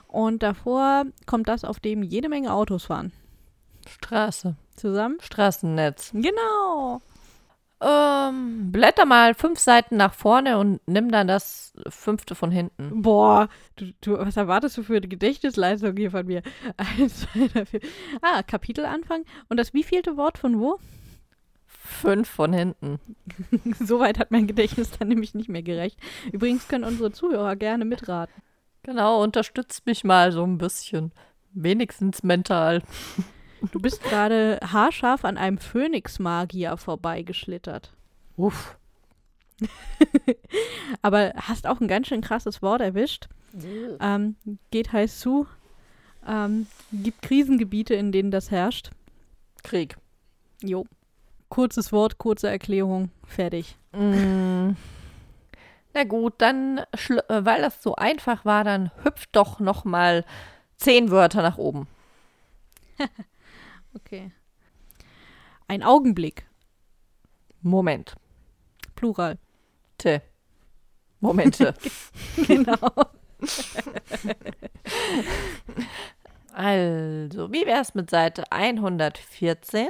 Und 0.09 0.43
davor 0.43 1.05
kommt 1.27 1.49
das, 1.49 1.65
auf 1.65 1.81
dem 1.81 2.03
jede 2.03 2.29
Menge 2.29 2.53
Autos 2.53 2.85
fahren. 2.85 3.13
Straße. 3.89 4.57
Zusammen? 4.77 5.17
Straßennetz. 5.21 6.13
Genau. 6.13 7.01
Ähm, 7.79 8.73
blätter 8.73 9.05
mal 9.05 9.35
fünf 9.35 9.59
Seiten 9.59 9.99
nach 9.99 10.15
vorne 10.15 10.57
und 10.57 10.81
nimm 10.87 11.11
dann 11.11 11.29
das 11.29 11.75
fünfte 11.91 12.35
von 12.35 12.51
hinten. 12.51 13.03
Boah, 13.03 13.49
du, 13.77 13.93
du, 14.01 14.19
was 14.19 14.39
erwartest 14.39 14.79
du 14.79 14.83
für 14.83 14.97
eine 14.97 15.09
Gedächtnisleistung 15.09 15.95
hier 15.95 16.11
von 16.11 16.27
mir? 16.27 16.43
Eins, 16.79 17.21
zwei, 17.21 17.49
drei, 17.49 17.67
vier. 17.67 17.81
Ah, 18.23 18.43
Kapitelanfang. 18.43 19.25
Und 19.51 19.59
das 19.59 19.75
wievielte 19.75 20.17
Wort 20.17 20.39
von 20.39 20.59
wo? 20.59 20.79
Fünf 21.67 22.31
von 22.31 22.55
hinten. 22.55 22.99
Soweit 23.79 24.19
hat 24.19 24.31
mein 24.31 24.47
Gedächtnis 24.47 24.93
dann 24.93 25.09
nämlich 25.09 25.35
nicht 25.35 25.51
mehr 25.51 25.63
gerecht. 25.63 25.99
Übrigens 26.33 26.69
können 26.69 26.85
unsere 26.85 27.13
Zuhörer 27.13 27.57
gerne 27.57 27.85
mitraten. 27.85 28.43
Genau, 28.87 29.21
unterstützt 29.21 29.85
mich 29.85 30.05
mal 30.05 30.31
so 30.31 30.45
ein 30.45 30.59
bisschen. 30.59 31.13
Wenigstens 31.53 32.23
mental. 32.23 32.83
Du 33.73 33.81
bist 33.81 34.03
gerade 34.03 34.61
haarscharf 34.63 35.25
an 35.25 35.39
einem 35.39 35.57
Phönix-Magier 35.57 36.77
vorbeigeschlittert. 36.77 37.91
Uff. 38.37 38.77
Aber 41.03 41.33
hast 41.35 41.67
auch 41.67 41.81
ein 41.81 41.89
ganz 41.89 42.09
schön 42.09 42.21
krasses 42.21 42.61
Wort 42.61 42.83
erwischt. 42.83 43.29
Ähm, 43.99 44.37
geht 44.71 44.93
heiß 44.93 45.19
zu. 45.21 45.47
Ähm, 46.29 46.67
gibt 46.93 47.23
Krisengebiete, 47.23 47.95
in 47.95 48.13
denen 48.13 48.31
das 48.31 48.51
herrscht. 48.51 48.91
Krieg. 49.63 49.97
Jo. 50.63 50.85
Kurzes 51.49 51.93
Wort, 51.93 52.19
kurze 52.19 52.51
Erklärung. 52.51 53.11
Fertig. 53.25 53.79
Mm. 53.93 54.73
Na 55.97 56.05
gut, 56.05 56.35
dann, 56.43 56.77
äh, 56.77 56.85
weil 57.29 57.63
das 57.63 57.83
so 57.83 57.95
einfach 57.95 58.45
war, 58.45 58.65
dann 58.65 58.91
hüpft 59.03 59.31
doch 59.33 59.61
noch 59.61 59.87
mal 59.87 60.27
zehn 60.77 61.11
Wörter 61.11 61.41
nach 61.43 61.57
oben. 61.59 61.89
Okay. 63.95 64.31
Ein 65.69 65.83
Augenblick. 65.83 66.47
Moment. 67.63 68.15
Plural. 68.95 69.39
Te. 69.97 70.21
Momente. 71.21 71.73
genau. 72.47 72.77
also, 76.53 77.51
wie 77.51 77.65
wär's 77.65 77.95
mit 77.95 78.11
Seite 78.11 78.45
114? 78.53 79.89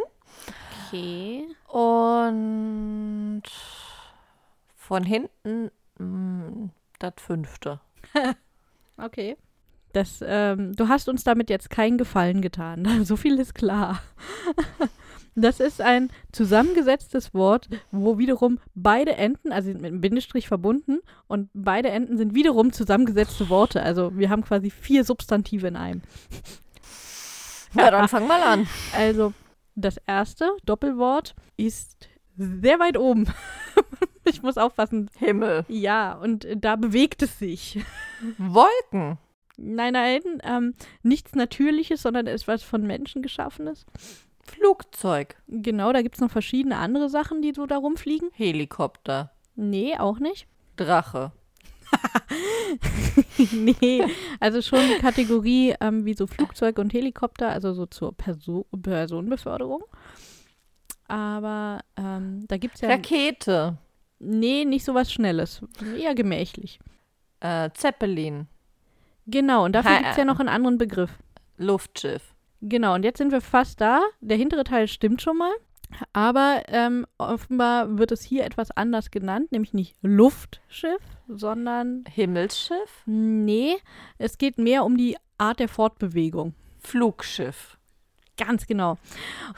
Okay. 0.86 1.48
Und 1.66 3.42
von 4.76 5.02
hinten 5.02 5.72
das 5.98 7.14
fünfte. 7.18 7.80
Okay. 8.98 9.36
Das, 9.92 10.22
ähm, 10.26 10.74
du 10.74 10.88
hast 10.88 11.08
uns 11.08 11.24
damit 11.24 11.50
jetzt 11.50 11.70
keinen 11.70 11.98
Gefallen 11.98 12.42
getan. 12.42 12.86
so 13.04 13.16
viel 13.16 13.38
ist 13.38 13.54
klar. 13.54 14.00
Das 15.38 15.60
ist 15.60 15.82
ein 15.82 16.08
zusammengesetztes 16.32 17.34
Wort, 17.34 17.68
wo 17.90 18.16
wiederum 18.16 18.58
beide 18.74 19.16
Enden, 19.16 19.52
also 19.52 19.68
mit 19.68 19.84
einem 19.84 20.00
Bindestrich 20.00 20.48
verbunden, 20.48 21.00
und 21.26 21.50
beide 21.52 21.90
Enden 21.90 22.16
sind 22.16 22.34
wiederum 22.34 22.72
zusammengesetzte 22.72 23.50
Worte. 23.50 23.82
Also 23.82 24.16
wir 24.16 24.30
haben 24.30 24.42
quasi 24.42 24.70
vier 24.70 25.04
Substantive 25.04 25.68
in 25.68 25.76
einem. 25.76 26.00
Ja, 27.74 27.90
dann 27.90 28.08
fang 28.08 28.26
mal 28.26 28.42
an. 28.42 28.66
Also 28.96 29.34
das 29.74 29.98
erste 30.06 30.50
Doppelwort 30.64 31.34
ist 31.58 32.08
sehr 32.38 32.78
weit 32.78 32.96
oben. 32.96 33.26
ich 34.30 34.42
muss 34.42 34.58
aufpassen. 34.58 35.10
Himmel. 35.18 35.64
Ja, 35.68 36.14
und 36.14 36.44
äh, 36.44 36.56
da 36.56 36.76
bewegt 36.76 37.22
es 37.22 37.38
sich. 37.38 37.80
Wolken. 38.38 39.18
Nein, 39.56 39.94
nein, 39.94 40.20
ähm, 40.42 40.74
nichts 41.02 41.34
Natürliches, 41.34 42.02
sondern 42.02 42.26
etwas 42.26 42.62
von 42.62 42.86
Menschen 42.86 43.22
geschaffenes. 43.22 43.86
Flugzeug. 44.40 45.36
Genau, 45.48 45.92
da 45.92 46.02
gibt 46.02 46.16
es 46.16 46.20
noch 46.20 46.30
verschiedene 46.30 46.76
andere 46.76 47.08
Sachen, 47.08 47.42
die 47.42 47.52
so 47.54 47.66
da 47.66 47.78
rumfliegen. 47.78 48.30
Helikopter. 48.32 49.32
Nee, 49.54 49.96
auch 49.96 50.18
nicht. 50.18 50.46
Drache. 50.76 51.32
nee, 53.52 54.02
also 54.40 54.60
schon 54.60 54.80
eine 54.80 54.98
Kategorie 54.98 55.74
ähm, 55.80 56.04
wie 56.04 56.14
so 56.14 56.26
Flugzeug 56.26 56.78
und 56.78 56.92
Helikopter, 56.92 57.48
also 57.48 57.72
so 57.72 57.86
zur 57.86 58.12
Perso 58.12 58.66
Personenbeförderung. 58.82 59.84
Aber 61.08 61.80
ähm, 61.96 62.44
da 62.48 62.56
gibt 62.56 62.74
es 62.74 62.80
ja. 62.80 62.88
Rakete. 62.88 63.78
Nee, 64.18 64.64
nicht 64.64 64.84
so 64.84 64.94
was 64.94 65.12
Schnelles. 65.12 65.62
Eher 65.96 66.14
gemächlich. 66.14 66.78
Äh, 67.40 67.70
Zeppelin. 67.74 68.46
Genau, 69.26 69.64
und 69.64 69.72
dafür 69.72 69.96
gibt 69.98 70.10
es 70.10 70.16
ja 70.16 70.24
noch 70.24 70.40
einen 70.40 70.48
anderen 70.48 70.78
Begriff. 70.78 71.10
Luftschiff. 71.56 72.34
Genau, 72.62 72.94
und 72.94 73.04
jetzt 73.04 73.18
sind 73.18 73.32
wir 73.32 73.40
fast 73.40 73.80
da. 73.80 74.00
Der 74.20 74.36
hintere 74.36 74.64
Teil 74.64 74.88
stimmt 74.88 75.20
schon 75.20 75.36
mal. 75.36 75.52
Aber 76.12 76.62
ähm, 76.68 77.06
offenbar 77.18 77.98
wird 77.98 78.12
es 78.12 78.22
hier 78.22 78.44
etwas 78.44 78.70
anders 78.70 79.10
genannt, 79.10 79.52
nämlich 79.52 79.72
nicht 79.72 79.96
Luftschiff, 80.02 81.02
sondern 81.28 82.04
Himmelsschiff. 82.08 83.02
nee, 83.06 83.76
es 84.18 84.38
geht 84.38 84.58
mehr 84.58 84.84
um 84.84 84.96
die 84.96 85.16
Art 85.38 85.60
der 85.60 85.68
Fortbewegung. 85.68 86.54
Flugschiff. 86.80 87.78
Ganz 88.36 88.66
genau. 88.66 88.98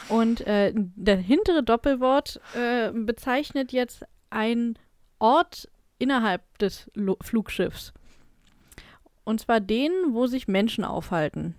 Und 0.09 0.47
äh, 0.47 0.73
der 0.75 1.17
hintere 1.17 1.63
Doppelwort 1.63 2.41
äh, 2.55 2.93
bezeichnet 2.93 3.73
jetzt 3.73 4.05
einen 4.31 4.79
Ort 5.19 5.69
innerhalb 5.99 6.59
des 6.59 6.91
Lu 6.95 7.17
Flugschiffs. 7.21 7.93
Und 9.25 9.41
zwar 9.41 9.61
den, 9.61 9.93
wo 10.11 10.27
sich 10.27 10.49
Menschen 10.49 10.85
aufhalten. 10.85 11.55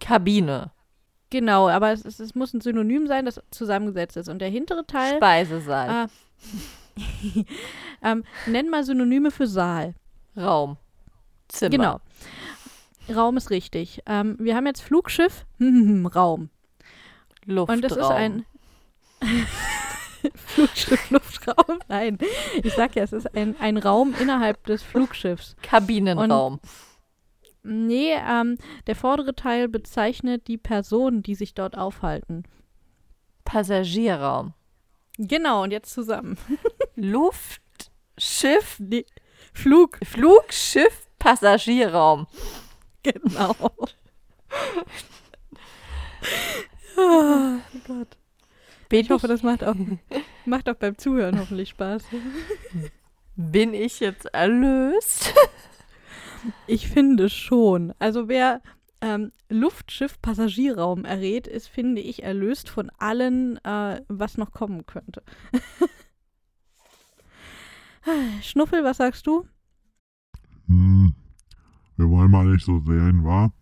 Kabine. 0.00 0.72
Genau, 1.30 1.68
aber 1.68 1.92
es, 1.92 2.04
es, 2.04 2.20
es 2.20 2.34
muss 2.34 2.54
ein 2.54 2.60
Synonym 2.60 3.06
sein, 3.06 3.24
das 3.26 3.40
zusammengesetzt 3.50 4.16
ist. 4.16 4.28
Und 4.28 4.40
der 4.40 4.48
hintere 4.48 4.86
Teil, 4.86 5.16
Speisesaal. 5.16 5.88
ah, 5.88 6.06
ähm, 8.02 8.24
nenn 8.46 8.70
mal 8.70 8.84
Synonyme 8.84 9.30
für 9.30 9.46
Saal. 9.46 9.94
Raum. 10.36 10.76
Zimmer. 11.48 11.70
Genau. 11.70 12.00
Raum 13.14 13.36
ist 13.36 13.50
richtig. 13.50 14.02
Ähm, 14.06 14.36
wir 14.38 14.54
haben 14.54 14.66
jetzt 14.66 14.82
Flugschiff, 14.82 15.46
Raum. 16.14 16.50
Luftraum. 17.44 17.76
Und 17.76 17.82
das 17.84 17.92
ist 17.92 18.10
ein 18.10 18.44
Flugschiff, 20.34 21.10
Luftraum. 21.10 21.78
Nein, 21.88 22.18
ich 22.62 22.74
sag 22.74 22.96
ja, 22.96 23.02
es 23.02 23.12
ist 23.12 23.34
ein, 23.34 23.56
ein 23.60 23.76
Raum 23.76 24.14
innerhalb 24.20 24.64
des 24.66 24.82
Flugschiffs. 24.82 25.56
Kabinenraum. 25.62 26.60
Nee, 27.62 28.14
ähm, 28.14 28.56
der 28.86 28.96
vordere 28.96 29.34
Teil 29.34 29.68
bezeichnet 29.68 30.48
die 30.48 30.58
Personen, 30.58 31.22
die 31.22 31.34
sich 31.34 31.54
dort 31.54 31.76
aufhalten. 31.76 32.44
Passagierraum. 33.44 34.54
Genau, 35.18 35.64
und 35.64 35.72
jetzt 35.72 35.92
zusammen. 35.92 36.38
Luftschiff. 36.94 38.78
Nee, 38.78 39.04
Flug, 39.52 39.98
Flugschiff. 40.04 41.08
Passagierraum. 41.18 42.26
genau. 43.02 43.54
oh 46.96 47.58
Gott. 47.86 48.17
Bin 48.88 49.00
Ich 49.00 49.10
hoffe, 49.10 49.28
das 49.28 49.42
macht 49.42 49.64
auch, 49.64 49.74
macht 50.46 50.68
auch 50.68 50.74
beim 50.74 50.96
Zuhören 50.96 51.38
hoffentlich 51.38 51.70
Spaß. 51.70 52.04
Bin 53.36 53.74
ich 53.74 54.00
jetzt 54.00 54.26
erlöst? 54.26 55.34
Ich 56.66 56.88
finde 56.88 57.28
schon. 57.28 57.92
Also 57.98 58.28
wer 58.28 58.62
ähm, 59.00 59.32
Luftschiff 59.48 60.20
Passagierraum 60.20 61.04
errät, 61.04 61.46
ist, 61.46 61.68
finde 61.68 62.00
ich, 62.00 62.22
erlöst 62.22 62.68
von 62.68 62.90
allen, 62.98 63.62
äh, 63.64 64.02
was 64.08 64.38
noch 64.38 64.52
kommen 64.52 64.86
könnte. 64.86 65.22
Schnuffel, 68.42 68.84
was 68.84 68.96
sagst 68.96 69.26
du? 69.26 69.46
Hm, 70.66 71.14
wir 71.96 72.08
wollen 72.08 72.30
mal 72.30 72.46
nicht 72.46 72.64
so 72.64 72.80
sehen, 72.80 73.24
wa? 73.24 73.52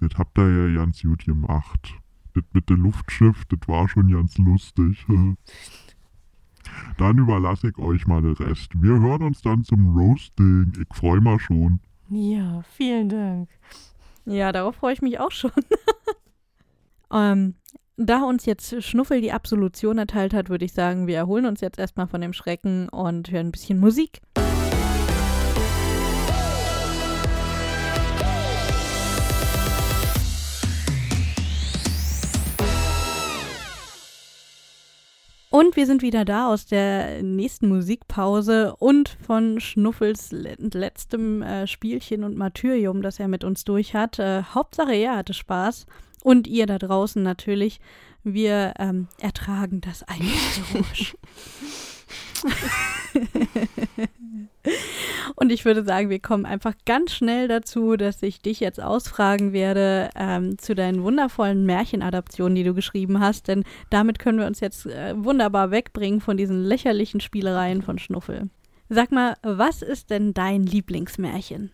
Das 0.00 0.16
habt 0.16 0.38
ihr 0.38 0.68
ja 0.68 0.76
ganz 0.76 1.02
gut 1.02 1.24
gemacht. 1.24 1.94
Das 2.36 2.44
mit 2.52 2.68
dem 2.68 2.82
Luftschiff, 2.82 3.46
das 3.46 3.66
war 3.66 3.88
schon 3.88 4.10
ganz 4.10 4.36
lustig. 4.36 5.06
Dann 6.98 7.18
überlasse 7.18 7.68
ich 7.68 7.78
euch 7.78 8.06
mal 8.06 8.20
den 8.20 8.34
Rest. 8.34 8.72
Wir 8.74 9.00
hören 9.00 9.22
uns 9.22 9.40
dann 9.40 9.64
zum 9.64 9.96
Roasting. 9.96 10.72
Ich 10.78 10.96
freue 10.96 11.20
mich 11.20 11.40
schon. 11.42 11.80
Ja, 12.10 12.62
vielen 12.76 13.08
Dank. 13.08 13.48
Ja, 14.26 14.52
darauf 14.52 14.76
freue 14.76 14.92
ich 14.92 15.00
mich 15.00 15.18
auch 15.18 15.30
schon. 15.30 15.52
ähm, 17.12 17.54
da 17.96 18.24
uns 18.24 18.44
jetzt 18.44 18.82
Schnuffel 18.82 19.20
die 19.20 19.32
Absolution 19.32 19.96
erteilt 19.96 20.34
hat, 20.34 20.50
würde 20.50 20.64
ich 20.64 20.72
sagen, 20.72 21.06
wir 21.06 21.16
erholen 21.16 21.46
uns 21.46 21.60
jetzt 21.60 21.78
erstmal 21.78 22.08
von 22.08 22.20
dem 22.20 22.32
Schrecken 22.32 22.88
und 22.88 23.30
hören 23.30 23.46
ein 23.46 23.52
bisschen 23.52 23.78
Musik. 23.80 24.20
Und 35.48 35.76
wir 35.76 35.86
sind 35.86 36.02
wieder 36.02 36.24
da 36.24 36.48
aus 36.48 36.66
der 36.66 37.22
nächsten 37.22 37.68
Musikpause 37.68 38.74
und 38.76 39.16
von 39.24 39.60
Schnuffels 39.60 40.30
letztem 40.32 41.42
äh, 41.42 41.66
Spielchen 41.66 42.24
und 42.24 42.36
Martyrium, 42.36 43.00
das 43.00 43.20
er 43.20 43.28
mit 43.28 43.44
uns 43.44 43.64
durch 43.64 43.94
hat. 43.94 44.18
Äh, 44.18 44.42
Hauptsache, 44.42 44.94
er 44.94 45.16
hatte 45.16 45.34
Spaß. 45.34 45.86
Und 46.22 46.48
ihr 46.48 46.66
da 46.66 46.78
draußen 46.78 47.22
natürlich. 47.22 47.80
Wir 48.24 48.74
ähm, 48.80 49.06
ertragen 49.20 49.80
das 49.80 50.02
Eingeräusch. 50.02 51.16
Und 55.36 55.50
ich 55.50 55.64
würde 55.64 55.84
sagen, 55.84 56.10
wir 56.10 56.18
kommen 56.18 56.46
einfach 56.46 56.74
ganz 56.84 57.12
schnell 57.12 57.48
dazu, 57.48 57.96
dass 57.96 58.22
ich 58.22 58.40
dich 58.40 58.60
jetzt 58.60 58.80
ausfragen 58.80 59.52
werde 59.52 60.10
ähm, 60.16 60.58
zu 60.58 60.74
deinen 60.74 61.02
wundervollen 61.02 61.66
Märchenadaptionen, 61.66 62.54
die 62.54 62.64
du 62.64 62.74
geschrieben 62.74 63.20
hast. 63.20 63.48
Denn 63.48 63.64
damit 63.90 64.18
können 64.18 64.38
wir 64.38 64.46
uns 64.46 64.60
jetzt 64.60 64.86
äh, 64.86 65.14
wunderbar 65.16 65.70
wegbringen 65.70 66.20
von 66.20 66.36
diesen 66.36 66.64
lächerlichen 66.64 67.20
Spielereien 67.20 67.82
von 67.82 67.98
Schnuffel. 67.98 68.48
Sag 68.88 69.10
mal, 69.12 69.36
was 69.42 69.82
ist 69.82 70.10
denn 70.10 70.32
dein 70.32 70.64
Lieblingsmärchen? 70.64 71.72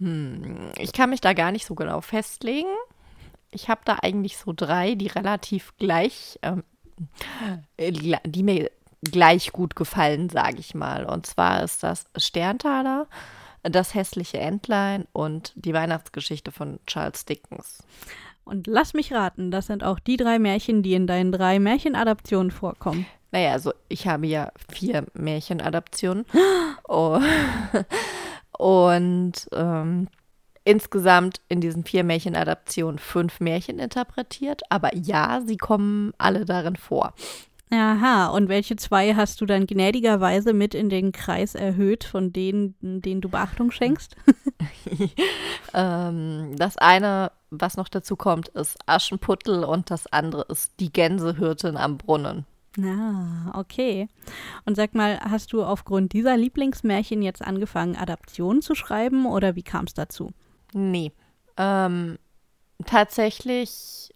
Hm, 0.00 0.72
ich 0.78 0.92
kann 0.92 1.10
mich 1.10 1.20
da 1.20 1.32
gar 1.32 1.52
nicht 1.52 1.66
so 1.66 1.74
genau 1.74 2.00
festlegen. 2.00 2.68
Ich 3.50 3.68
habe 3.68 3.82
da 3.84 3.98
eigentlich 4.02 4.36
so 4.36 4.52
drei, 4.54 4.94
die 4.94 5.06
relativ 5.06 5.72
gleich, 5.78 6.38
ähm, 6.42 6.64
äh, 7.76 7.92
die 7.92 8.42
mir 8.42 8.70
gleich 9.10 9.52
gut 9.52 9.76
gefallen, 9.76 10.28
sage 10.28 10.58
ich 10.58 10.74
mal. 10.74 11.04
Und 11.04 11.26
zwar 11.26 11.62
ist 11.62 11.82
das 11.82 12.06
Sterntaler, 12.16 13.06
das 13.62 13.94
hässliche 13.94 14.38
Entlein 14.38 15.06
und 15.12 15.52
die 15.56 15.74
Weihnachtsgeschichte 15.74 16.52
von 16.52 16.78
Charles 16.86 17.24
Dickens. 17.24 17.82
Und 18.44 18.68
lass 18.68 18.94
mich 18.94 19.12
raten, 19.12 19.50
das 19.50 19.66
sind 19.66 19.82
auch 19.82 19.98
die 19.98 20.16
drei 20.16 20.38
Märchen, 20.38 20.82
die 20.82 20.94
in 20.94 21.08
deinen 21.08 21.32
drei 21.32 21.58
Märchenadaptionen 21.58 22.52
vorkommen. 22.52 23.06
Naja, 23.32 23.52
also 23.52 23.72
ich 23.88 24.06
habe 24.06 24.26
ja 24.26 24.52
vier 24.72 25.04
Märchenadaptionen. 25.14 26.24
oh. 26.88 27.20
Und 28.58 29.48
ähm, 29.52 30.08
insgesamt 30.64 31.40
in 31.48 31.60
diesen 31.60 31.84
vier 31.84 32.04
Märchenadaptionen 32.04 32.98
fünf 32.98 33.40
Märchen 33.40 33.78
interpretiert. 33.78 34.62
Aber 34.70 34.94
ja, 34.94 35.42
sie 35.44 35.56
kommen 35.56 36.12
alle 36.18 36.44
darin 36.44 36.76
vor. 36.76 37.14
Aha, 37.70 38.28
und 38.28 38.48
welche 38.48 38.76
zwei 38.76 39.14
hast 39.14 39.40
du 39.40 39.46
dann 39.46 39.66
gnädigerweise 39.66 40.52
mit 40.52 40.72
in 40.72 40.88
den 40.88 41.10
Kreis 41.10 41.56
erhöht, 41.56 42.04
von 42.04 42.32
denen, 42.32 42.76
denen 42.80 43.20
du 43.20 43.28
Beachtung 43.28 43.72
schenkst? 43.72 44.14
ähm, 45.74 46.54
das 46.56 46.76
eine, 46.78 47.32
was 47.50 47.76
noch 47.76 47.88
dazu 47.88 48.14
kommt, 48.14 48.48
ist 48.48 48.78
Aschenputtel 48.86 49.64
und 49.64 49.90
das 49.90 50.06
andere 50.12 50.42
ist 50.48 50.74
die 50.78 50.92
Gänsehirtin 50.92 51.76
am 51.76 51.98
Brunnen. 51.98 52.46
Ah, 52.80 53.58
okay. 53.58 54.08
Und 54.64 54.76
sag 54.76 54.94
mal, 54.94 55.18
hast 55.20 55.52
du 55.52 55.64
aufgrund 55.64 56.12
dieser 56.12 56.36
Lieblingsmärchen 56.36 57.22
jetzt 57.22 57.42
angefangen, 57.42 57.96
Adaptionen 57.96 58.62
zu 58.62 58.74
schreiben 58.76 59.26
oder 59.26 59.56
wie 59.56 59.62
kam 59.62 59.86
es 59.86 59.94
dazu? 59.94 60.30
Nee. 60.72 61.10
Ähm, 61.56 62.18
tatsächlich 62.84 64.12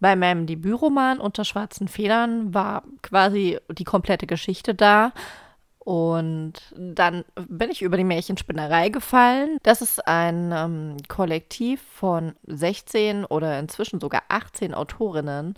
bei 0.00 0.16
meinem 0.16 0.46
Debütroman 0.46 1.20
Unter 1.20 1.44
schwarzen 1.44 1.86
Federn 1.86 2.52
war 2.54 2.82
quasi 3.02 3.58
die 3.70 3.84
komplette 3.84 4.26
Geschichte 4.26 4.74
da. 4.74 5.12
Und 5.78 6.54
dann 6.76 7.24
bin 7.48 7.70
ich 7.70 7.82
über 7.82 7.96
die 7.96 8.04
Märchenspinnerei 8.04 8.90
gefallen. 8.90 9.58
Das 9.62 9.80
ist 9.80 10.06
ein 10.06 10.52
ähm, 10.52 10.96
Kollektiv 11.08 11.80
von 11.94 12.34
16 12.46 13.24
oder 13.24 13.58
inzwischen 13.58 13.98
sogar 13.98 14.22
18 14.28 14.74
Autorinnen, 14.74 15.54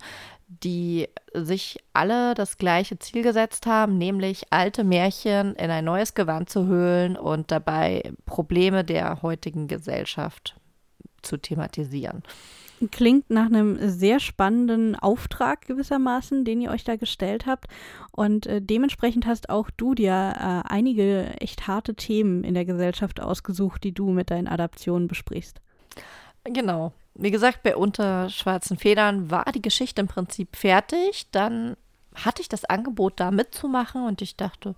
die 0.46 1.08
sich 1.34 1.78
alle 1.92 2.34
das 2.34 2.56
gleiche 2.56 2.98
Ziel 2.98 3.22
gesetzt 3.22 3.66
haben, 3.66 3.98
nämlich 3.98 4.44
alte 4.50 4.84
Märchen 4.84 5.56
in 5.56 5.70
ein 5.70 5.84
neues 5.84 6.14
Gewand 6.14 6.50
zu 6.50 6.66
hüllen 6.66 7.16
und 7.16 7.50
dabei 7.50 8.12
Probleme 8.24 8.84
der 8.84 9.22
heutigen 9.22 9.66
Gesellschaft 9.66 10.54
zu 11.22 11.36
thematisieren 11.36 12.22
klingt 12.90 13.30
nach 13.30 13.46
einem 13.46 13.78
sehr 13.88 14.20
spannenden 14.20 14.96
Auftrag 14.96 15.66
gewissermaßen, 15.66 16.44
den 16.44 16.60
ihr 16.60 16.70
euch 16.70 16.84
da 16.84 16.96
gestellt 16.96 17.46
habt. 17.46 17.66
Und 18.10 18.46
äh, 18.46 18.60
dementsprechend 18.60 19.26
hast 19.26 19.50
auch 19.50 19.70
du 19.76 19.94
dir 19.94 20.12
äh, 20.12 20.68
einige 20.68 21.40
echt 21.40 21.66
harte 21.66 21.94
Themen 21.94 22.44
in 22.44 22.54
der 22.54 22.64
Gesellschaft 22.64 23.20
ausgesucht, 23.20 23.84
die 23.84 23.92
du 23.92 24.10
mit 24.10 24.30
deinen 24.30 24.48
Adaptionen 24.48 25.08
besprichst. 25.08 25.60
Genau. 26.44 26.92
Wie 27.14 27.30
gesagt, 27.30 27.62
bei 27.62 27.76
Unter 27.76 28.30
schwarzen 28.30 28.78
Federn 28.78 29.30
war 29.30 29.44
die 29.52 29.62
Geschichte 29.62 30.00
im 30.00 30.08
Prinzip 30.08 30.56
fertig. 30.56 31.30
Dann 31.30 31.76
hatte 32.14 32.42
ich 32.42 32.48
das 32.48 32.64
Angebot, 32.64 33.14
da 33.20 33.30
mitzumachen 33.30 34.04
und 34.06 34.22
ich 34.22 34.36
dachte, 34.36 34.74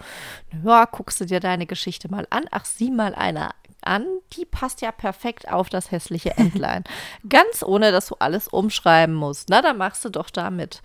ja, 0.64 0.84
guckst 0.84 1.20
du 1.20 1.26
dir 1.26 1.40
deine 1.40 1.66
Geschichte 1.66 2.10
mal 2.10 2.26
an. 2.30 2.44
Ach, 2.50 2.64
sieh 2.64 2.90
mal 2.90 3.14
einer 3.14 3.54
an, 3.86 4.06
die 4.32 4.44
passt 4.44 4.80
ja 4.80 4.92
perfekt 4.92 5.50
auf 5.50 5.68
das 5.68 5.90
hässliche 5.90 6.36
Entlein. 6.36 6.84
Ganz 7.28 7.62
ohne, 7.62 7.92
dass 7.92 8.08
du 8.08 8.16
alles 8.18 8.48
umschreiben 8.48 9.14
musst. 9.14 9.48
Na, 9.48 9.62
dann 9.62 9.78
machst 9.78 10.04
du 10.04 10.08
doch 10.08 10.30
da 10.30 10.50
mit. 10.50 10.82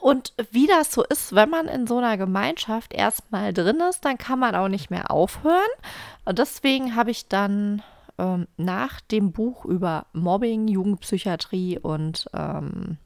Und 0.00 0.34
wie 0.50 0.66
das 0.66 0.92
so 0.92 1.04
ist, 1.04 1.32
wenn 1.32 1.48
man 1.48 1.68
in 1.68 1.86
so 1.86 1.98
einer 1.98 2.16
Gemeinschaft 2.16 2.92
erstmal 2.92 3.52
drin 3.52 3.80
ist, 3.88 4.04
dann 4.04 4.18
kann 4.18 4.40
man 4.40 4.56
auch 4.56 4.66
nicht 4.66 4.90
mehr 4.90 5.12
aufhören. 5.12 5.60
Und 6.24 6.40
deswegen 6.40 6.96
habe 6.96 7.12
ich 7.12 7.28
dann 7.28 7.82
ähm, 8.18 8.48
nach 8.56 9.00
dem 9.00 9.30
Buch 9.30 9.64
über 9.64 10.06
Mobbing, 10.12 10.66
Jugendpsychiatrie 10.66 11.78
und 11.78 12.28
ähm, 12.34 12.98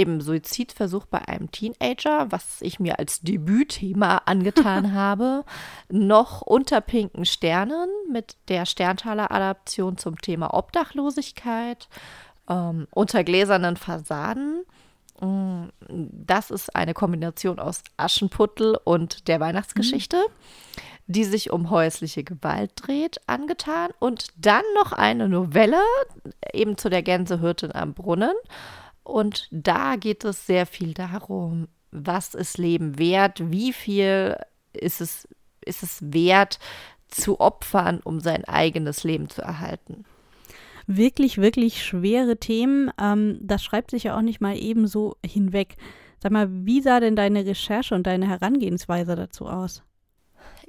eben 0.00 0.20
Suizidversuch 0.20 1.04
bei 1.06 1.28
einem 1.28 1.50
Teenager, 1.50 2.32
was 2.32 2.62
ich 2.62 2.80
mir 2.80 2.98
als 2.98 3.20
Debütthema 3.20 4.22
angetan 4.24 4.92
habe, 4.94 5.44
noch 5.90 6.40
unter 6.40 6.80
pinken 6.80 7.26
Sternen 7.26 7.88
mit 8.10 8.36
der 8.48 8.64
Sterntaler-Adaption 8.64 9.98
zum 9.98 10.18
Thema 10.20 10.54
Obdachlosigkeit, 10.54 11.88
ähm, 12.48 12.88
unter 12.90 13.24
gläsernen 13.24 13.76
Fassaden. 13.76 14.64
Mm, 15.20 15.64
das 15.88 16.50
ist 16.50 16.74
eine 16.74 16.94
Kombination 16.94 17.58
aus 17.58 17.82
Aschenputtel 17.98 18.78
und 18.82 19.28
der 19.28 19.38
Weihnachtsgeschichte. 19.38 20.16
Mhm 20.16 20.80
die 21.10 21.24
sich 21.24 21.50
um 21.50 21.70
häusliche 21.70 22.22
Gewalt 22.22 22.70
dreht, 22.76 23.20
angetan. 23.26 23.90
Und 23.98 24.28
dann 24.36 24.62
noch 24.76 24.92
eine 24.92 25.28
Novelle, 25.28 25.80
eben 26.52 26.78
zu 26.78 26.88
der 26.88 27.02
Gänsehirtin 27.02 27.74
am 27.74 27.94
Brunnen, 27.94 28.30
und 29.10 29.48
da 29.50 29.96
geht 29.96 30.24
es 30.24 30.46
sehr 30.46 30.66
viel 30.66 30.94
darum, 30.94 31.68
was 31.90 32.34
ist 32.34 32.58
Leben 32.58 32.98
wert, 32.98 33.50
wie 33.50 33.72
viel 33.72 34.36
ist 34.72 35.00
es, 35.00 35.28
ist 35.64 35.82
es 35.82 35.98
wert 36.00 36.58
zu 37.08 37.40
opfern, 37.40 38.00
um 38.04 38.20
sein 38.20 38.44
eigenes 38.44 39.04
Leben 39.04 39.28
zu 39.28 39.42
erhalten. 39.42 40.04
Wirklich, 40.86 41.38
wirklich 41.38 41.84
schwere 41.84 42.36
Themen. 42.36 42.90
Ähm, 43.00 43.38
das 43.42 43.62
schreibt 43.62 43.90
sich 43.90 44.04
ja 44.04 44.16
auch 44.16 44.22
nicht 44.22 44.40
mal 44.40 44.56
ebenso 44.56 45.16
hinweg. 45.24 45.76
Sag 46.22 46.32
mal, 46.32 46.48
wie 46.50 46.80
sah 46.80 47.00
denn 47.00 47.16
deine 47.16 47.44
Recherche 47.46 47.94
und 47.94 48.06
deine 48.06 48.28
Herangehensweise 48.28 49.16
dazu 49.16 49.46
aus? 49.46 49.82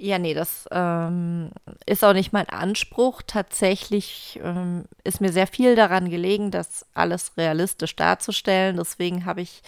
Ja, 0.04 0.18
nee, 0.18 0.34
das 0.34 0.68
ähm, 0.72 1.52
ist 1.86 2.04
auch 2.04 2.14
nicht 2.14 2.34
mein 2.34 2.50
Anspruch. 2.50 3.22
Tatsächlich 3.22 4.40
ähm, 4.44 4.86
ist 5.04 5.22
mir 5.22 5.32
sehr 5.32 5.46
viel 5.46 5.76
daran 5.76 6.10
gelegen, 6.10 6.50
das 6.50 6.88
alles 6.96 7.38
realistisch 7.38 7.96
darzustellen. 7.96 8.78
Deswegen 8.78 9.26
habe 9.26 9.42
ich 9.42 9.62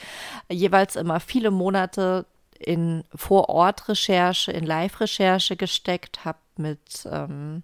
jeweils 0.50 0.96
immer 0.96 1.20
viele 1.20 1.52
Monate 1.52 2.26
in 2.58 3.04
Vor-Ort-Recherche, 3.14 4.52
in 4.52 4.66
Live-Recherche 4.66 5.56
gesteckt, 5.56 6.26
habe 6.26 6.40
mit 6.58 7.08
ähm, 7.12 7.62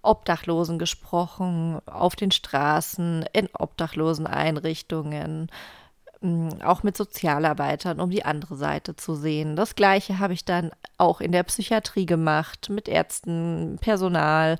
Obdachlosen 0.00 0.78
gesprochen, 0.78 1.80
auf 1.84 2.16
den 2.16 2.30
Straßen, 2.30 3.26
in 3.34 3.50
Obdachloseneinrichtungen, 3.52 5.50
auch 6.64 6.82
mit 6.82 6.96
Sozialarbeitern, 6.96 8.00
um 8.00 8.10
die 8.10 8.24
andere 8.24 8.56
Seite 8.56 8.96
zu 8.96 9.14
sehen. 9.14 9.54
Das 9.54 9.74
gleiche 9.74 10.18
habe 10.18 10.32
ich 10.32 10.44
dann 10.44 10.70
auch 10.98 11.20
in 11.20 11.30
der 11.30 11.42
Psychiatrie 11.42 12.06
gemacht, 12.06 12.70
mit 12.70 12.88
Ärzten, 12.88 13.78
Personal, 13.80 14.58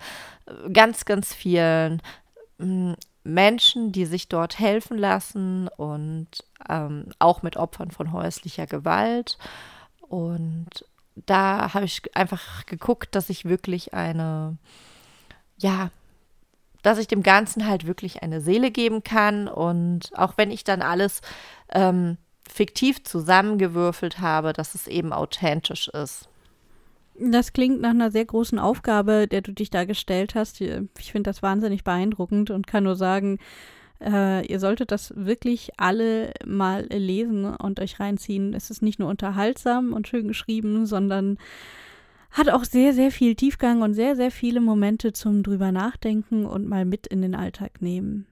ganz, 0.72 1.06
ganz 1.06 1.32
vielen 1.34 2.02
Menschen, 3.24 3.92
die 3.92 4.06
sich 4.06 4.28
dort 4.28 4.58
helfen 4.58 4.98
lassen 4.98 5.68
und 5.68 6.28
ähm, 6.68 7.10
auch 7.18 7.42
mit 7.42 7.56
Opfern 7.56 7.90
von 7.90 8.12
häuslicher 8.12 8.66
Gewalt. 8.66 9.38
Und 10.00 10.84
da 11.14 11.74
habe 11.74 11.86
ich 11.86 12.14
einfach 12.14 12.66
geguckt, 12.66 13.14
dass 13.14 13.30
ich 13.30 13.46
wirklich 13.46 13.94
eine, 13.94 14.58
ja, 15.56 15.90
dass 16.86 16.98
ich 16.98 17.08
dem 17.08 17.22
Ganzen 17.22 17.66
halt 17.66 17.86
wirklich 17.86 18.22
eine 18.22 18.40
Seele 18.40 18.70
geben 18.70 19.02
kann. 19.02 19.48
Und 19.48 20.10
auch 20.14 20.34
wenn 20.36 20.50
ich 20.50 20.64
dann 20.64 20.82
alles 20.82 21.20
ähm, 21.72 22.16
fiktiv 22.48 23.02
zusammengewürfelt 23.02 24.20
habe, 24.20 24.52
dass 24.52 24.74
es 24.74 24.86
eben 24.86 25.12
authentisch 25.12 25.88
ist. 25.88 26.28
Das 27.18 27.52
klingt 27.52 27.80
nach 27.80 27.90
einer 27.90 28.10
sehr 28.10 28.24
großen 28.24 28.58
Aufgabe, 28.58 29.26
der 29.26 29.40
du 29.40 29.52
dich 29.52 29.70
da 29.70 29.84
gestellt 29.84 30.34
hast. 30.34 30.60
Ich 30.60 31.12
finde 31.12 31.30
das 31.30 31.42
wahnsinnig 31.42 31.82
beeindruckend 31.84 32.50
und 32.50 32.66
kann 32.66 32.84
nur 32.84 32.96
sagen, 32.96 33.38
Äh, 33.98 34.46
ihr 34.46 34.60
solltet 34.60 34.90
das 34.90 35.14
wirklich 35.16 35.70
alle 35.78 36.34
mal 36.44 36.84
lesen 36.90 37.46
und 37.46 37.80
euch 37.80 37.98
reinziehen. 37.98 38.52
Es 38.52 38.70
ist 38.70 38.82
nicht 38.82 38.98
nur 38.98 39.08
unterhaltsam 39.08 39.94
und 39.94 40.06
schön 40.06 40.28
geschrieben, 40.28 40.84
sondern 40.84 41.38
hat 42.36 42.50
auch 42.50 42.64
sehr, 42.64 42.92
sehr 42.92 43.10
viel 43.10 43.34
Tiefgang 43.34 43.80
und 43.80 43.94
sehr, 43.94 44.14
sehr 44.14 44.30
viele 44.30 44.60
Momente 44.60 45.12
zum 45.14 45.42
drüber 45.42 45.72
nachdenken 45.72 46.44
und 46.44 46.68
mal 46.68 46.84
mit 46.84 47.06
in 47.06 47.22
den 47.22 47.34
Alltag 47.34 47.80
nehmen. 47.80 48.26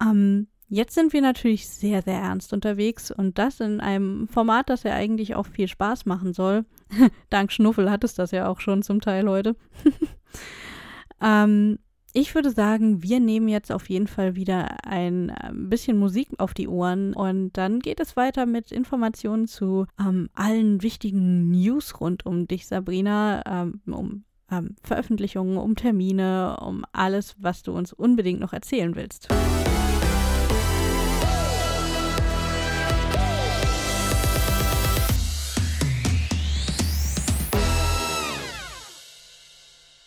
Ähm, 0.00 0.46
jetzt 0.68 0.94
sind 0.94 1.12
wir 1.12 1.20
natürlich 1.20 1.68
sehr, 1.68 2.02
sehr 2.02 2.20
ernst 2.20 2.52
unterwegs 2.52 3.10
und 3.10 3.38
das 3.38 3.58
in 3.58 3.80
einem 3.80 4.28
Format, 4.28 4.70
das 4.70 4.84
ja 4.84 4.94
eigentlich 4.94 5.34
auch 5.34 5.46
viel 5.46 5.66
Spaß 5.66 6.06
machen 6.06 6.32
soll. 6.32 6.64
Dank 7.30 7.50
Schnuffel 7.50 7.90
hat 7.90 8.04
es 8.04 8.14
das 8.14 8.30
ja 8.30 8.46
auch 8.46 8.60
schon 8.60 8.82
zum 8.82 9.00
Teil 9.00 9.28
heute. 9.28 9.56
ähm, 11.20 11.80
ich 12.12 12.34
würde 12.34 12.50
sagen, 12.50 13.02
wir 13.02 13.20
nehmen 13.20 13.48
jetzt 13.48 13.72
auf 13.72 13.88
jeden 13.88 14.06
Fall 14.06 14.36
wieder 14.36 14.84
ein 14.84 15.30
äh, 15.30 15.50
bisschen 15.52 15.96
Musik 15.96 16.28
auf 16.38 16.54
die 16.54 16.68
Ohren 16.68 17.14
und 17.14 17.56
dann 17.56 17.80
geht 17.80 18.00
es 18.00 18.16
weiter 18.16 18.46
mit 18.46 18.70
Informationen 18.70 19.46
zu 19.46 19.86
ähm, 19.98 20.28
allen 20.34 20.82
wichtigen 20.82 21.50
News 21.50 22.00
rund 22.00 22.26
um 22.26 22.46
dich, 22.46 22.66
Sabrina, 22.66 23.42
ähm, 23.46 23.80
um 23.86 24.24
ähm, 24.50 24.76
Veröffentlichungen, 24.82 25.56
um 25.56 25.74
Termine, 25.74 26.58
um 26.60 26.84
alles, 26.92 27.36
was 27.38 27.62
du 27.62 27.72
uns 27.72 27.92
unbedingt 27.92 28.40
noch 28.40 28.52
erzählen 28.52 28.94
willst. 28.94 29.28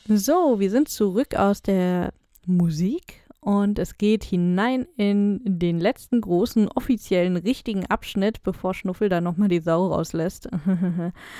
So, 0.07 0.59
wir 0.59 0.69
sind 0.69 0.87
zurück 0.87 1.33
aus 1.33 1.63
der 1.63 2.13
Musik 2.45 3.23
und 3.39 3.79
es 3.79 3.97
geht 3.97 4.23
hinein 4.23 4.85
in 4.97 5.41
den 5.43 5.79
letzten 5.79 6.21
großen 6.21 6.67
offiziellen 6.67 7.37
richtigen 7.37 7.87
Abschnitt, 7.87 8.43
bevor 8.43 8.75
Schnuffel 8.75 9.09
da 9.09 9.19
nochmal 9.19 9.47
die 9.47 9.61
Sau 9.61 9.87
rauslässt. 9.87 10.47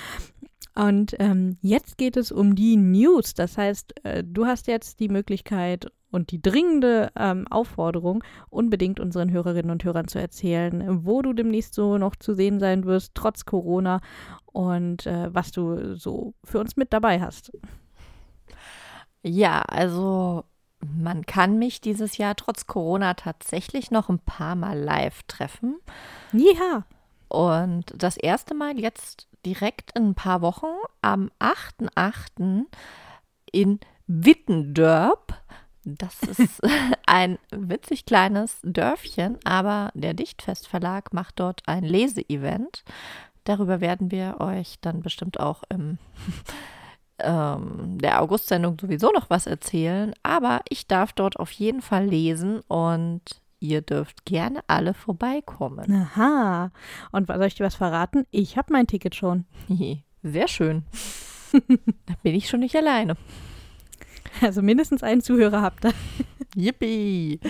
und 0.74 1.14
ähm, 1.20 1.58
jetzt 1.62 1.96
geht 1.96 2.16
es 2.16 2.32
um 2.32 2.56
die 2.56 2.76
News. 2.76 3.34
Das 3.34 3.56
heißt, 3.56 4.04
äh, 4.04 4.24
du 4.24 4.46
hast 4.46 4.66
jetzt 4.66 4.98
die 4.98 5.10
Möglichkeit 5.10 5.86
und 6.10 6.32
die 6.32 6.42
dringende 6.42 7.12
ähm, 7.16 7.46
Aufforderung, 7.48 8.24
unbedingt 8.50 8.98
unseren 8.98 9.30
Hörerinnen 9.30 9.70
und 9.70 9.84
Hörern 9.84 10.08
zu 10.08 10.18
erzählen, 10.18 11.04
wo 11.06 11.22
du 11.22 11.34
demnächst 11.34 11.74
so 11.74 11.98
noch 11.98 12.16
zu 12.16 12.34
sehen 12.34 12.58
sein 12.58 12.84
wirst, 12.84 13.12
trotz 13.14 13.44
Corona 13.44 14.00
und 14.46 15.06
äh, 15.06 15.32
was 15.32 15.52
du 15.52 15.94
so 15.94 16.34
für 16.42 16.58
uns 16.58 16.76
mit 16.76 16.92
dabei 16.92 17.20
hast. 17.20 17.52
Ja, 19.22 19.62
also 19.62 20.44
man 20.80 21.24
kann 21.26 21.58
mich 21.58 21.80
dieses 21.80 22.16
Jahr 22.16 22.36
trotz 22.36 22.66
Corona 22.66 23.14
tatsächlich 23.14 23.90
noch 23.90 24.08
ein 24.08 24.18
paar 24.18 24.54
Mal 24.54 24.78
live 24.78 25.22
treffen. 25.24 25.76
Ja. 26.32 26.84
Und 27.28 27.92
das 27.96 28.16
erste 28.16 28.54
Mal 28.54 28.78
jetzt 28.78 29.26
direkt 29.44 29.96
in 29.96 30.10
ein 30.10 30.14
paar 30.14 30.42
Wochen 30.42 30.66
am 31.02 31.30
8.8. 31.40 32.64
in 33.50 33.80
Wittendörp. 34.06 35.34
Das 35.84 36.22
ist 36.22 36.60
ein 37.06 37.38
witzig 37.50 38.06
kleines 38.06 38.58
Dörfchen, 38.62 39.38
aber 39.44 39.90
der 39.94 40.14
Dichtfestverlag 40.14 41.12
macht 41.12 41.40
dort 41.40 41.62
ein 41.66 41.84
Leseevent. 41.84 42.84
Darüber 43.44 43.80
werden 43.80 44.10
wir 44.10 44.40
euch 44.40 44.78
dann 44.80 45.00
bestimmt 45.00 45.38
auch 45.38 45.62
im 45.68 45.98
ähm, 47.18 47.98
der 47.98 48.22
August-Sendung 48.22 48.76
sowieso 48.80 49.10
noch 49.12 49.30
was 49.30 49.46
erzählen, 49.46 50.12
aber 50.22 50.60
ich 50.68 50.86
darf 50.86 51.12
dort 51.12 51.38
auf 51.38 51.50
jeden 51.52 51.82
Fall 51.82 52.06
lesen 52.06 52.60
und 52.68 53.22
ihr 53.58 53.80
dürft 53.80 54.24
gerne 54.24 54.60
alle 54.66 54.94
vorbeikommen. 54.94 55.92
Aha. 55.92 56.70
Und 57.12 57.28
soll 57.28 57.46
ich 57.46 57.54
dir 57.54 57.64
was 57.64 57.74
verraten? 57.74 58.26
Ich 58.30 58.56
habe 58.56 58.72
mein 58.72 58.86
Ticket 58.86 59.14
schon. 59.14 59.46
Sehr 60.22 60.48
schön. 60.48 60.84
da 61.52 62.14
bin 62.22 62.34
ich 62.34 62.48
schon 62.48 62.60
nicht 62.60 62.76
alleine. 62.76 63.16
Also 64.42 64.60
mindestens 64.60 65.02
einen 65.02 65.22
Zuhörer 65.22 65.62
habt 65.62 65.84
ihr. 65.84 65.94
Yippie. 66.54 67.40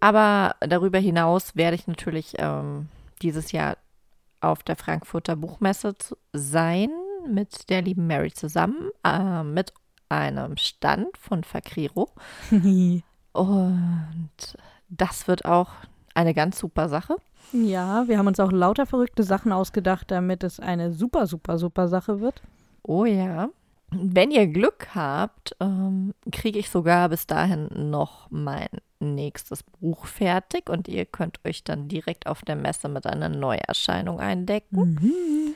Aber 0.00 0.56
darüber 0.60 0.98
hinaus 0.98 1.54
werde 1.56 1.76
ich 1.76 1.86
natürlich 1.86 2.34
ähm, 2.38 2.88
dieses 3.22 3.52
Jahr 3.52 3.76
auf 4.40 4.62
der 4.62 4.76
Frankfurter 4.76 5.36
Buchmesse 5.36 5.94
sein 6.32 6.90
mit 7.28 7.70
der 7.70 7.82
lieben 7.82 8.06
Mary 8.06 8.32
zusammen, 8.32 8.90
äh, 9.04 9.42
mit 9.42 9.72
einem 10.08 10.56
Stand 10.56 11.16
von 11.16 11.44
Fakriro. 11.44 12.10
Und 13.32 14.30
das 14.88 15.28
wird 15.28 15.44
auch 15.44 15.70
eine 16.14 16.34
ganz 16.34 16.58
super 16.58 16.88
Sache. 16.88 17.16
Ja, 17.52 18.08
wir 18.08 18.18
haben 18.18 18.26
uns 18.26 18.40
auch 18.40 18.52
lauter 18.52 18.86
verrückte 18.86 19.22
Sachen 19.22 19.52
ausgedacht, 19.52 20.10
damit 20.10 20.44
es 20.44 20.60
eine 20.60 20.92
super, 20.92 21.26
super, 21.26 21.58
super 21.58 21.88
Sache 21.88 22.20
wird. 22.20 22.42
Oh 22.82 23.04
ja. 23.04 23.48
Wenn 23.90 24.30
ihr 24.30 24.46
Glück 24.46 24.88
habt, 24.94 25.56
ähm, 25.60 26.12
kriege 26.30 26.58
ich 26.58 26.68
sogar 26.68 27.08
bis 27.08 27.26
dahin 27.26 27.90
noch 27.90 28.30
mein 28.30 28.68
nächstes 29.00 29.62
Buch 29.62 30.06
fertig 30.06 30.68
und 30.68 30.88
ihr 30.88 31.06
könnt 31.06 31.44
euch 31.44 31.64
dann 31.64 31.88
direkt 31.88 32.26
auf 32.26 32.42
der 32.42 32.56
Messe 32.56 32.88
mit 32.88 33.06
einer 33.06 33.28
Neuerscheinung 33.28 34.20
eindecken. 34.20 34.98
Mhm. 35.00 35.54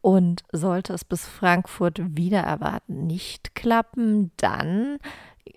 Und 0.00 0.42
sollte 0.52 0.92
es 0.92 1.04
bis 1.04 1.26
Frankfurt 1.26 2.00
wieder 2.16 2.40
erwarten 2.40 3.06
nicht 3.06 3.54
klappen, 3.54 4.30
dann 4.36 4.98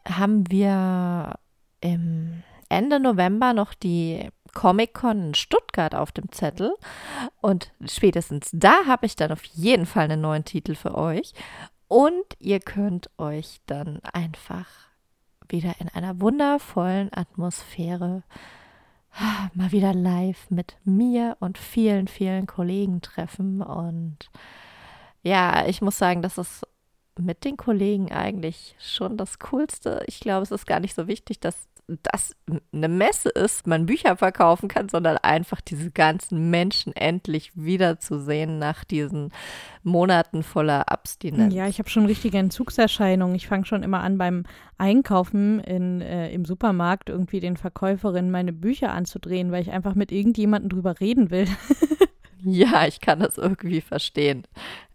haben 0.07 0.49
wir 0.49 1.35
im 1.81 2.43
Ende 2.69 2.99
November 2.99 3.53
noch 3.53 3.73
die 3.73 4.29
Comic-Con 4.53 5.27
in 5.27 5.33
Stuttgart 5.33 5.95
auf 5.95 6.11
dem 6.11 6.31
Zettel. 6.31 6.73
Und 7.41 7.71
spätestens 7.85 8.49
da 8.53 8.85
habe 8.87 9.05
ich 9.05 9.15
dann 9.15 9.31
auf 9.31 9.43
jeden 9.43 9.85
Fall 9.85 10.05
einen 10.05 10.21
neuen 10.21 10.45
Titel 10.45 10.75
für 10.75 10.95
euch. 10.95 11.33
Und 11.87 12.25
ihr 12.39 12.59
könnt 12.59 13.09
euch 13.17 13.61
dann 13.67 13.99
einfach 14.13 14.65
wieder 15.53 15.75
in 15.79 15.87
einer 15.87 16.19
wundervollen 16.19 17.09
Atmosphäre 17.13 18.23
mal 19.53 19.71
wieder 19.71 19.93
live 19.93 20.49
mit 20.49 20.75
mir 20.83 21.37
und 21.39 21.57
vielen, 21.57 22.07
vielen 22.07 22.47
Kollegen 22.47 23.01
treffen. 23.01 23.61
Und 23.61 24.17
ja, 25.21 25.65
ich 25.67 25.81
muss 25.81 25.97
sagen, 25.97 26.21
das 26.21 26.37
ist 26.37 26.67
mit 27.19 27.45
den 27.45 27.57
Kollegen 27.57 28.11
eigentlich 28.11 28.75
schon 28.79 29.17
das 29.17 29.39
Coolste. 29.39 30.03
Ich 30.07 30.19
glaube, 30.19 30.43
es 30.43 30.51
ist 30.51 30.65
gar 30.65 30.79
nicht 30.79 30.95
so 30.95 31.07
wichtig, 31.07 31.39
dass 31.39 31.67
das 32.01 32.35
eine 32.71 32.87
Messe 32.87 33.29
ist, 33.29 33.67
man 33.67 33.85
Bücher 33.85 34.15
verkaufen 34.15 34.69
kann, 34.69 34.87
sondern 34.87 35.17
einfach 35.17 35.59
diese 35.59 35.91
ganzen 35.91 36.49
Menschen 36.49 36.95
endlich 36.95 37.51
wiederzusehen 37.55 38.57
nach 38.57 38.85
diesen 38.85 39.31
Monaten 39.83 40.43
voller 40.43 40.89
Abstinenz. 40.89 41.53
Ja, 41.53 41.67
ich 41.67 41.79
habe 41.79 41.89
schon 41.89 42.05
richtige 42.05 42.37
Entzugserscheinungen. 42.37 43.35
Ich 43.35 43.47
fange 43.47 43.65
schon 43.65 43.83
immer 43.83 43.99
an 43.99 44.17
beim 44.17 44.45
Einkaufen 44.77 45.59
in, 45.59 45.99
äh, 45.99 46.31
im 46.31 46.45
Supermarkt 46.45 47.09
irgendwie 47.09 47.41
den 47.41 47.57
Verkäuferinnen 47.57 48.31
meine 48.31 48.53
Bücher 48.53 48.93
anzudrehen, 48.93 49.51
weil 49.51 49.61
ich 49.61 49.71
einfach 49.71 49.95
mit 49.95 50.11
irgendjemandem 50.11 50.69
drüber 50.69 51.01
reden 51.01 51.31
will. 51.31 51.47
ja, 52.43 52.87
ich 52.87 52.99
kann 53.01 53.19
das 53.19 53.37
irgendwie 53.37 53.81
verstehen. 53.81 54.45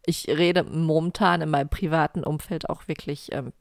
Ich 0.07 0.29
rede 0.29 0.65
momentan 0.65 1.41
in 1.43 1.51
meinem 1.51 1.69
privaten 1.69 2.25
Umfeld 2.25 2.69
auch 2.69 2.89
wirklich 2.89 3.33
ähm, 3.33 3.53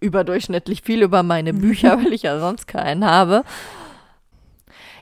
überdurchschnittlich 0.00 0.82
viel 0.82 1.02
über 1.02 1.22
meine 1.22 1.54
Bücher, 1.54 1.98
weil 1.98 2.12
ich 2.12 2.22
ja 2.22 2.38
sonst 2.38 2.66
keinen 2.66 3.04
habe. 3.04 3.44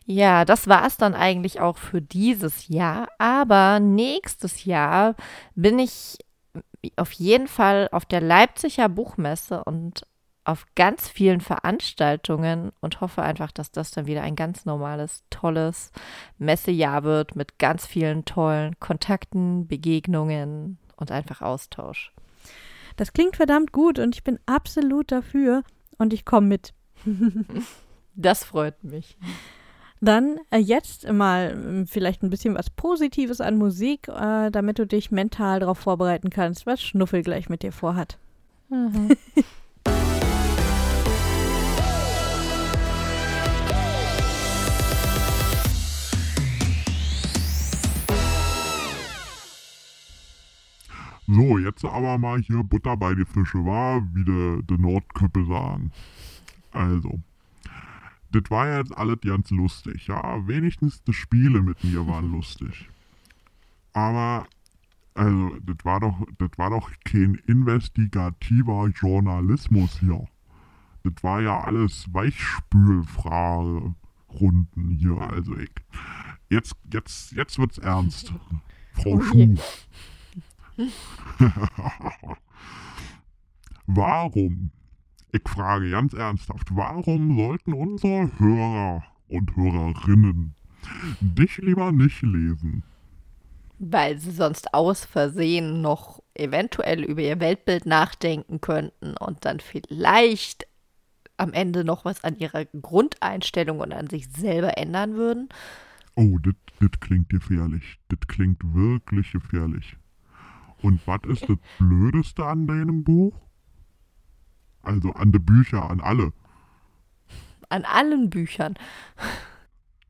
Ja, 0.07 0.45
das 0.45 0.67
war 0.67 0.87
es 0.87 0.97
dann 0.97 1.15
eigentlich 1.15 1.61
auch 1.61 1.77
für 1.77 2.03
dieses 2.03 2.69
Jahr. 2.69 3.09
Aber 3.19 3.79
nächstes 3.81 4.65
Jahr 4.65 5.15
bin 5.55 5.79
ich 5.79 6.19
auf 6.97 7.13
jeden 7.13 7.47
Fall 7.47 7.89
auf 7.93 8.07
der 8.07 8.21
Leipziger 8.21 8.89
Buchmesse 8.89 9.63
und 9.65 10.03
auf 10.45 10.67
ganz 10.75 11.09
vielen 11.09 11.41
Veranstaltungen 11.41 12.73
und 12.81 13.01
hoffe 13.01 13.23
einfach, 13.23 13.53
dass 13.53 13.71
das 13.71 13.91
dann 13.91 14.07
wieder 14.07 14.23
ein 14.23 14.37
ganz 14.37 14.65
normales, 14.65 15.25
tolles 15.31 15.93
Messejahr 16.39 17.05
wird 17.05 17.37
mit 17.37 17.59
ganz 17.59 17.87
vielen 17.87 18.25
tollen 18.25 18.79
Kontakten, 18.81 19.69
Begegnungen 19.69 20.79
und 20.97 21.11
einfach 21.11 21.43
Austausch. 21.43 22.13
Das 22.97 23.13
klingt 23.13 23.37
verdammt 23.37 23.73
gut 23.73 23.99
und 23.99 24.15
ich 24.15 24.25
bin 24.25 24.39
absolut 24.47 25.13
dafür 25.13 25.63
und 25.99 26.13
ich 26.13 26.25
komme 26.25 26.49
mit. 26.49 26.75
das 28.15 28.45
freut 28.45 28.83
mich. 28.83 29.17
Dann 30.01 30.39
äh, 30.51 30.57
jetzt 30.57 31.11
mal 31.11 31.83
äh, 31.83 31.87
vielleicht 31.87 32.23
ein 32.23 32.31
bisschen 32.31 32.55
was 32.55 32.71
Positives 32.71 33.41
an 33.41 33.59
Musik, 33.59 34.09
äh, 34.09 34.51
damit 34.51 34.79
du 34.79 34.87
dich 34.87 35.11
mental 35.11 35.61
darauf 35.61 35.79
vorbereiten 35.79 36.31
kannst, 36.31 36.65
was 36.65 36.83
Schnuffel 36.83 37.23
gleich 37.23 37.51
mit 37.51 37.63
dir 37.63 37.73
vorhat. 37.73 38.19
Mhm. 38.71 39.17
So, 51.33 51.59
jetzt 51.59 51.85
aber 51.85 52.19
mal 52.19 52.41
hier 52.41 52.65
Butter 52.65 52.97
bei 52.97 53.15
die 53.15 53.25
Fische, 53.25 53.65
war, 53.65 54.03
wie 54.15 54.25
der 54.25 54.63
de 54.63 54.79
Nordköppe 54.79 55.47
sagen. 55.47 55.93
Also, 56.73 57.21
das 58.33 58.51
war 58.51 58.77
jetzt 58.77 58.99
alles 58.99 59.21
ganz 59.21 59.53
lustig, 59.53 60.09
ja. 60.09 60.45
Wenigstens 60.49 61.05
die 61.05 61.13
Spiele 61.13 61.63
mit 61.63 61.85
mir 61.85 62.05
waren 62.09 62.33
lustig. 62.37 62.91
Aber, 63.93 64.49
also, 65.15 65.57
das 65.65 65.77
war 65.85 66.01
doch, 66.01 66.27
das 66.39 66.51
war 66.57 66.71
doch 66.71 66.91
kein 67.05 67.37
investigativer 67.47 68.89
Journalismus 68.89 70.01
hier. 70.01 70.27
Das 71.05 71.23
war 71.23 71.41
ja 71.43 71.61
alles 71.61 72.13
Weichspülfragerunden 72.13 74.91
hier, 74.99 75.17
also 75.17 75.57
ich. 75.57 75.71
Jetzt, 76.49 76.75
jetzt, 76.93 77.31
jetzt 77.33 77.57
wird's 77.61 77.79
ernst. 77.79 78.35
Frau 78.95 79.13
Oh 79.13 79.23
Schuh. 79.23 79.55
Warum 83.87 84.71
ich 85.33 85.43
frage 85.49 85.91
ganz 85.91 86.13
ernsthaft, 86.13 86.69
warum 86.75 87.37
sollten 87.37 87.73
unsere 87.73 88.31
Hörer 88.39 89.05
und 89.29 89.57
Hörerinnen 89.57 90.55
dich 91.21 91.59
lieber 91.59 91.93
nicht 91.93 92.23
lesen? 92.23 92.83
Weil 93.79 94.19
sie 94.19 94.33
sonst 94.33 94.75
aus 94.75 95.05
Versehen 95.05 95.83
noch 95.83 96.23
eventuell 96.35 97.05
über 97.05 97.23
ihr 97.23 97.39
Weltbild 97.41 97.87
nachdenken 97.87 98.61
könnten 98.61 99.17
und 99.17 99.45
dann 99.45 99.61
vielleicht 99.61 100.67
am 101.37 101.53
Ende 101.53 101.85
noch 101.85 102.05
was 102.05 102.25
an 102.25 102.37
ihrer 102.39 102.65
Grundeinstellung 102.67 103.81
und 103.81 103.93
an 103.93 104.09
sich 104.09 104.29
selber 104.31 104.77
ändern 104.77 105.15
würden. 105.15 105.49
Oh, 106.17 106.39
das 106.41 106.91
klingt 107.01 107.31
gefährlich. 107.31 107.99
Das 108.09 108.19
klingt 108.27 108.59
wirklich 108.75 109.33
gefährlich. 109.33 109.97
Und 110.83 111.07
was 111.07 111.21
ist 111.29 111.49
das 111.49 111.59
Blödeste 111.79 112.45
an 112.45 112.67
deinem 112.67 113.05
Buch? 113.05 113.35
Also 114.83 115.13
an 115.13 115.33
die 115.33 115.39
Bücher, 115.39 115.91
an 115.91 116.01
alle. 116.01 116.33
An 117.69 117.85
allen 117.85 118.31
Büchern. 118.31 118.75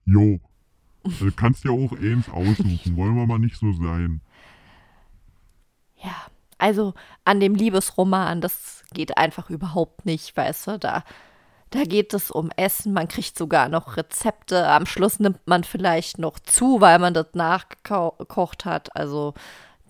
Jo. 0.04 0.40
Du 1.02 1.32
kannst 1.32 1.64
ja 1.64 1.70
auch 1.70 1.92
eins 1.92 2.28
aussuchen. 2.28 2.96
Wollen 2.96 3.16
wir 3.16 3.26
mal 3.26 3.38
nicht 3.38 3.56
so 3.56 3.72
sein. 3.72 4.20
Ja, 5.96 6.14
also 6.58 6.94
an 7.24 7.40
dem 7.40 7.54
Liebesroman, 7.54 8.40
das 8.40 8.84
geht 8.92 9.16
einfach 9.16 9.50
überhaupt 9.50 10.06
nicht, 10.06 10.36
weißt 10.36 10.66
du, 10.66 10.78
da, 10.78 11.04
da 11.70 11.84
geht 11.84 12.14
es 12.14 12.30
um 12.30 12.50
Essen, 12.56 12.92
man 12.92 13.08
kriegt 13.08 13.36
sogar 13.36 13.68
noch 13.68 13.96
Rezepte, 13.96 14.66
am 14.68 14.86
Schluss 14.86 15.20
nimmt 15.20 15.46
man 15.46 15.64
vielleicht 15.64 16.18
noch 16.18 16.38
zu, 16.38 16.80
weil 16.80 16.98
man 16.98 17.14
das 17.14 17.28
nachgekocht 17.34 18.64
hat, 18.64 18.94
also 18.96 19.34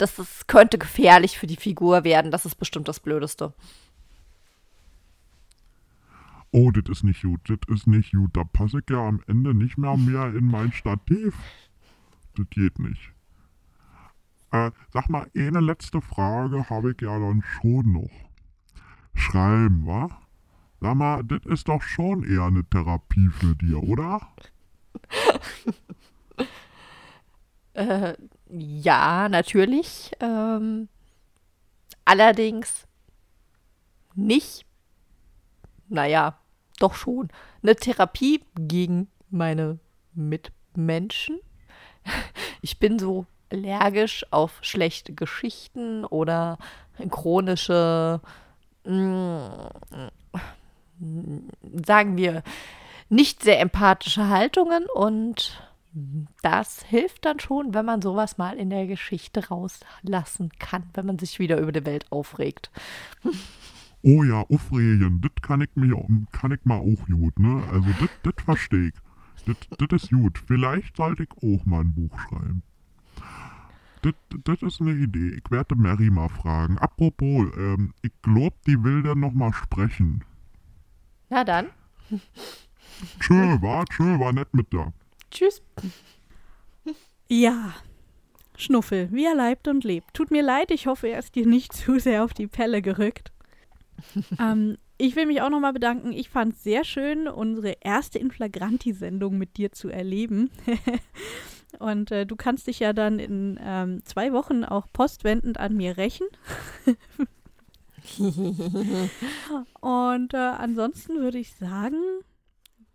das 0.01 0.19
ist, 0.19 0.49
könnte 0.49 0.79
gefährlich 0.79 1.39
für 1.39 1.47
die 1.47 1.57
Figur 1.57 2.05
werden, 2.05 2.31
das 2.31 2.47
ist 2.47 2.57
bestimmt 2.57 2.89
das 2.89 3.01
Blödeste. 3.01 3.53
Oh, 6.53 6.71
das 6.73 6.89
ist 6.89 7.05
nicht 7.05 7.23
gut, 7.23 7.41
das 7.45 7.59
ist 7.69 7.87
nicht 7.87 8.13
gut. 8.13 8.37
Da 8.37 8.43
passe 8.43 8.79
ich 8.79 8.91
ja 8.91 9.07
am 9.07 9.23
Ende 9.29 9.55
nicht 9.55 9.79
mehr 9.79 9.97
mehr 9.97 10.35
in 10.35 10.47
mein 10.47 10.73
Stativ. 10.73 11.35
Das 12.37 12.47
geht 12.51 12.79
nicht. 12.81 13.13
Äh, 14.51 14.73
sag 14.93 15.09
mal, 15.09 15.31
eine 15.37 15.61
letzte 15.61 16.01
Frage 16.01 16.69
habe 16.69 16.93
ich 16.93 17.01
ja 17.01 17.19
dann 17.19 17.43
schon 17.43 17.93
noch. 17.93 18.11
Schreiben, 19.15 19.87
wa? 19.87 20.09
Sag 20.81 20.97
mal, 20.97 21.23
das 21.23 21.45
ist 21.45 21.69
doch 21.69 21.83
schon 21.83 22.25
eher 22.25 22.45
eine 22.45 22.65
Therapie 22.65 23.29
für 23.29 23.55
dir, 23.55 23.81
oder? 23.83 24.21
Äh, 27.75 28.15
ja, 28.49 29.29
natürlich. 29.29 30.13
Ähm, 30.21 30.89
allerdings 32.05 32.87
nicht. 34.15 34.65
Naja, 35.89 36.39
doch 36.79 36.95
schon. 36.95 37.29
Eine 37.63 37.77
Therapie 37.77 38.45
gegen 38.57 39.09
meine 39.31 39.79
Mitmenschen. 40.15 41.41
Ich 42.63 42.79
bin 42.79 42.99
so 42.99 43.25
allergisch 43.51 44.27
auf 44.31 44.59
schlechte 44.61 45.15
Geschichten 45.15 46.05
oder 46.05 46.59
chronische, 47.09 48.21
mm, 48.85 49.49
sagen 51.87 52.19
wir, 52.19 52.43
nicht 53.09 53.43
sehr 53.43 53.61
empathische 53.61 54.29
Haltungen 54.29 54.85
und 54.95 55.59
das 56.43 56.83
hilft 56.83 57.25
dann 57.25 57.41
schon, 57.41 57.75
wenn 57.75 57.85
man 57.85 58.03
sowas 58.03 58.39
mal 58.39 58.57
in 58.57 58.71
der 58.71 58.87
Geschichte 58.87 59.49
rauslassen 59.49 60.51
kann, 60.59 60.85
wenn 60.95 61.07
man 61.07 61.19
sich 61.19 61.39
wieder 61.39 61.59
über 61.59 61.73
die 61.73 61.85
Welt 61.85 62.07
aufregt. 62.11 62.71
Oh 64.03 64.25
ja, 64.25 64.41
aufregen, 64.49 65.21
das 65.21 65.33
kann 65.43 65.61
ich 65.61 65.69
mir 65.75 65.95
kann 66.33 66.53
ich 66.53 66.65
mal 66.65 66.79
auch 66.79 67.07
gut, 67.07 67.39
ne? 67.39 67.63
Also 67.71 67.89
das 68.23 68.33
verstehe 68.45 68.89
ich. 68.89 68.95
Das 69.45 70.03
ist 70.03 70.11
gut. 70.11 70.39
Vielleicht 70.47 70.97
sollte 70.97 71.25
ich 71.25 71.31
auch 71.37 71.67
mal 71.67 71.81
ein 71.81 71.95
Buch 71.95 72.19
schreiben. 72.19 72.63
Das, 74.45 74.63
ist 74.63 74.81
eine 74.81 74.93
Idee. 74.93 75.35
Ich 75.37 75.51
werde 75.51 75.75
Mary 75.75 76.09
mal 76.09 76.31
fragen. 76.31 76.79
Apropos, 76.79 77.49
ähm, 77.59 77.93
ich 78.01 78.13
glaube, 78.23 78.57
die 78.67 78.83
will 78.83 79.03
dann 79.03 79.21
noch 79.21 79.35
mal 79.35 79.53
sprechen. 79.53 80.25
Na 81.29 81.45
dann, 81.45 81.67
Tschö, 83.21 83.61
war, 83.63 83.85
tschö, 83.87 84.19
war 84.19 84.33
nett 84.33 84.53
mit 84.53 84.73
dir. 84.73 84.93
Tschüss. 85.31 85.63
Ja, 87.29 87.75
Schnuffel, 88.57 89.09
wie 89.13 89.25
er 89.25 89.35
leibt 89.35 89.69
und 89.69 89.85
lebt. 89.85 90.15
Tut 90.15 90.31
mir 90.31 90.43
leid, 90.43 90.71
ich 90.71 90.87
hoffe, 90.87 91.09
er 91.09 91.19
ist 91.19 91.35
dir 91.35 91.47
nicht 91.47 91.73
zu 91.73 91.99
sehr 91.99 92.25
auf 92.25 92.35
die 92.35 92.47
Pelle 92.47 92.83
gerückt. 92.83 93.33
ähm, 94.39 94.77
ich 94.99 95.17
will 95.17 95.27
mich 95.27 95.41
auch 95.41 95.49
nochmal 95.49 95.73
bedanken. 95.73 96.13
Ich 96.13 96.29
fand 96.29 96.55
es 96.55 96.63
sehr 96.63 96.85
schön, 96.85 97.27
unsere 97.27 97.77
erste 97.81 98.19
Inflagranti-Sendung 98.19 99.39
mit 99.39 99.57
dir 99.57 99.73
zu 99.73 99.89
erleben. 99.89 100.51
und 101.79 102.11
äh, 102.11 102.27
du 102.27 102.37
kannst 102.37 102.67
dich 102.67 102.81
ja 102.81 102.93
dann 102.93 103.19
in 103.19 103.59
ähm, 103.63 104.05
zwei 104.05 104.33
Wochen 104.33 104.65
auch 104.65 104.87
postwendend 104.93 105.59
an 105.59 105.77
mir 105.77 105.97
rächen. 105.97 106.27
und 109.81 110.35
äh, 110.35 110.37
ansonsten 110.37 111.21
würde 111.21 111.39
ich 111.39 111.55
sagen, 111.55 111.97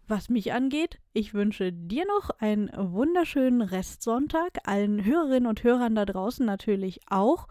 was 0.07 0.29
mich 0.29 0.53
angeht, 0.53 0.99
ich 1.13 1.33
wünsche 1.33 1.71
dir 1.71 2.05
noch 2.05 2.29
einen 2.39 2.69
wunderschönen 2.75 3.61
Restsonntag, 3.61 4.59
allen 4.63 5.03
Hörerinnen 5.03 5.47
und 5.47 5.63
Hörern 5.63 5.95
da 5.95 6.05
draußen 6.05 6.45
natürlich 6.45 6.99
auch. 7.09 7.47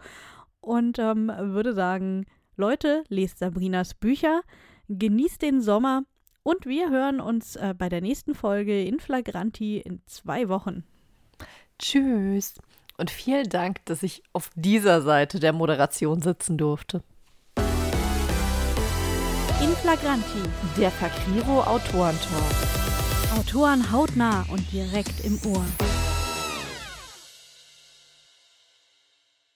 Und 0.61 0.97
ähm, 0.99 1.31
würde 1.37 1.73
sagen, 1.73 2.25
Leute, 2.55 3.03
lest 3.09 3.39
Sabrinas 3.39 3.93
Bücher, 3.93 4.41
genießt 4.87 5.41
den 5.41 5.61
Sommer 5.61 6.03
und 6.43 6.65
wir 6.65 6.89
hören 6.89 7.19
uns 7.19 7.55
äh, 7.55 7.73
bei 7.77 7.89
der 7.89 8.01
nächsten 8.01 8.35
Folge 8.35 8.83
in 8.83 8.99
Flagranti 8.99 9.79
in 9.79 10.01
zwei 10.05 10.47
Wochen. 10.47 10.83
Tschüss. 11.79 12.55
Und 12.97 13.11
vielen 13.11 13.49
Dank, 13.49 13.83
dass 13.85 14.03
ich 14.03 14.23
auf 14.31 14.49
dieser 14.55 15.01
Seite 15.01 15.39
der 15.39 15.53
Moderation 15.53 16.21
sitzen 16.21 16.57
durfte. 16.57 17.03
Flagranti. 19.85 20.41
Der 20.77 20.89
Fakriro 20.89 21.61
Autorentalk. 21.61 22.17
Autoren 23.37 23.91
hautnah 23.91 24.43
und 24.49 24.71
direkt 24.71 25.23
im 25.23 25.39
Ohr. 25.45 25.63